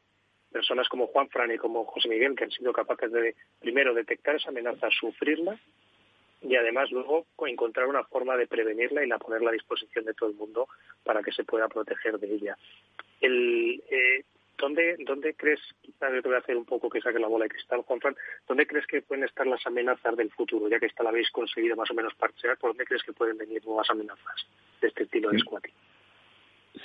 personas 0.51 0.87
como 0.89 1.07
Juan 1.07 1.29
Fran 1.29 1.51
y 1.51 1.57
como 1.57 1.85
José 1.85 2.07
Miguel, 2.09 2.35
que 2.35 2.45
han 2.45 2.51
sido 2.51 2.71
capaces 2.71 3.11
de, 3.11 3.35
primero, 3.59 3.93
detectar 3.93 4.35
esa 4.35 4.49
amenaza, 4.49 4.89
sufrirla 4.91 5.59
y 6.41 6.55
además 6.55 6.91
luego 6.91 7.25
encontrar 7.45 7.87
una 7.87 8.03
forma 8.03 8.37
de 8.37 8.47
prevenirla 8.47 9.03
y 9.03 9.07
la 9.07 9.17
ponerla 9.17 9.49
a 9.49 9.53
disposición 9.53 10.05
de 10.05 10.13
todo 10.13 10.29
el 10.29 10.35
mundo 10.35 10.67
para 11.03 11.23
que 11.23 11.31
se 11.31 11.43
pueda 11.43 11.67
proteger 11.67 12.19
de 12.19 12.33
ella. 12.33 12.57
El, 13.21 13.83
eh, 13.89 14.23
¿dónde, 14.57 14.97
¿Dónde 14.99 15.33
crees, 15.33 15.59
quizás 15.81 16.13
yo 16.13 16.21
te 16.21 16.27
voy 16.27 16.35
a 16.35 16.39
hacer 16.39 16.57
un 16.57 16.65
poco 16.65 16.89
que 16.89 17.01
saque 17.01 17.19
la 17.19 17.27
bola 17.27 17.45
de 17.45 17.49
cristal, 17.49 17.81
Juan 17.81 17.99
Fran, 17.99 18.15
¿dónde 18.47 18.67
crees 18.67 18.85
que 18.87 19.01
pueden 19.01 19.23
estar 19.23 19.47
las 19.47 19.65
amenazas 19.65 20.15
del 20.15 20.31
futuro? 20.31 20.67
Ya 20.69 20.79
que 20.79 20.87
esta 20.87 21.03
la 21.03 21.09
habéis 21.09 21.29
conseguido 21.31 21.75
más 21.75 21.89
o 21.91 21.93
menos 21.93 22.13
parchear, 22.15 22.57
¿por 22.57 22.71
dónde 22.71 22.85
crees 22.85 23.03
que 23.03 23.13
pueden 23.13 23.37
venir 23.37 23.65
nuevas 23.65 23.89
amenazas 23.89 24.47
de 24.81 24.87
este 24.87 25.03
estilo 25.03 25.29
de 25.29 25.39
squatting? 25.39 25.73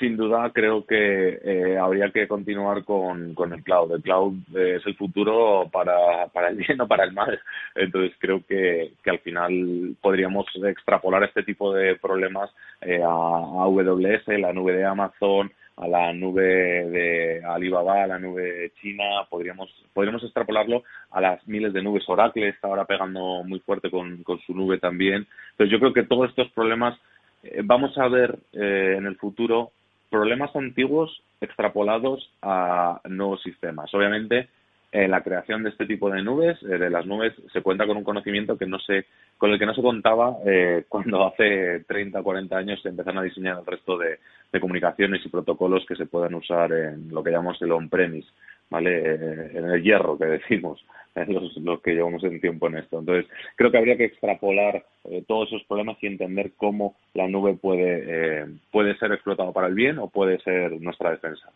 Sin 0.03 0.17
duda 0.17 0.51
creo 0.53 0.85
que 0.85 1.39
eh, 1.45 1.79
habría 1.79 2.11
que 2.11 2.27
continuar 2.27 2.83
con, 2.83 3.35
con, 3.35 3.53
el 3.53 3.63
cloud. 3.63 3.93
El 3.93 4.03
cloud 4.03 4.35
es 4.53 4.85
el 4.85 4.97
futuro 4.97 5.69
para, 5.71 6.27
para 6.33 6.49
el 6.49 6.57
bien 6.57 6.81
o 6.81 6.89
para 6.89 7.05
el 7.05 7.13
mal. 7.13 7.41
Entonces 7.77 8.13
creo 8.19 8.45
que, 8.45 8.95
que 9.01 9.11
al 9.11 9.21
final 9.21 9.95
podríamos 10.01 10.47
extrapolar 10.67 11.23
este 11.23 11.45
tipo 11.45 11.73
de 11.73 11.95
problemas 11.95 12.51
eh, 12.81 13.01
a, 13.01 13.07
AWS, 13.07 14.27
la 14.41 14.53
nube 14.53 14.73
de 14.73 14.85
Amazon, 14.85 15.53
a 15.77 15.87
la 15.87 16.13
nube 16.13 16.43
de 16.43 17.45
Alibaba, 17.45 18.03
a 18.03 18.09
la 18.09 18.19
nube 18.19 18.73
china, 18.81 19.05
podríamos, 19.31 19.71
podríamos 19.95 20.25
extrapolarlo 20.25 20.83
a 21.13 21.21
las 21.21 21.47
miles 21.47 21.73
de 21.73 21.81
nubes. 21.81 22.09
Oracle 22.09 22.49
está 22.49 22.67
ahora 22.67 22.87
pegando 22.87 23.45
muy 23.45 23.61
fuerte 23.61 23.89
con, 23.89 24.25
con 24.25 24.41
su 24.41 24.53
nube 24.53 24.79
también. 24.79 25.29
Entonces 25.53 25.71
yo 25.71 25.79
creo 25.79 25.93
que 25.93 26.03
todos 26.03 26.29
estos 26.29 26.51
problemas 26.51 26.99
eh, 27.45 27.61
vamos 27.63 27.97
a 27.99 28.09
ver 28.09 28.37
en 28.53 29.07
el 29.07 29.15
futuro 29.15 29.71
problemas 30.13 30.55
antiguos 30.55 31.23
extrapolados 31.41 32.31
a 32.43 33.01
nuevos 33.09 33.43
sistemas. 33.43 33.93
Obviamente, 33.95 34.51
en 34.93 35.11
la 35.11 35.23
creación 35.23 35.63
de 35.63 35.71
este 35.71 35.87
tipo 35.87 36.11
de 36.11 36.23
nubes, 36.23 36.63
eh, 36.65 36.77
de 36.77 36.91
las 36.91 37.07
nubes, 37.07 37.33
se 37.51 37.63
cuenta 37.63 37.87
con 37.87 37.97
un 37.97 38.05
conocimiento 38.05 38.59
que 38.59 38.67
no 38.67 38.79
se, 38.79 39.07
con 39.39 39.51
el 39.51 39.59
que 39.59 39.65
no 39.65 39.75
se 39.75 39.81
contaba 39.81 40.37
eh, 40.45 40.85
cuando 40.89 41.27
hace 41.27 41.81
30 41.89 42.21
o 42.21 42.23
40 42.23 42.57
años 42.57 42.83
se 42.83 42.91
empezaron 42.91 43.21
a 43.21 43.25
diseñar 43.25 43.59
el 43.59 43.67
resto 43.67 43.97
de, 43.97 44.19
comunicaciones 44.61 45.25
y 45.25 45.31
protocolos 45.31 45.87
que 45.89 45.97
se 45.97 46.05
puedan 46.05 46.35
usar 46.35 46.71
en 46.73 47.09
lo 47.09 47.25
que 47.25 47.31
llamamos 47.31 47.61
el 47.63 47.73
on-premise, 47.73 48.29
¿vale? 48.69 48.99
Eh, 48.99 49.51
en 49.55 49.71
el 49.71 49.83
hierro 49.83 50.19
que 50.19 50.27
decimos. 50.27 50.85
los, 51.27 51.81
que 51.83 51.93
llevamos 51.93 52.25
en 52.25 52.41
tiempo 52.41 52.69
en 52.69 52.79
esto. 52.79 52.99
Entonces, 52.99 53.31
creo 53.57 53.71
que 53.71 53.79
habría 53.79 53.97
que 53.97 54.05
extrapolar 54.05 54.85
eh, 55.05 55.23
todos 55.27 55.49
esos 55.49 55.65
problemas 55.65 55.99
y 56.01 56.07
entender 56.07 56.53
cómo 56.57 56.97
la 57.15 57.29
nube 57.29 57.55
puede, 57.55 58.05
eh, 58.07 58.47
puede 58.71 58.97
ser 58.99 59.13
explotado 59.13 59.53
para 59.53 59.67
el 59.67 59.75
bien 59.75 59.99
o 59.99 60.09
puede 60.09 60.39
ser 60.41 60.81
nuestra 60.81 61.11
defensa. 61.11 61.51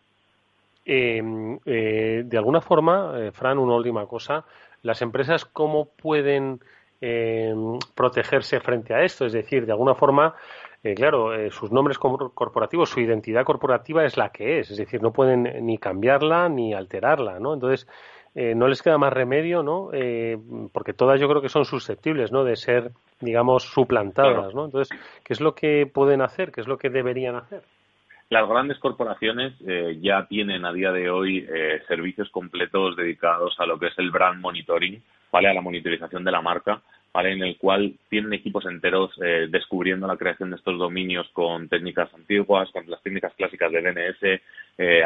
Em, 0.85 1.59
eh, 1.65 2.23
de 2.25 2.37
alguna 2.37 2.61
forma, 2.61 3.31
Fran, 3.33 3.57
una 3.57 3.75
última 3.75 4.05
cosa, 4.05 4.45
las 4.83 5.01
empresas 5.01 5.45
cómo 5.45 5.85
pueden 5.85 6.59
protegerse 7.93 8.59
frente 8.59 8.91
a 8.91 9.03
esto, 9.03 9.27
es 9.27 9.33
decir, 9.33 9.67
de 9.67 9.71
alguna 9.71 9.93
forma, 9.93 10.33
claro, 10.95 11.51
sus 11.51 11.71
nombres 11.71 11.99
corporativos, 11.99 12.89
su 12.89 12.99
identidad 12.99 13.43
corporativa 13.43 14.03
es 14.03 14.17
la 14.17 14.29
que 14.29 14.57
es, 14.57 14.71
es 14.71 14.77
decir, 14.77 15.03
no 15.03 15.13
pueden 15.13 15.63
ni 15.63 15.77
cambiarla 15.77 16.49
ni 16.49 16.73
alterarla, 16.73 17.39
¿no? 17.39 17.53
Entonces, 17.53 17.87
eh, 18.39 18.53
no 18.53 18.67
les 18.67 18.83
queda 18.83 18.99
más 18.99 19.11
remedio, 19.11 19.63
¿no? 19.63 19.89
Eh, 19.93 20.37
porque 20.71 20.93
todas 20.93 21.19
yo 21.19 21.27
creo 21.27 21.41
que 21.41 21.49
son 21.49 21.65
susceptibles, 21.65 22.31
¿no? 22.31 22.43
De 22.43 22.55
ser, 22.55 22.91
digamos, 23.19 23.63
suplantadas, 23.63 24.53
¿no? 24.53 24.65
Entonces, 24.65 24.95
¿qué 25.23 25.33
es 25.33 25.41
lo 25.41 25.55
que 25.55 25.89
pueden 25.91 26.21
hacer? 26.21 26.51
¿Qué 26.51 26.61
es 26.61 26.67
lo 26.67 26.77
que 26.77 26.91
deberían 26.91 27.35
hacer? 27.35 27.63
Las 28.29 28.47
grandes 28.47 28.77
corporaciones 28.77 29.55
eh, 29.65 29.97
ya 30.01 30.27
tienen 30.27 30.65
a 30.65 30.71
día 30.71 30.91
de 30.91 31.09
hoy 31.09 31.47
servicios 31.87 32.29
completos 32.29 32.95
dedicados 32.95 33.59
a 33.59 33.65
lo 33.65 33.79
que 33.79 33.87
es 33.87 33.97
el 33.97 34.11
brand 34.11 34.39
monitoring, 34.39 35.01
¿vale? 35.31 35.49
A 35.49 35.55
la 35.55 35.61
monitorización 35.61 36.23
de 36.23 36.31
la 36.31 36.41
marca, 36.43 36.79
¿vale? 37.11 37.31
En 37.31 37.41
el 37.41 37.57
cual 37.57 37.95
tienen 38.07 38.33
equipos 38.33 38.67
enteros 38.67 39.15
descubriendo 39.49 40.05
la 40.05 40.15
creación 40.15 40.51
de 40.51 40.57
estos 40.57 40.77
dominios 40.77 41.27
con 41.33 41.69
técnicas 41.69 42.13
antiguas, 42.13 42.69
con 42.69 42.87
las 42.87 43.01
técnicas 43.01 43.33
clásicas 43.33 43.71
de 43.71 43.81
DNS, 43.81 44.41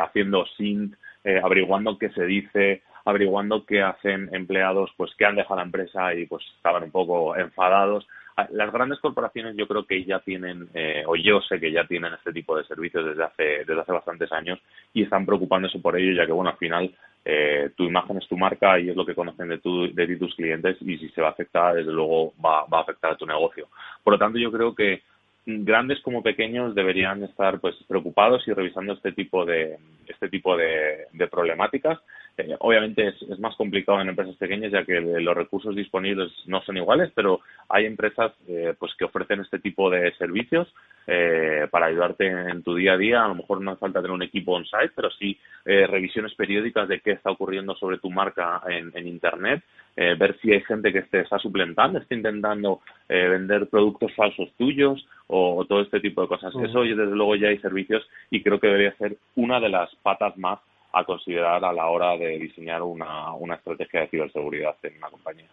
haciendo 0.01 0.45
SINT, 0.57 0.95
averiguando 1.41 1.97
qué 1.97 2.09
se 2.09 2.25
dice, 2.25 2.81
averiguando 3.05 3.65
qué 3.65 3.81
hacen 3.81 4.29
empleados 4.33 4.91
pues 4.97 5.13
que 5.15 5.25
han 5.25 5.35
dejado 5.35 5.57
la 5.57 5.65
empresa 5.65 6.13
y 6.13 6.25
pues 6.25 6.43
estaban 6.55 6.83
un 6.83 6.91
poco 6.91 7.35
enfadados. 7.35 8.07
Ah, 8.37 8.47
las 8.51 8.71
grandes 8.71 8.99
corporaciones 8.99 9.55
yo 9.57 9.67
creo 9.67 9.85
que 9.85 10.05
ya 10.05 10.19
tienen, 10.19 10.69
eh, 10.73 11.03
o 11.05 11.15
yo 11.15 11.41
sé 11.41 11.59
que 11.59 11.71
ya 11.71 11.85
tienen 11.85 12.13
este 12.13 12.31
tipo 12.31 12.55
de 12.55 12.63
servicios 12.63 13.05
desde 13.05 13.23
hace, 13.23 13.43
desde 13.65 13.81
hace 13.81 13.91
bastantes 13.91 14.31
años 14.31 14.59
y 14.93 15.03
están 15.03 15.25
preocupándose 15.25 15.79
por 15.79 15.97
ello, 15.97 16.13
ya 16.13 16.25
que 16.25 16.31
bueno, 16.31 16.51
al 16.51 16.57
final 16.57 16.95
eh, 17.25 17.71
tu 17.75 17.83
imagen 17.83 18.17
es 18.17 18.27
tu 18.27 18.37
marca 18.37 18.79
y 18.79 18.89
es 18.89 18.95
lo 18.95 19.05
que 19.05 19.15
conocen 19.15 19.49
de, 19.49 19.57
tu, 19.57 19.93
de 19.93 20.07
ti 20.07 20.17
tus 20.17 20.33
clientes 20.35 20.77
y 20.81 20.97
si 20.97 21.09
se 21.09 21.21
va 21.21 21.27
a 21.27 21.31
afectar, 21.31 21.75
desde 21.75 21.91
luego 21.91 22.33
va, 22.43 22.65
va 22.65 22.79
a 22.79 22.81
afectar 22.81 23.11
a 23.11 23.17
tu 23.17 23.25
negocio. 23.25 23.67
Por 24.03 24.13
lo 24.13 24.19
tanto, 24.19 24.39
yo 24.39 24.51
creo 24.51 24.73
que 24.73 25.01
grandes 25.45 25.99
como 26.01 26.23
pequeños 26.23 26.75
deberían 26.75 27.23
estar 27.23 27.59
pues 27.59 27.75
preocupados 27.87 28.47
y 28.47 28.53
revisando 28.53 28.93
este 28.93 29.11
tipo 29.11 29.45
de 29.45 29.77
este 30.07 30.29
tipo 30.29 30.55
de, 30.55 31.07
de 31.11 31.27
problemáticas 31.27 31.99
eh, 32.37 32.55
obviamente 32.59 33.09
es, 33.09 33.39
más 33.39 33.55
complicado 33.55 34.01
en 34.01 34.09
empresas 34.09 34.35
pequeñas 34.35 34.71
ya 34.71 34.85
que 34.85 34.99
los 34.99 35.35
recursos 35.35 35.75
disponibles 35.75 36.31
no 36.45 36.61
son 36.61 36.77
iguales, 36.77 37.11
pero 37.13 37.41
hay 37.69 37.85
empresas 37.85 38.31
eh, 38.47 38.73
pues 38.79 38.93
que 38.95 39.05
ofrecen 39.05 39.41
este 39.41 39.59
tipo 39.59 39.89
de 39.89 40.13
servicios 40.15 40.67
eh, 41.07 41.67
para 41.69 41.87
ayudarte 41.87 42.27
en 42.27 42.63
tu 42.63 42.75
día 42.75 42.93
a 42.93 42.97
día. 42.97 43.25
A 43.25 43.27
lo 43.27 43.35
mejor 43.35 43.61
no 43.61 43.71
hace 43.71 43.79
falta 43.79 44.01
tener 44.01 44.15
un 44.15 44.21
equipo 44.21 44.53
on-site, 44.53 44.93
pero 44.95 45.09
sí 45.11 45.37
revisiones 45.63 46.33
periódicas 46.33 46.87
de 46.87 47.01
qué 47.01 47.11
está 47.11 47.29
ocurriendo 47.29 47.75
sobre 47.75 47.99
tu 47.99 48.09
marca 48.09 48.61
en, 48.67 49.07
Internet, 49.07 49.63
ver 49.95 50.35
si 50.41 50.51
hay 50.51 50.61
gente 50.61 50.91
que 50.91 51.03
te 51.03 51.19
está 51.19 51.37
suplentando, 51.37 51.99
está 51.99 52.15
intentando 52.15 52.81
vender 53.07 53.67
productos 53.67 54.11
falsos 54.15 54.49
tuyos 54.57 55.05
o, 55.27 55.63
todo 55.65 55.81
este 55.81 55.99
tipo 55.99 56.23
de 56.23 56.27
cosas. 56.27 56.51
Eso, 56.63 56.81
desde 56.81 57.05
luego, 57.15 57.35
ya 57.35 57.49
hay 57.49 57.59
servicios 57.59 58.03
y 58.31 58.41
creo 58.41 58.59
que 58.59 58.67
debería 58.67 58.97
ser 58.97 59.17
una 59.35 59.59
de 59.59 59.69
las 59.69 59.93
patas 59.97 60.35
más 60.37 60.59
a 60.93 61.03
considerar 61.03 61.63
a 61.63 61.73
la 61.73 61.87
hora 61.87 62.17
de 62.17 62.37
diseñar 62.37 62.81
una, 62.81 63.33
una 63.33 63.55
estrategia 63.55 64.01
de 64.01 64.07
ciberseguridad 64.07 64.75
en 64.83 64.97
una 64.97 65.09
compañía. 65.09 65.47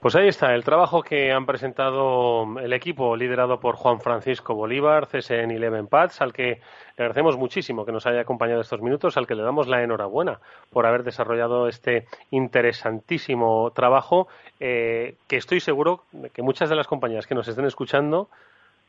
Pues 0.00 0.16
ahí 0.16 0.28
está, 0.28 0.54
el 0.54 0.64
trabajo 0.64 1.02
que 1.02 1.30
han 1.30 1.44
presentado 1.44 2.58
el 2.58 2.72
equipo 2.72 3.16
liderado 3.16 3.60
por 3.60 3.76
Juan 3.76 4.00
Francisco 4.00 4.54
Bolívar, 4.54 5.06
CSN 5.06 5.50
Eleven 5.50 5.88
Pads, 5.88 6.22
al 6.22 6.32
que 6.32 6.62
le 6.96 7.04
agradecemos 7.04 7.36
muchísimo 7.36 7.84
que 7.84 7.92
nos 7.92 8.06
haya 8.06 8.22
acompañado 8.22 8.62
estos 8.62 8.80
minutos, 8.80 9.18
al 9.18 9.26
que 9.26 9.34
le 9.34 9.42
damos 9.42 9.68
la 9.68 9.82
enhorabuena 9.82 10.40
por 10.70 10.86
haber 10.86 11.02
desarrollado 11.04 11.68
este 11.68 12.06
interesantísimo 12.30 13.72
trabajo, 13.74 14.26
eh, 14.58 15.16
que 15.28 15.36
estoy 15.36 15.60
seguro 15.60 16.04
que 16.32 16.40
muchas 16.40 16.70
de 16.70 16.76
las 16.76 16.86
compañías 16.86 17.26
que 17.26 17.34
nos 17.34 17.46
estén 17.46 17.66
escuchando 17.66 18.30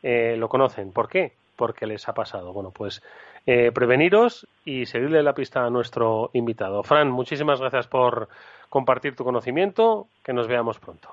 eh, 0.03 0.37
lo 0.37 0.47
conocen. 0.47 0.93
¿Por 0.93 1.09
qué? 1.09 1.33
Porque 1.61 1.85
les 1.85 2.09
ha 2.09 2.13
pasado. 2.15 2.53
Bueno, 2.53 2.71
pues 2.71 3.03
eh, 3.45 3.71
preveniros 3.71 4.47
y 4.65 4.87
seguirle 4.87 5.21
la 5.21 5.35
pista 5.35 5.63
a 5.63 5.69
nuestro 5.69 6.31
invitado. 6.33 6.81
Fran, 6.81 7.11
muchísimas 7.11 7.59
gracias 7.59 7.85
por 7.85 8.29
compartir 8.67 9.15
tu 9.15 9.23
conocimiento. 9.23 10.07
Que 10.23 10.33
nos 10.33 10.47
veamos 10.47 10.79
pronto. 10.79 11.09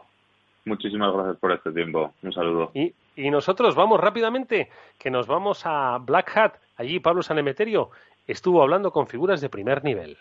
Muchísimas 0.65 1.13
gracias 1.13 1.37
por 1.37 1.53
este 1.53 1.71
tiempo. 1.71 2.15
Un 2.23 2.33
saludo. 2.33 2.71
Y, 2.73 2.95
y 3.15 3.29
nosotros 3.29 3.75
vamos 3.75 4.01
rápidamente, 4.01 4.71
que 4.99 5.11
nos 5.11 5.27
vamos 5.27 5.67
a 5.67 5.99
Black 5.99 6.35
Hat. 6.35 6.55
Allí 6.79 6.99
Pablo 6.99 7.23
Sanemeterio 7.23 7.91
estuvo 8.27 8.63
hablando 8.63 8.91
con 8.91 9.07
figuras 9.07 9.43
de 9.43 9.51
primer 9.51 9.85
nivel. 9.85 10.17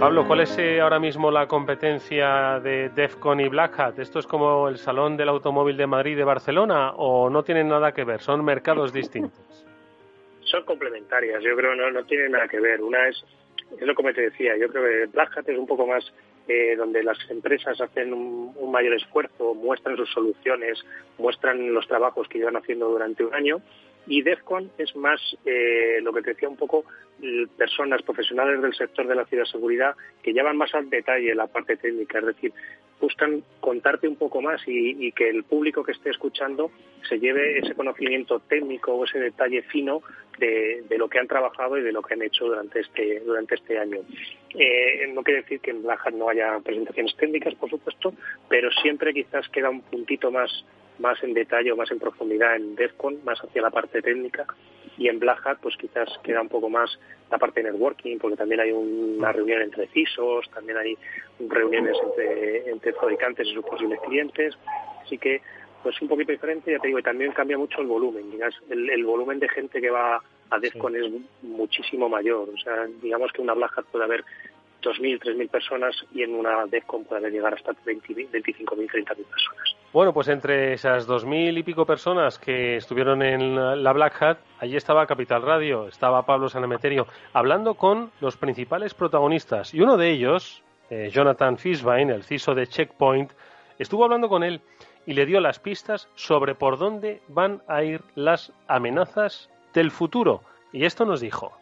Pablo, 0.00 0.26
¿cuál 0.26 0.40
es 0.40 0.56
eh, 0.56 0.80
ahora 0.80 0.98
mismo 0.98 1.30
la 1.30 1.46
competencia 1.46 2.58
de 2.60 2.88
DEFCON 2.88 3.38
y 3.38 3.50
Black 3.50 3.78
Hat? 3.78 3.98
¿Esto 3.98 4.18
es 4.18 4.26
como 4.26 4.66
el 4.66 4.78
Salón 4.78 5.18
del 5.18 5.28
Automóvil 5.28 5.76
de 5.76 5.86
Madrid 5.86 6.16
de 6.16 6.24
Barcelona 6.24 6.92
o 6.92 7.28
no 7.28 7.42
tienen 7.42 7.68
nada 7.68 7.92
que 7.92 8.04
ver? 8.04 8.22
¿Son 8.22 8.42
mercados 8.42 8.94
distintos? 8.94 9.66
Son 10.44 10.64
complementarias, 10.64 11.42
yo 11.42 11.54
creo 11.54 11.74
no, 11.74 11.90
no 11.90 12.02
tienen 12.04 12.32
nada 12.32 12.48
que 12.48 12.58
ver. 12.60 12.80
Una 12.80 13.08
es, 13.08 13.22
es 13.78 13.86
lo 13.86 13.94
que 13.94 14.14
te 14.14 14.22
decía, 14.22 14.56
yo 14.56 14.68
creo 14.68 14.84
que 14.84 15.12
Black 15.12 15.36
Hat 15.36 15.50
es 15.50 15.58
un 15.58 15.66
poco 15.66 15.86
más 15.86 16.02
eh, 16.48 16.76
donde 16.76 17.02
las 17.02 17.18
empresas 17.28 17.78
hacen 17.78 18.14
un, 18.14 18.54
un, 18.56 18.72
mayor 18.72 18.94
esfuerzo, 18.94 19.52
muestran 19.54 19.98
sus 19.98 20.10
soluciones, 20.12 20.82
muestran 21.18 21.74
los 21.74 21.86
trabajos 21.86 22.26
que 22.26 22.38
llevan 22.38 22.56
haciendo 22.56 22.88
durante 22.88 23.22
un 23.22 23.34
año 23.34 23.60
Y 24.06 24.22
DEFCON 24.22 24.70
es 24.78 24.94
más 24.96 25.20
eh, 25.44 26.00
lo 26.02 26.12
que 26.12 26.22
te 26.22 26.30
decía 26.30 26.48
un 26.48 26.56
poco 26.56 26.84
personas 27.56 28.02
profesionales 28.02 28.62
del 28.62 28.74
sector 28.74 29.06
de 29.06 29.14
la 29.14 29.26
ciberseguridad 29.26 29.94
que 30.22 30.32
llevan 30.32 30.56
más 30.56 30.74
al 30.74 30.88
detalle 30.88 31.34
la 31.34 31.46
parte 31.46 31.76
técnica, 31.76 32.18
es 32.18 32.26
decir, 32.26 32.52
buscan 33.00 33.42
contarte 33.60 34.06
un 34.06 34.16
poco 34.16 34.42
más 34.42 34.60
y, 34.66 35.10
que 35.12 35.28
el 35.28 35.44
público 35.44 35.82
que 35.82 35.92
esté 35.92 36.10
escuchando 36.10 36.70
se 37.08 37.18
lleve 37.18 37.58
ese 37.58 37.74
conocimiento 37.74 38.40
técnico 38.40 38.92
o 38.92 39.04
ese 39.04 39.18
detalle 39.18 39.62
fino 39.62 40.02
de, 40.38 40.84
lo 40.98 41.08
que 41.08 41.18
han 41.18 41.26
trabajado 41.26 41.78
y 41.78 41.82
de 41.82 41.92
lo 41.92 42.02
que 42.02 42.14
han 42.14 42.22
hecho 42.22 42.46
durante 42.46 42.80
este 42.80 43.20
durante 43.20 43.54
este 43.54 43.78
año. 43.78 44.00
Eh, 44.54 45.10
no 45.14 45.22
quiere 45.22 45.42
decir 45.42 45.60
que 45.60 45.70
en 45.70 45.82
Black 45.82 46.10
no 46.12 46.28
haya 46.28 46.58
presentaciones 46.60 47.16
técnicas, 47.16 47.54
por 47.54 47.70
supuesto, 47.70 48.12
pero 48.48 48.70
siempre 48.82 49.14
quizás 49.14 49.48
queda 49.48 49.70
un 49.70 49.80
puntito 49.82 50.30
más 50.30 50.64
más 51.00 51.22
en 51.22 51.34
detalle 51.34 51.72
o 51.72 51.76
más 51.76 51.90
en 51.90 51.98
profundidad 51.98 52.56
en 52.56 52.76
DEFCON, 52.76 53.24
más 53.24 53.38
hacia 53.40 53.62
la 53.62 53.70
parte 53.70 54.02
técnica, 54.02 54.46
y 54.96 55.08
en 55.08 55.18
Black 55.18 55.46
Hat 55.46 55.58
pues 55.62 55.76
quizás 55.76 56.08
queda 56.22 56.42
un 56.42 56.48
poco 56.48 56.68
más 56.68 56.98
la 57.30 57.38
parte 57.38 57.62
de 57.62 57.70
networking, 57.70 58.18
porque 58.18 58.36
también 58.36 58.60
hay 58.60 58.72
una 58.72 59.32
reunión 59.32 59.62
entre 59.62 59.86
CISOs, 59.88 60.50
también 60.50 60.78
hay 60.78 60.96
reuniones 61.48 61.96
entre, 62.02 62.70
entre 62.70 62.92
fabricantes 62.92 63.46
y 63.48 63.54
sus 63.54 63.64
posibles 63.64 63.98
clientes, 64.06 64.56
así 65.02 65.16
que 65.18 65.40
pues 65.82 66.00
un 66.02 66.08
poquito 66.08 66.32
diferente, 66.32 66.70
ya 66.70 66.78
te 66.78 66.88
digo, 66.88 66.98
y 66.98 67.02
también 67.02 67.32
cambia 67.32 67.56
mucho 67.56 67.80
el 67.80 67.86
volumen, 67.86 68.26
el, 68.68 68.90
el 68.90 69.04
volumen 69.04 69.38
de 69.38 69.48
gente 69.48 69.80
que 69.80 69.88
va 69.88 70.20
a 70.50 70.58
DEFCON 70.58 70.96
es 70.96 71.10
muchísimo 71.42 72.08
mayor, 72.08 72.50
o 72.50 72.58
sea, 72.58 72.86
digamos 73.00 73.32
que 73.32 73.40
una 73.40 73.54
Black 73.54 73.78
Hat 73.78 73.86
puede 73.86 74.04
haber 74.04 74.24
2.000, 74.82 75.20
3.000 75.20 75.48
personas 75.48 75.96
y 76.12 76.22
en 76.22 76.34
una 76.34 76.66
DEFCON 76.66 77.04
puede 77.04 77.30
llegar 77.30 77.54
hasta 77.54 77.72
25.000, 77.72 78.30
30.000 78.30 79.06
personas. 79.06 79.76
Bueno, 79.92 80.12
pues 80.12 80.28
entre 80.28 80.74
esas 80.74 81.08
2.000 81.08 81.58
y 81.58 81.62
pico 81.64 81.84
personas 81.84 82.38
que 82.38 82.76
estuvieron 82.76 83.22
en 83.22 83.82
la 83.82 83.92
Black 83.92 84.22
Hat, 84.22 84.38
allí 84.60 84.76
estaba 84.76 85.04
Capital 85.06 85.42
Radio, 85.42 85.88
estaba 85.88 86.24
Pablo 86.24 86.48
Sanemeterio, 86.48 87.08
hablando 87.32 87.74
con 87.74 88.12
los 88.20 88.36
principales 88.36 88.94
protagonistas. 88.94 89.74
Y 89.74 89.80
uno 89.80 89.96
de 89.96 90.10
ellos, 90.10 90.62
eh, 90.90 91.10
Jonathan 91.12 91.58
Fishbein, 91.58 92.10
el 92.10 92.22
CISO 92.22 92.54
de 92.54 92.68
Checkpoint, 92.68 93.32
estuvo 93.80 94.04
hablando 94.04 94.28
con 94.28 94.44
él 94.44 94.60
y 95.06 95.14
le 95.14 95.26
dio 95.26 95.40
las 95.40 95.58
pistas 95.58 96.08
sobre 96.14 96.54
por 96.54 96.78
dónde 96.78 97.20
van 97.26 97.62
a 97.66 97.82
ir 97.82 98.02
las 98.14 98.52
amenazas 98.68 99.50
del 99.74 99.90
futuro. 99.90 100.42
Y 100.72 100.84
esto 100.84 101.04
nos 101.04 101.20
dijo. 101.20 101.52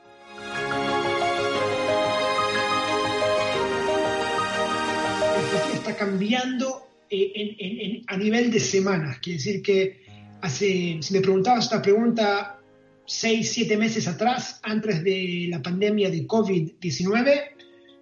está 5.73 5.97
cambiando 5.97 6.89
eh, 7.11 8.03
a 8.07 8.17
nivel 8.17 8.51
de 8.51 8.61
semanas. 8.61 9.19
Quiere 9.19 9.39
decir 9.39 9.63
que 9.63 10.03
hace, 10.41 10.99
si 11.01 11.15
me 11.15 11.21
preguntabas 11.21 11.65
esta 11.65 11.83
pregunta 11.83 12.61
seis, 13.07 13.53
siete 13.53 13.77
meses 13.77 14.07
atrás, 14.07 14.61
antes 14.63 15.03
de 15.03 15.49
la 15.51 15.63
pandemia 15.63 16.11
de 16.11 16.27
COVID-19, 16.27 17.43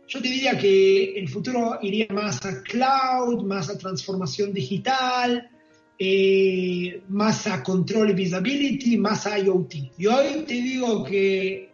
yo 0.08 0.22
te 0.22 0.28
diría 0.28 0.56
que 0.56 1.18
el 1.18 1.28
futuro 1.28 1.78
iría 1.82 2.06
más 2.10 2.44
a 2.44 2.62
cloud, 2.62 3.44
más 3.44 3.68
a 3.70 3.78
transformación 3.78 4.52
digital, 4.52 5.50
eh, 5.98 7.02
más 7.08 7.46
a 7.46 7.62
control 7.62 8.10
y 8.10 8.14
visibility, 8.14 8.96
más 8.98 9.26
a 9.26 9.38
IoT. 9.38 9.74
Y 9.98 10.06
hoy 10.06 10.44
te 10.46 10.54
digo 10.54 11.02
que 11.04 11.70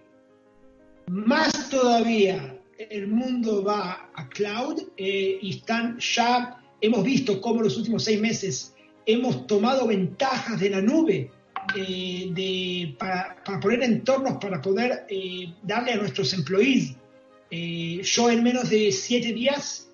más 1.09 1.68
todavía 1.68 2.59
el 2.78 3.09
mundo 3.09 3.62
va 3.64 4.11
a 4.14 4.28
cloud 4.28 4.80
eh, 4.97 5.39
y 5.43 5.51
están 5.51 5.99
ya, 5.99 6.62
hemos 6.83 7.03
visto 7.03 7.41
cómo 7.41 7.62
los 7.62 7.76
últimos 7.78 8.05
seis 8.05 8.20
meses 8.20 8.74
hemos 9.07 9.47
tomado 9.47 9.87
ventajas 9.87 10.61
de 10.61 10.68
la 10.68 10.83
nube 10.83 11.30
eh, 11.74 12.28
de, 12.30 12.95
para, 12.99 13.43
para, 13.45 13.61
poner 13.61 13.83
entornos 13.83 14.37
para 14.39 14.61
poder 14.61 15.07
eh, 15.09 15.55
darle 15.62 15.93
a 15.93 15.97
nuestros 15.97 16.35
employees. 16.35 16.95
yo 17.51 18.30
en 18.30 18.43
menos 18.43 18.68
de 18.68 18.93
siete 18.93 19.33
días 19.33 19.89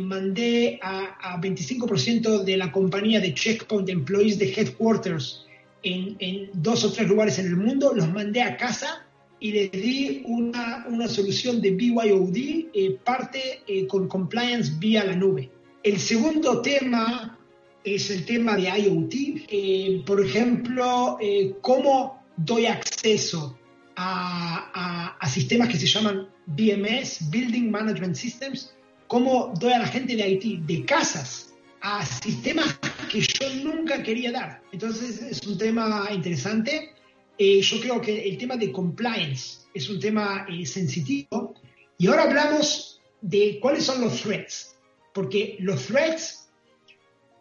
mandé 0.00 0.78
a, 0.82 1.34
a 1.34 1.40
25% 1.40 2.42
de 2.42 2.56
la 2.56 2.72
compañía 2.72 3.20
de 3.20 3.32
Checkpoint 3.32 3.88
Employees 3.88 4.38
de 4.38 4.52
Headquarters 4.52 5.44
en, 5.84 6.16
en 6.18 6.50
dos 6.54 6.84
o 6.84 6.92
tres 6.92 7.08
lugares 7.08 7.38
en 7.38 7.46
el 7.46 7.56
mundo, 7.56 7.92
los 7.94 8.10
mandé 8.10 8.42
a 8.42 8.56
casa 8.56 9.06
y 9.38 9.52
le 9.52 9.68
di 9.68 10.22
una, 10.24 10.86
una 10.88 11.06
solución 11.06 11.60
de 11.60 11.72
BYOD, 11.72 12.36
eh, 12.72 12.98
parte 13.04 13.60
eh, 13.66 13.86
con 13.86 14.08
compliance 14.08 14.72
vía 14.78 15.04
la 15.04 15.14
nube. 15.14 15.50
El 15.84 16.00
segundo 16.00 16.62
tema 16.62 17.38
es 17.84 18.10
el 18.10 18.24
tema 18.24 18.56
de 18.56 18.62
IoT. 18.62 19.14
Eh, 19.48 20.02
por 20.04 20.24
ejemplo, 20.24 21.18
cómo 21.60 22.24
doy 22.36 22.66
acceso 22.66 23.56
a, 23.96 25.16
a, 25.20 25.28
sistemas 25.28 25.68
que 25.68 25.76
se 25.76 25.86
llaman 25.86 26.28
BMS, 26.46 27.30
Building 27.30 27.70
Management 27.70 28.16
Systems, 28.16 28.74
cómo 29.06 29.52
doy 29.60 29.72
a 29.72 29.78
la 29.78 29.86
gente 29.86 30.16
de 30.16 30.28
IT, 30.28 30.60
de 30.64 30.84
casas, 30.84 31.54
a 31.80 32.04
sistemas 32.04 32.78
que 33.10 33.20
yo 33.20 33.54
nunca 33.62 34.02
quería 34.02 34.32
dar. 34.32 34.62
Entonces 34.72 35.20
es 35.20 35.46
un 35.46 35.58
tema 35.58 36.08
interesante. 36.10 36.94
Eh, 37.36 37.60
yo 37.60 37.80
creo 37.80 38.00
que 38.00 38.26
el 38.28 38.38
tema 38.38 38.56
de 38.56 38.72
compliance 38.72 39.58
es 39.74 39.90
un 39.90 40.00
tema 40.00 40.46
eh, 40.48 40.64
sensitivo. 40.64 41.54
Y 41.98 42.06
ahora 42.06 42.22
hablamos 42.22 43.00
de 43.20 43.58
cuáles 43.60 43.84
son 43.84 44.00
los 44.00 44.22
threats, 44.22 44.73
porque 45.14 45.56
los 45.60 45.86
threats 45.86 46.50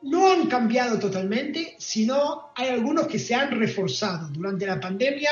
no 0.03 0.32
han 0.32 0.47
cambiado 0.47 0.99
totalmente, 0.99 1.76
sino 1.80 2.51
hay 2.55 2.69
algunos 2.69 3.07
que 3.07 3.19
se 3.19 3.36
han 3.36 3.51
reforzado. 3.59 4.30
Durante 4.30 4.65
la 4.65 4.80
pandemia 4.80 5.32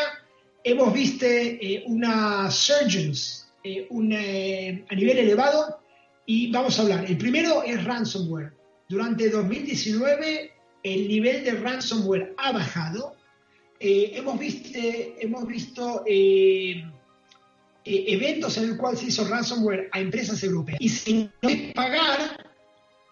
hemos 0.63 0.93
visto 0.93 1.25
eh, 1.25 1.83
una 1.87 2.49
surgeons 2.49 3.47
a 3.63 4.95
nivel 4.95 5.17
elevado 5.17 5.79
y 6.25 6.51
vamos 6.51 6.77
a 6.79 6.81
hablar. 6.81 7.05
El 7.05 7.17
primero 7.17 7.63
es 7.63 7.83
ransomware. 7.83 8.53
Durante 8.89 9.29
2019 9.29 10.51
el 10.83 11.07
nivel 11.07 11.43
de 11.43 11.51
ransomware 11.51 12.33
ha 12.37 12.51
bajado 12.51 13.15
eh, 13.83 14.13
hemos 14.15 14.37
visto, 14.37 14.77
hemos 14.77 15.47
visto 15.47 16.03
eh, 17.85 17.95
eh, 17.95 18.05
eventos 18.07 18.57
en 18.57 18.69
el 18.69 18.77
cual 18.77 18.97
se 18.97 19.07
hizo 19.07 19.27
ransomware 19.27 19.89
a 19.91 19.99
empresas 19.99 20.43
europeas. 20.43 20.77
Y 20.81 20.89
si 20.89 21.13
no 21.13 21.31
puedes 21.41 21.73
pagar, 21.73 22.51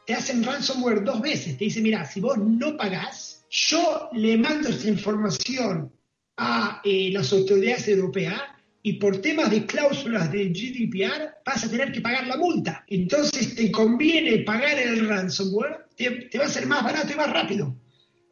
te 0.05 0.13
hacen 0.13 0.43
ransomware 0.43 1.03
dos 1.03 1.21
veces. 1.21 1.57
Te 1.57 1.65
dicen, 1.65 1.83
mira, 1.83 2.05
si 2.05 2.19
vos 2.19 2.37
no 2.37 2.77
pagás, 2.77 3.45
yo 3.49 4.09
le 4.13 4.37
mando 4.37 4.69
esta 4.69 4.87
información 4.87 5.91
a 6.37 6.81
las 6.83 7.33
autoridades 7.33 7.87
europeas 7.89 8.41
y 8.81 8.93
por 8.93 9.17
temas 9.21 9.51
de 9.51 9.65
cláusulas 9.65 10.31
de 10.31 10.49
GDPR 10.49 11.41
vas 11.45 11.65
a 11.65 11.69
tener 11.69 11.91
que 11.91 12.01
pagar 12.01 12.27
la 12.27 12.37
multa. 12.37 12.85
Entonces 12.87 13.55
te 13.55 13.71
conviene 13.71 14.39
pagar 14.39 14.79
el 14.79 15.07
ransomware, 15.07 15.87
te, 15.95 16.09
te 16.29 16.37
va 16.37 16.45
a 16.45 16.49
ser 16.49 16.65
más 16.65 16.83
barato 16.83 17.11
y 17.11 17.15
más 17.15 17.31
rápido. 17.31 17.75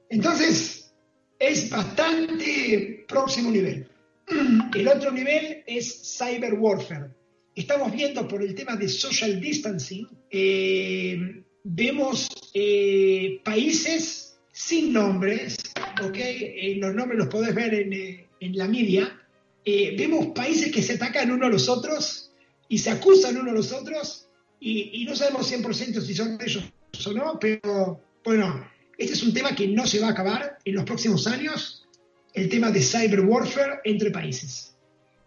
Entonces, 0.09 0.93
es 1.39 1.69
bastante 1.69 3.05
próximo 3.07 3.51
nivel. 3.51 3.87
El 4.27 4.87
otro 4.87 5.11
nivel 5.11 5.63
es 5.65 6.17
cyber 6.17 6.55
warfare. 6.55 7.11
Estamos 7.55 7.91
viendo 7.91 8.27
por 8.27 8.43
el 8.43 8.53
tema 8.53 8.75
de 8.75 8.89
social 8.89 9.39
distancing, 9.39 10.07
eh, 10.29 11.43
vemos 11.63 12.27
eh, 12.53 13.39
países 13.43 14.37
sin 14.51 14.93
nombres, 14.93 15.57
¿ok? 16.03 16.17
Eh, 16.17 16.75
los 16.77 16.93
nombres 16.93 17.17
los 17.19 17.27
podés 17.29 17.55
ver 17.55 17.73
en, 17.73 18.57
la 18.57 18.67
media. 18.67 19.19
vemos 19.65 20.27
países 20.27 20.71
que 20.71 20.83
se 20.83 20.93
atacan 20.93 21.31
uno 21.31 21.47
a 21.47 21.49
los 21.49 21.67
otros 21.67 22.31
y 22.69 22.77
se 22.77 22.91
acusan 22.91 23.37
uno 23.37 23.51
a 23.51 23.53
los 23.53 23.71
otros 23.71 24.27
y, 24.59 25.01
y 25.01 25.05
no 25.05 25.15
sabemos 25.15 25.51
100% 25.51 26.01
si 26.01 26.13
son 26.13 26.37
ellos 26.45 26.63
o 27.05 27.13
no, 27.13 27.39
pero 27.39 28.01
bueno, 28.23 28.69
este 28.97 29.13
es 29.13 29.23
un 29.23 29.33
tema 29.33 29.55
que 29.55 29.67
no 29.67 29.87
se 29.87 29.99
va 29.99 30.07
a 30.07 30.11
acabar 30.11 30.57
en 30.63 30.75
los 30.75 30.83
próximos 30.85 31.27
años, 31.27 31.86
el 32.33 32.49
tema 32.49 32.71
de 32.71 32.81
cyber 32.81 33.21
warfare 33.21 33.79
entre 33.83 34.11
países. 34.11 34.75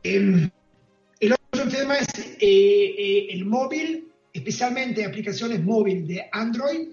Em, 0.03 0.51
el 1.21 1.33
otro 1.33 1.69
tema 1.69 1.97
es 1.97 2.09
eh, 2.19 2.39
eh, 2.41 3.27
el 3.31 3.45
móvil, 3.45 4.09
especialmente 4.33 5.05
aplicaciones 5.05 5.63
móviles 5.63 6.09
de 6.09 6.25
Android. 6.33 6.89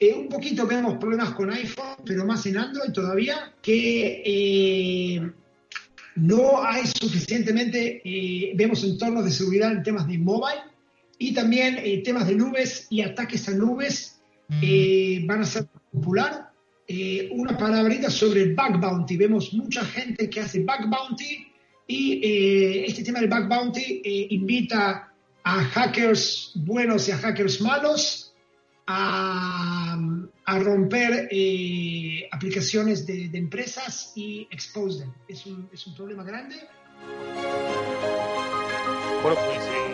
Eh, 0.00 0.14
un 0.14 0.28
poquito 0.28 0.66
vemos 0.66 0.96
problemas 0.98 1.32
con 1.32 1.50
iPhone, 1.50 1.96
pero 2.04 2.24
más 2.24 2.46
en 2.46 2.56
Android 2.56 2.92
todavía, 2.92 3.52
que 3.60 5.30
no 6.16 6.62
hay 6.64 6.86
suficientemente, 6.86 8.00
vemos 8.54 8.82
entornos 8.84 9.24
de 9.24 9.30
seguridad 9.30 9.72
en 9.72 9.82
temas 9.82 10.06
de 10.06 10.18
mobile 10.18 10.62
y 11.18 11.34
también 11.34 12.02
temas 12.04 12.26
de 12.28 12.36
nubes 12.36 12.86
y 12.90 13.02
ataques 13.02 13.48
a 13.48 13.52
nubes 13.52 14.20
van 15.26 15.42
a 15.42 15.44
ser 15.44 15.66
popular, 15.92 16.47
eh, 16.88 17.28
una 17.32 17.56
palabrita 17.56 18.10
sobre 18.10 18.54
bug 18.54 18.80
bounty. 18.80 19.16
Vemos 19.16 19.52
mucha 19.52 19.84
gente 19.84 20.30
que 20.30 20.40
hace 20.40 20.60
bug 20.60 20.88
bounty 20.88 21.46
y 21.86 22.20
eh, 22.24 22.84
este 22.86 23.04
tema 23.04 23.20
del 23.20 23.28
bug 23.28 23.46
bounty 23.46 24.02
eh, 24.04 24.26
invita 24.30 25.12
a 25.44 25.64
hackers 25.64 26.52
buenos 26.54 27.08
y 27.08 27.12
a 27.12 27.18
hackers 27.18 27.60
malos 27.60 28.28
a, 28.86 29.98
romper 30.60 31.28
eh, 31.30 32.26
aplicaciones 32.32 33.06
de, 33.06 33.30
empresas 33.34 34.12
y 34.14 34.48
expose 34.50 35.00
them. 35.00 35.12
Es 35.28 35.44
un, 35.46 35.68
es 35.72 35.86
un 35.86 35.94
problema 35.94 36.24
grande. 36.24 36.56
Bueno, 39.22 39.36
pues 39.46 39.62
eh, 39.62 39.87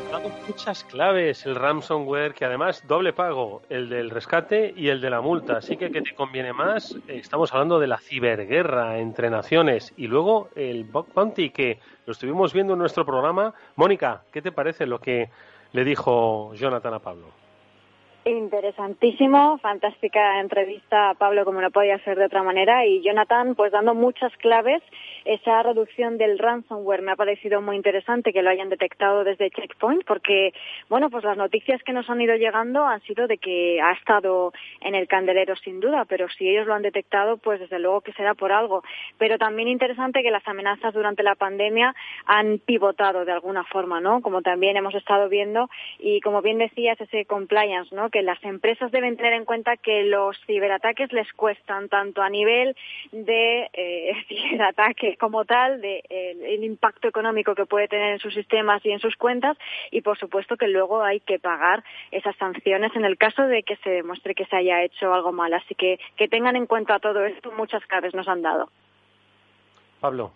muchas 0.46 0.84
claves 0.84 1.46
el 1.46 1.54
ransomware, 1.54 2.34
que 2.34 2.44
además 2.44 2.86
doble 2.86 3.12
pago, 3.12 3.62
el 3.68 3.88
del 3.88 4.10
rescate 4.10 4.72
y 4.76 4.88
el 4.88 5.00
de 5.00 5.10
la 5.10 5.20
multa. 5.20 5.58
Así 5.58 5.76
que, 5.76 5.90
¿qué 5.90 6.02
te 6.02 6.14
conviene 6.14 6.52
más? 6.52 6.92
Eh, 7.08 7.18
estamos 7.18 7.52
hablando 7.52 7.78
de 7.78 7.86
la 7.86 7.98
ciberguerra 7.98 8.98
entre 8.98 9.30
naciones 9.30 9.92
y 9.96 10.06
luego 10.06 10.48
el 10.54 10.84
bug 10.84 11.12
bounty, 11.12 11.50
que 11.50 11.80
lo 12.06 12.12
estuvimos 12.12 12.52
viendo 12.52 12.74
en 12.74 12.78
nuestro 12.78 13.04
programa. 13.04 13.54
Mónica, 13.76 14.22
¿qué 14.32 14.42
te 14.42 14.52
parece 14.52 14.86
lo 14.86 15.00
que 15.00 15.30
le 15.72 15.84
dijo 15.84 16.54
Jonathan 16.54 16.94
a 16.94 16.98
Pablo? 16.98 17.43
Interesantísimo, 18.26 19.58
fantástica 19.58 20.40
entrevista 20.40 21.12
Pablo 21.18 21.44
como 21.44 21.60
no 21.60 21.70
podía 21.70 21.98
ser 22.04 22.16
de 22.16 22.24
otra 22.24 22.42
manera 22.42 22.86
y 22.86 23.02
Jonathan 23.02 23.54
pues 23.54 23.70
dando 23.70 23.94
muchas 23.94 24.34
claves. 24.38 24.82
Esa 25.26 25.62
reducción 25.62 26.16
del 26.16 26.38
ransomware 26.38 27.02
me 27.02 27.12
ha 27.12 27.16
parecido 27.16 27.60
muy 27.60 27.76
interesante 27.76 28.32
que 28.32 28.42
lo 28.42 28.48
hayan 28.48 28.70
detectado 28.70 29.24
desde 29.24 29.50
Checkpoint 29.50 30.04
porque, 30.06 30.54
bueno, 30.88 31.10
pues 31.10 31.22
las 31.24 31.36
noticias 31.36 31.82
que 31.82 31.92
nos 31.92 32.08
han 32.08 32.20
ido 32.22 32.34
llegando 32.36 32.86
han 32.86 33.02
sido 33.02 33.26
de 33.26 33.36
que 33.36 33.82
ha 33.82 33.92
estado 33.92 34.54
en 34.80 34.94
el 34.94 35.06
candelero 35.06 35.54
sin 35.56 35.80
duda, 35.80 36.06
pero 36.06 36.26
si 36.30 36.48
ellos 36.48 36.66
lo 36.66 36.72
han 36.72 36.82
detectado 36.82 37.36
pues 37.36 37.60
desde 37.60 37.78
luego 37.78 38.00
que 38.00 38.14
será 38.14 38.32
por 38.32 38.52
algo. 38.52 38.82
Pero 39.18 39.36
también 39.36 39.68
interesante 39.68 40.22
que 40.22 40.30
las 40.30 40.48
amenazas 40.48 40.94
durante 40.94 41.22
la 41.22 41.34
pandemia 41.34 41.94
han 42.24 42.58
pivotado 42.58 43.26
de 43.26 43.32
alguna 43.32 43.64
forma, 43.64 44.00
¿no? 44.00 44.22
Como 44.22 44.40
también 44.40 44.78
hemos 44.78 44.94
estado 44.94 45.28
viendo 45.28 45.68
y 45.98 46.22
como 46.22 46.40
bien 46.40 46.56
decías 46.56 46.98
ese 46.98 47.26
compliance, 47.26 47.94
¿no? 47.94 48.10
Que 48.14 48.22
las 48.22 48.40
empresas 48.44 48.92
deben 48.92 49.16
tener 49.16 49.32
en 49.32 49.44
cuenta 49.44 49.76
que 49.76 50.04
los 50.04 50.38
ciberataques 50.46 51.12
les 51.12 51.32
cuestan 51.32 51.88
tanto 51.88 52.22
a 52.22 52.30
nivel 52.30 52.76
de 53.10 53.68
eh, 53.72 54.12
ciberataque 54.28 55.16
como 55.16 55.44
tal, 55.44 55.80
de 55.80 56.04
el 56.08 56.62
impacto 56.62 57.08
económico 57.08 57.56
que 57.56 57.66
puede 57.66 57.88
tener 57.88 58.12
en 58.12 58.18
sus 58.20 58.32
sistemas 58.32 58.86
y 58.86 58.92
en 58.92 59.00
sus 59.00 59.16
cuentas 59.16 59.58
y 59.90 60.02
por 60.02 60.16
supuesto 60.16 60.56
que 60.56 60.68
luego 60.68 61.02
hay 61.02 61.18
que 61.18 61.40
pagar 61.40 61.82
esas 62.12 62.36
sanciones 62.36 62.94
en 62.94 63.04
el 63.04 63.18
caso 63.18 63.48
de 63.48 63.64
que 63.64 63.74
se 63.78 63.90
demuestre 63.90 64.36
que 64.36 64.46
se 64.46 64.54
haya 64.54 64.84
hecho 64.84 65.12
algo 65.12 65.32
mal. 65.32 65.52
Así 65.52 65.74
que 65.74 65.98
que 66.16 66.28
tengan 66.28 66.54
en 66.54 66.66
cuenta 66.66 67.00
todo 67.00 67.24
esto, 67.24 67.50
muchas 67.50 67.84
claves 67.86 68.14
nos 68.14 68.28
han 68.28 68.42
dado. 68.42 68.70
Pablo. 69.98 70.30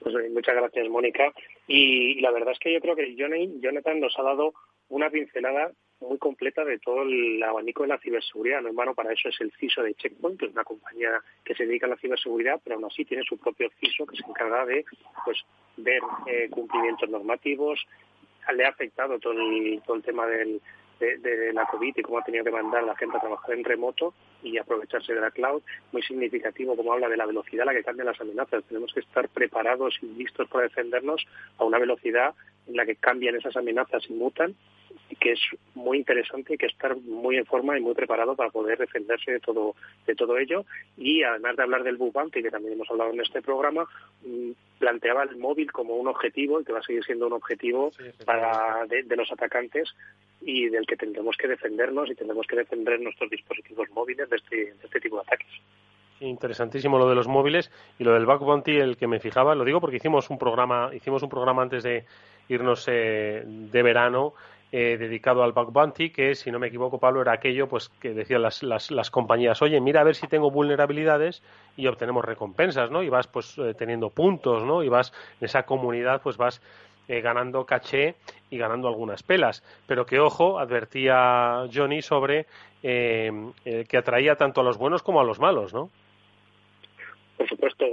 Pues 0.00 0.16
eh, 0.16 0.30
muchas 0.34 0.56
gracias, 0.56 0.88
Mónica. 0.88 1.32
Y 1.68 2.20
la 2.20 2.32
verdad 2.32 2.54
es 2.54 2.58
que 2.58 2.72
yo 2.72 2.80
creo 2.80 2.96
que 2.96 3.14
Jonathan 3.14 4.00
nos 4.00 4.18
ha 4.18 4.24
dado 4.24 4.52
una 4.90 5.10
pincelada 5.10 5.72
muy 6.00 6.18
completa 6.18 6.64
de 6.64 6.78
todo 6.78 7.02
el 7.02 7.42
abanico 7.42 7.82
de 7.82 7.90
la 7.90 7.98
ciberseguridad. 7.98 8.62
No 8.62 8.68
en 8.68 8.76
vano 8.76 8.94
para 8.94 9.12
eso 9.12 9.28
es 9.28 9.40
el 9.40 9.52
CISO 9.52 9.82
de 9.82 9.94
Checkpoint, 9.94 10.38
que 10.38 10.46
es 10.46 10.52
una 10.52 10.64
compañía 10.64 11.22
que 11.44 11.54
se 11.54 11.66
dedica 11.66 11.86
a 11.86 11.90
la 11.90 11.96
ciberseguridad, 11.96 12.60
pero 12.62 12.76
aún 12.76 12.86
así 12.86 13.04
tiene 13.04 13.22
su 13.24 13.38
propio 13.38 13.70
CISO 13.80 14.06
que 14.06 14.16
se 14.16 14.26
encarga 14.26 14.64
de 14.66 14.84
pues 15.24 15.38
ver 15.76 16.00
eh, 16.26 16.48
cumplimientos 16.50 17.08
normativos. 17.08 17.84
Le 18.54 18.64
ha 18.64 18.70
afectado 18.70 19.18
todo 19.18 19.34
el, 19.34 19.80
todo 19.86 19.96
el 19.96 20.02
tema 20.02 20.26
del, 20.26 20.60
de, 21.00 21.52
la 21.52 21.66
COVID 21.66 21.94
y 21.96 22.02
cómo 22.02 22.18
ha 22.18 22.24
tenido 22.24 22.44
que 22.44 22.50
mandar 22.50 22.84
la 22.84 22.96
gente 22.96 23.16
a 23.16 23.20
trabajar 23.20 23.54
en 23.54 23.64
remoto 23.64 24.14
y 24.42 24.58
aprovecharse 24.58 25.14
de 25.14 25.20
la 25.20 25.30
cloud. 25.30 25.62
Muy 25.92 26.02
significativo 26.02 26.76
como 26.76 26.92
habla 26.92 27.08
de 27.08 27.16
la 27.16 27.26
velocidad 27.26 27.62
a 27.62 27.72
la 27.72 27.78
que 27.78 27.84
cambian 27.84 28.06
las 28.06 28.20
amenazas. 28.20 28.64
Tenemos 28.64 28.92
que 28.92 29.00
estar 29.00 29.28
preparados 29.28 29.98
y 30.02 30.06
listos 30.06 30.48
para 30.48 30.64
defendernos 30.64 31.26
a 31.58 31.64
una 31.64 31.78
velocidad 31.78 32.34
en 32.66 32.76
la 32.76 32.86
que 32.86 32.96
cambian 32.96 33.36
esas 33.36 33.56
amenazas 33.56 34.04
y 34.08 34.12
mutan 34.12 34.54
y 35.08 35.16
que 35.16 35.32
es 35.32 35.40
muy 35.74 35.98
interesante 35.98 36.54
y 36.54 36.58
que 36.58 36.66
estar 36.66 36.96
muy 36.96 37.36
en 37.36 37.46
forma 37.46 37.76
y 37.76 37.80
muy 37.80 37.94
preparado 37.94 38.36
para 38.36 38.50
poder 38.50 38.78
defenderse 38.78 39.32
de 39.32 39.40
todo 39.40 39.74
de 40.06 40.14
todo 40.14 40.38
ello 40.38 40.64
y 40.96 41.22
además 41.22 41.56
de 41.56 41.62
hablar 41.62 41.82
del 41.82 41.96
bug 41.96 42.12
que 42.30 42.50
también 42.50 42.74
hemos 42.74 42.90
hablado 42.90 43.12
en 43.12 43.20
este 43.20 43.42
programa 43.42 43.86
mm, 44.24 44.50
planteaba 44.80 45.22
el 45.22 45.36
móvil 45.36 45.70
como 45.70 45.94
un 45.94 46.08
objetivo 46.08 46.60
y 46.60 46.64
que 46.64 46.72
va 46.72 46.80
a 46.80 46.82
seguir 46.82 47.04
siendo 47.04 47.26
un 47.26 47.34
objetivo 47.34 47.92
para 48.24 48.86
de, 48.88 49.04
los 49.14 49.30
atacantes 49.30 49.94
y 50.40 50.68
del 50.70 50.86
que 50.86 50.96
tendremos 50.96 51.36
que 51.36 51.46
defendernos 51.46 52.10
y 52.10 52.14
tendremos 52.14 52.46
que 52.46 52.56
defender 52.56 52.98
nuestros 52.98 53.30
dispositivos 53.30 53.88
móviles 53.90 54.28
de 54.30 54.36
este, 54.36 54.56
de 54.56 54.82
este 54.82 55.00
tipo 55.00 55.16
de 55.16 55.22
ataques. 55.22 55.29
Interesantísimo 56.40 56.96
lo 56.96 57.06
de 57.06 57.14
los 57.14 57.28
móviles 57.28 57.70
y 57.98 58.04
lo 58.04 58.14
del 58.14 58.24
bug 58.24 58.42
bounty, 58.42 58.78
el 58.78 58.96
que 58.96 59.06
me 59.06 59.20
fijaba, 59.20 59.54
lo 59.54 59.62
digo 59.62 59.78
porque 59.78 59.96
hicimos 59.96 60.30
un 60.30 60.38
programa, 60.38 60.88
hicimos 60.94 61.22
un 61.22 61.28
programa 61.28 61.60
antes 61.60 61.82
de 61.82 62.06
irnos 62.48 62.88
eh, 62.88 63.42
de 63.44 63.82
verano 63.82 64.32
eh, 64.72 64.96
dedicado 64.98 65.42
al 65.42 65.52
bug 65.52 65.70
bounty, 65.70 66.08
que 66.08 66.34
si 66.34 66.50
no 66.50 66.58
me 66.58 66.68
equivoco, 66.68 66.98
Pablo, 66.98 67.20
era 67.20 67.34
aquello 67.34 67.68
pues 67.68 67.90
que 67.90 68.14
decían 68.14 68.40
las, 68.40 68.62
las, 68.62 68.90
las, 68.90 69.10
compañías, 69.10 69.60
oye, 69.60 69.82
mira 69.82 70.00
a 70.00 70.04
ver 70.04 70.14
si 70.14 70.28
tengo 70.28 70.50
vulnerabilidades 70.50 71.42
y 71.76 71.86
obtenemos 71.88 72.24
recompensas, 72.24 72.90
¿no? 72.90 73.02
Y 73.02 73.10
vas 73.10 73.26
pues 73.26 73.58
eh, 73.58 73.74
teniendo 73.76 74.08
puntos, 74.08 74.64
¿no? 74.64 74.82
Y 74.82 74.88
vas 74.88 75.12
en 75.42 75.44
esa 75.44 75.64
comunidad 75.64 76.22
pues 76.22 76.38
vas 76.38 76.62
ganando 77.06 77.66
caché 77.66 78.14
y 78.50 78.56
ganando 78.56 78.86
algunas 78.86 79.24
pelas. 79.24 79.64
Pero 79.88 80.06
que 80.06 80.20
ojo, 80.20 80.60
advertía 80.60 81.66
Johnny 81.74 82.02
sobre 82.02 82.46
que 82.80 83.96
atraía 83.98 84.36
tanto 84.36 84.60
a 84.60 84.64
los 84.64 84.78
buenos 84.78 85.02
como 85.02 85.20
a 85.20 85.24
los 85.24 85.40
malos, 85.40 85.74
¿no? 85.74 85.90
Por 87.40 87.48
supuesto, 87.48 87.86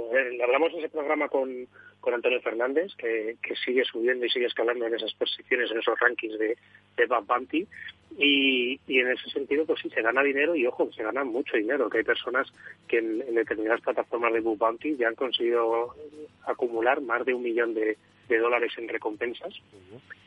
hablamos 0.44 0.74
de 0.74 0.80
ese 0.80 0.90
programa 0.90 1.26
con, 1.30 1.66
Antonio 2.12 2.38
Fernández, 2.42 2.94
que, 2.96 3.38
sigue 3.64 3.82
subiendo 3.82 4.26
y 4.26 4.28
sigue 4.28 4.44
escalando 4.44 4.86
en 4.86 4.94
esas 4.94 5.14
posiciones, 5.14 5.70
en 5.70 5.78
esos 5.78 5.98
rankings 5.98 6.38
de, 6.38 6.58
de 6.98 7.06
Bad 7.06 7.24
Bunty. 7.24 7.66
Y, 8.18 8.78
en 8.88 9.10
ese 9.10 9.30
sentido, 9.30 9.64
pues 9.64 9.80
sí, 9.80 9.88
se 9.88 10.02
gana 10.02 10.22
dinero 10.22 10.54
y, 10.54 10.66
ojo, 10.66 10.92
se 10.92 11.02
gana 11.02 11.24
mucho 11.24 11.56
dinero, 11.56 11.88
que 11.88 11.96
hay 11.96 12.04
personas 12.04 12.46
que 12.88 12.98
en, 12.98 13.20
determinadas 13.34 13.80
plataformas 13.80 14.34
de 14.34 14.40
Bad 14.40 14.56
Bounty 14.58 14.96
ya 14.96 15.08
han 15.08 15.14
conseguido 15.14 15.94
acumular 16.44 17.00
más 17.00 17.24
de 17.24 17.32
un 17.32 17.42
millón 17.42 17.72
de, 17.72 17.96
dólares 18.28 18.72
en 18.76 18.86
recompensas, 18.86 19.54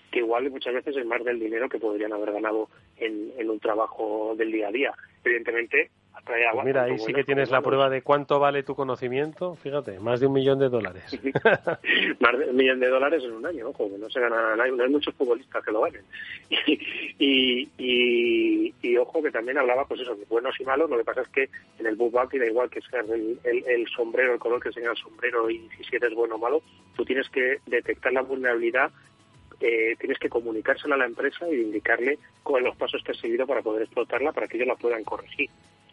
que 0.10 0.18
igual 0.18 0.50
muchas 0.50 0.74
veces 0.74 0.98
es 0.98 1.06
más 1.06 1.24
del 1.24 1.40
dinero 1.40 1.70
que 1.70 1.78
podrían 1.78 2.14
haber 2.14 2.32
ganado 2.32 2.70
en 2.98 3.48
un 3.48 3.60
trabajo 3.60 4.34
del 4.36 4.52
día 4.52 4.70
a 4.70 4.72
día. 4.72 4.94
Evidentemente, 5.24 5.92
pues 6.26 6.66
mira, 6.66 6.84
ahí 6.84 6.98
sí 7.00 7.14
que 7.14 7.24
tienes 7.24 7.50
la 7.52 7.62
prueba 7.62 7.90
de 7.90 8.02
cuánto 8.02 8.40
vale 8.40 8.64
tu 8.64 8.76
conocimiento. 8.76 9.56
Fíjate, 9.56 10.00
más 10.00 10.20
de 10.20 10.28
un 10.28 10.34
millón 10.34 10.60
de 10.60 10.70
dólares. 10.70 11.04
más 12.20 12.38
de 12.38 12.50
un 12.50 12.56
millón 12.56 12.80
de 12.80 12.90
dólares 12.90 13.24
en 13.24 13.32
un 13.32 13.46
año, 13.46 13.70
ojo, 13.70 13.90
que 13.90 13.98
no 13.98 14.10
se 14.10 14.20
gana, 14.20 14.56
no 14.56 14.64
hay, 14.64 14.72
no 14.72 14.84
hay 14.84 14.90
muchos 14.90 15.14
futbolistas 15.16 15.64
que 15.64 15.72
lo 15.72 15.82
ganen. 15.82 16.04
y, 16.68 17.70
y, 17.78 18.74
y, 18.82 18.98
ojo 18.98 19.24
que 19.24 19.32
también 19.32 19.58
hablaba, 19.58 19.86
pues 19.86 20.02
eso, 20.02 20.16
de 20.16 20.26
buenos 20.26 20.60
y 20.60 20.64
malos. 20.64 20.90
Lo 20.90 20.98
que 20.98 21.06
pasa 21.06 21.22
es 21.22 21.30
que 21.30 21.50
en 21.80 21.88
el 21.88 21.96
book 21.96 22.14
da 22.14 22.46
igual 22.46 22.70
que 22.70 22.82
sea 22.82 23.02
el, 23.02 23.40
el, 23.44 23.88
sombrero, 23.88 24.34
el 24.34 24.40
color 24.40 24.62
que 24.62 24.72
sea 24.72 24.92
el 24.92 24.98
sombrero 24.98 25.50
y 25.50 25.70
si 25.90 25.96
eres 25.96 26.14
bueno 26.14 26.36
o 26.36 26.40
malo, 26.40 26.62
tú 26.96 27.04
tienes 27.04 27.30
que 27.30 27.58
detectar 27.66 28.14
la 28.14 28.22
vulnerabilidad 28.22 28.92
eh, 29.60 29.96
tienes 30.00 30.18
que 30.18 30.28
comunicársela 30.28 30.96
a 30.96 30.98
la 30.98 31.06
empresa 31.06 31.48
y 31.48 31.62
indicarle 31.62 32.18
cuáles 32.42 32.70
los 32.70 32.78
pasos 32.78 33.04
que 33.04 33.12
has 33.12 33.20
seguido 33.20 33.46
para 33.46 33.62
poder 33.62 33.84
explotarla 33.84 34.32
para 34.32 34.48
que 34.48 34.58
ellos 34.58 34.68
la 34.68 34.76
puedan 34.76 35.04
corregir. 35.04 35.52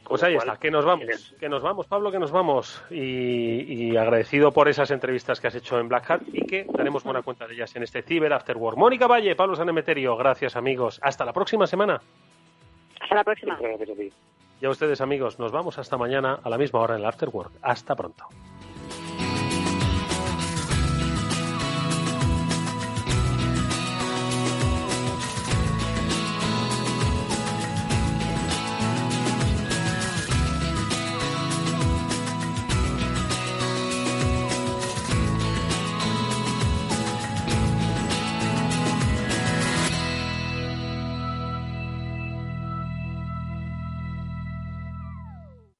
Pues 0.08 0.22
ahí 0.22 0.36
está, 0.36 0.56
que 0.56 0.70
nos 0.70 0.84
vamos, 0.84 1.34
que 1.38 1.48
nos 1.48 1.62
vamos, 1.62 1.86
Pablo, 1.86 2.10
que 2.10 2.18
nos 2.18 2.30
vamos. 2.30 2.82
Y, 2.90 3.96
agradecido 3.96 4.52
por 4.52 4.68
esas 4.68 4.90
entrevistas 4.90 5.40
que 5.40 5.48
has 5.48 5.54
hecho 5.54 5.78
en 5.78 5.88
Black 5.88 6.10
Hat 6.10 6.22
y 6.32 6.46
que 6.46 6.64
daremos 6.72 7.04
buena 7.04 7.22
cuenta 7.22 7.46
de 7.46 7.54
ellas 7.54 7.74
en 7.76 7.82
este 7.82 8.02
Ciber 8.02 8.32
After 8.32 8.56
Work. 8.56 8.78
Mónica 8.78 9.06
Valle, 9.06 9.36
Pablo 9.36 9.56
Sanemeterio, 9.56 10.16
gracias 10.16 10.56
amigos. 10.56 10.98
Hasta 11.02 11.24
la 11.24 11.32
próxima 11.32 11.66
semana. 11.66 12.00
Hasta 13.00 13.14
la 13.14 13.24
próxima. 13.24 13.58
Y 14.60 14.66
a 14.66 14.70
ustedes 14.70 15.00
amigos, 15.00 15.38
nos 15.38 15.52
vamos 15.52 15.78
hasta 15.78 15.96
mañana 15.96 16.40
a 16.42 16.48
la 16.48 16.58
misma 16.58 16.80
hora 16.80 16.94
en 16.94 17.00
el 17.00 17.06
After 17.06 17.28
Work. 17.28 17.52
Hasta 17.62 17.94
pronto. 17.94 18.28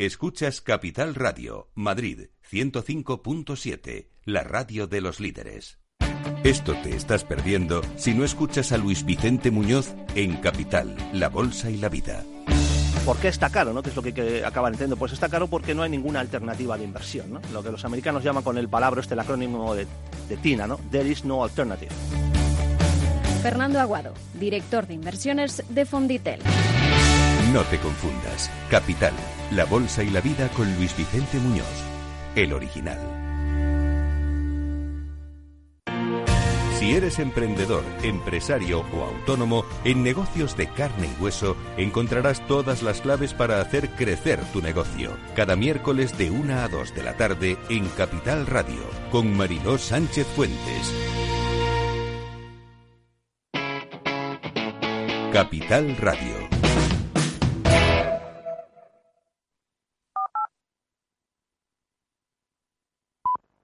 Escuchas 0.00 0.62
Capital 0.62 1.14
Radio, 1.14 1.68
Madrid 1.74 2.30
105.7, 2.50 4.08
la 4.24 4.42
radio 4.42 4.86
de 4.86 5.02
los 5.02 5.20
líderes. 5.20 5.78
Esto 6.42 6.74
te 6.82 6.96
estás 6.96 7.22
perdiendo 7.22 7.82
si 7.96 8.14
no 8.14 8.24
escuchas 8.24 8.72
a 8.72 8.78
Luis 8.78 9.04
Vicente 9.04 9.50
Muñoz 9.50 9.94
en 10.14 10.38
Capital, 10.38 10.96
La 11.12 11.28
Bolsa 11.28 11.68
y 11.68 11.76
la 11.76 11.90
Vida. 11.90 12.24
¿Por 13.04 13.18
qué 13.18 13.28
está 13.28 13.50
caro? 13.50 13.74
¿no? 13.74 13.82
¿Qué 13.82 13.90
es 13.90 13.96
lo 13.96 14.00
que, 14.00 14.14
que 14.14 14.42
acaban 14.42 14.72
entendiendo? 14.72 14.96
Pues 14.96 15.12
está 15.12 15.28
caro 15.28 15.48
porque 15.48 15.74
no 15.74 15.82
hay 15.82 15.90
ninguna 15.90 16.20
alternativa 16.20 16.78
de 16.78 16.84
inversión. 16.84 17.34
¿no? 17.34 17.42
Lo 17.52 17.62
que 17.62 17.70
los 17.70 17.84
americanos 17.84 18.24
llaman 18.24 18.42
con 18.42 18.56
el 18.56 18.70
palabra, 18.70 19.02
este 19.02 19.12
el 19.12 19.20
acrónimo 19.20 19.74
de, 19.74 19.86
de 20.30 20.36
TINA, 20.38 20.66
¿no? 20.66 20.78
There 20.90 21.06
is 21.06 21.26
no 21.26 21.44
alternative. 21.44 21.92
Fernando 23.42 23.78
Aguado, 23.78 24.14
director 24.32 24.86
de 24.86 24.94
inversiones 24.94 25.62
de 25.68 25.84
Fonditel. 25.84 26.40
No 27.52 27.62
te 27.64 27.78
confundas. 27.78 28.48
Capital, 28.70 29.12
la 29.50 29.64
bolsa 29.64 30.04
y 30.04 30.10
la 30.10 30.20
vida 30.20 30.48
con 30.50 30.72
Luis 30.76 30.96
Vicente 30.96 31.38
Muñoz, 31.38 31.66
el 32.36 32.52
original. 32.52 32.98
Si 36.78 36.94
eres 36.94 37.18
emprendedor, 37.18 37.82
empresario 38.02 38.84
o 38.94 39.02
autónomo, 39.02 39.64
en 39.84 40.04
negocios 40.04 40.56
de 40.56 40.68
carne 40.68 41.08
y 41.08 41.22
hueso 41.22 41.56
encontrarás 41.76 42.46
todas 42.46 42.82
las 42.84 43.00
claves 43.00 43.34
para 43.34 43.60
hacer 43.60 43.90
crecer 43.90 44.38
tu 44.52 44.62
negocio. 44.62 45.10
Cada 45.34 45.56
miércoles 45.56 46.16
de 46.16 46.30
1 46.30 46.54
a 46.54 46.68
2 46.68 46.94
de 46.94 47.02
la 47.02 47.16
tarde 47.16 47.58
en 47.68 47.88
Capital 47.88 48.46
Radio, 48.46 48.80
con 49.10 49.36
Mariló 49.36 49.76
Sánchez 49.76 50.26
Fuentes. 50.36 50.94
Capital 55.32 55.96
Radio. 55.96 56.59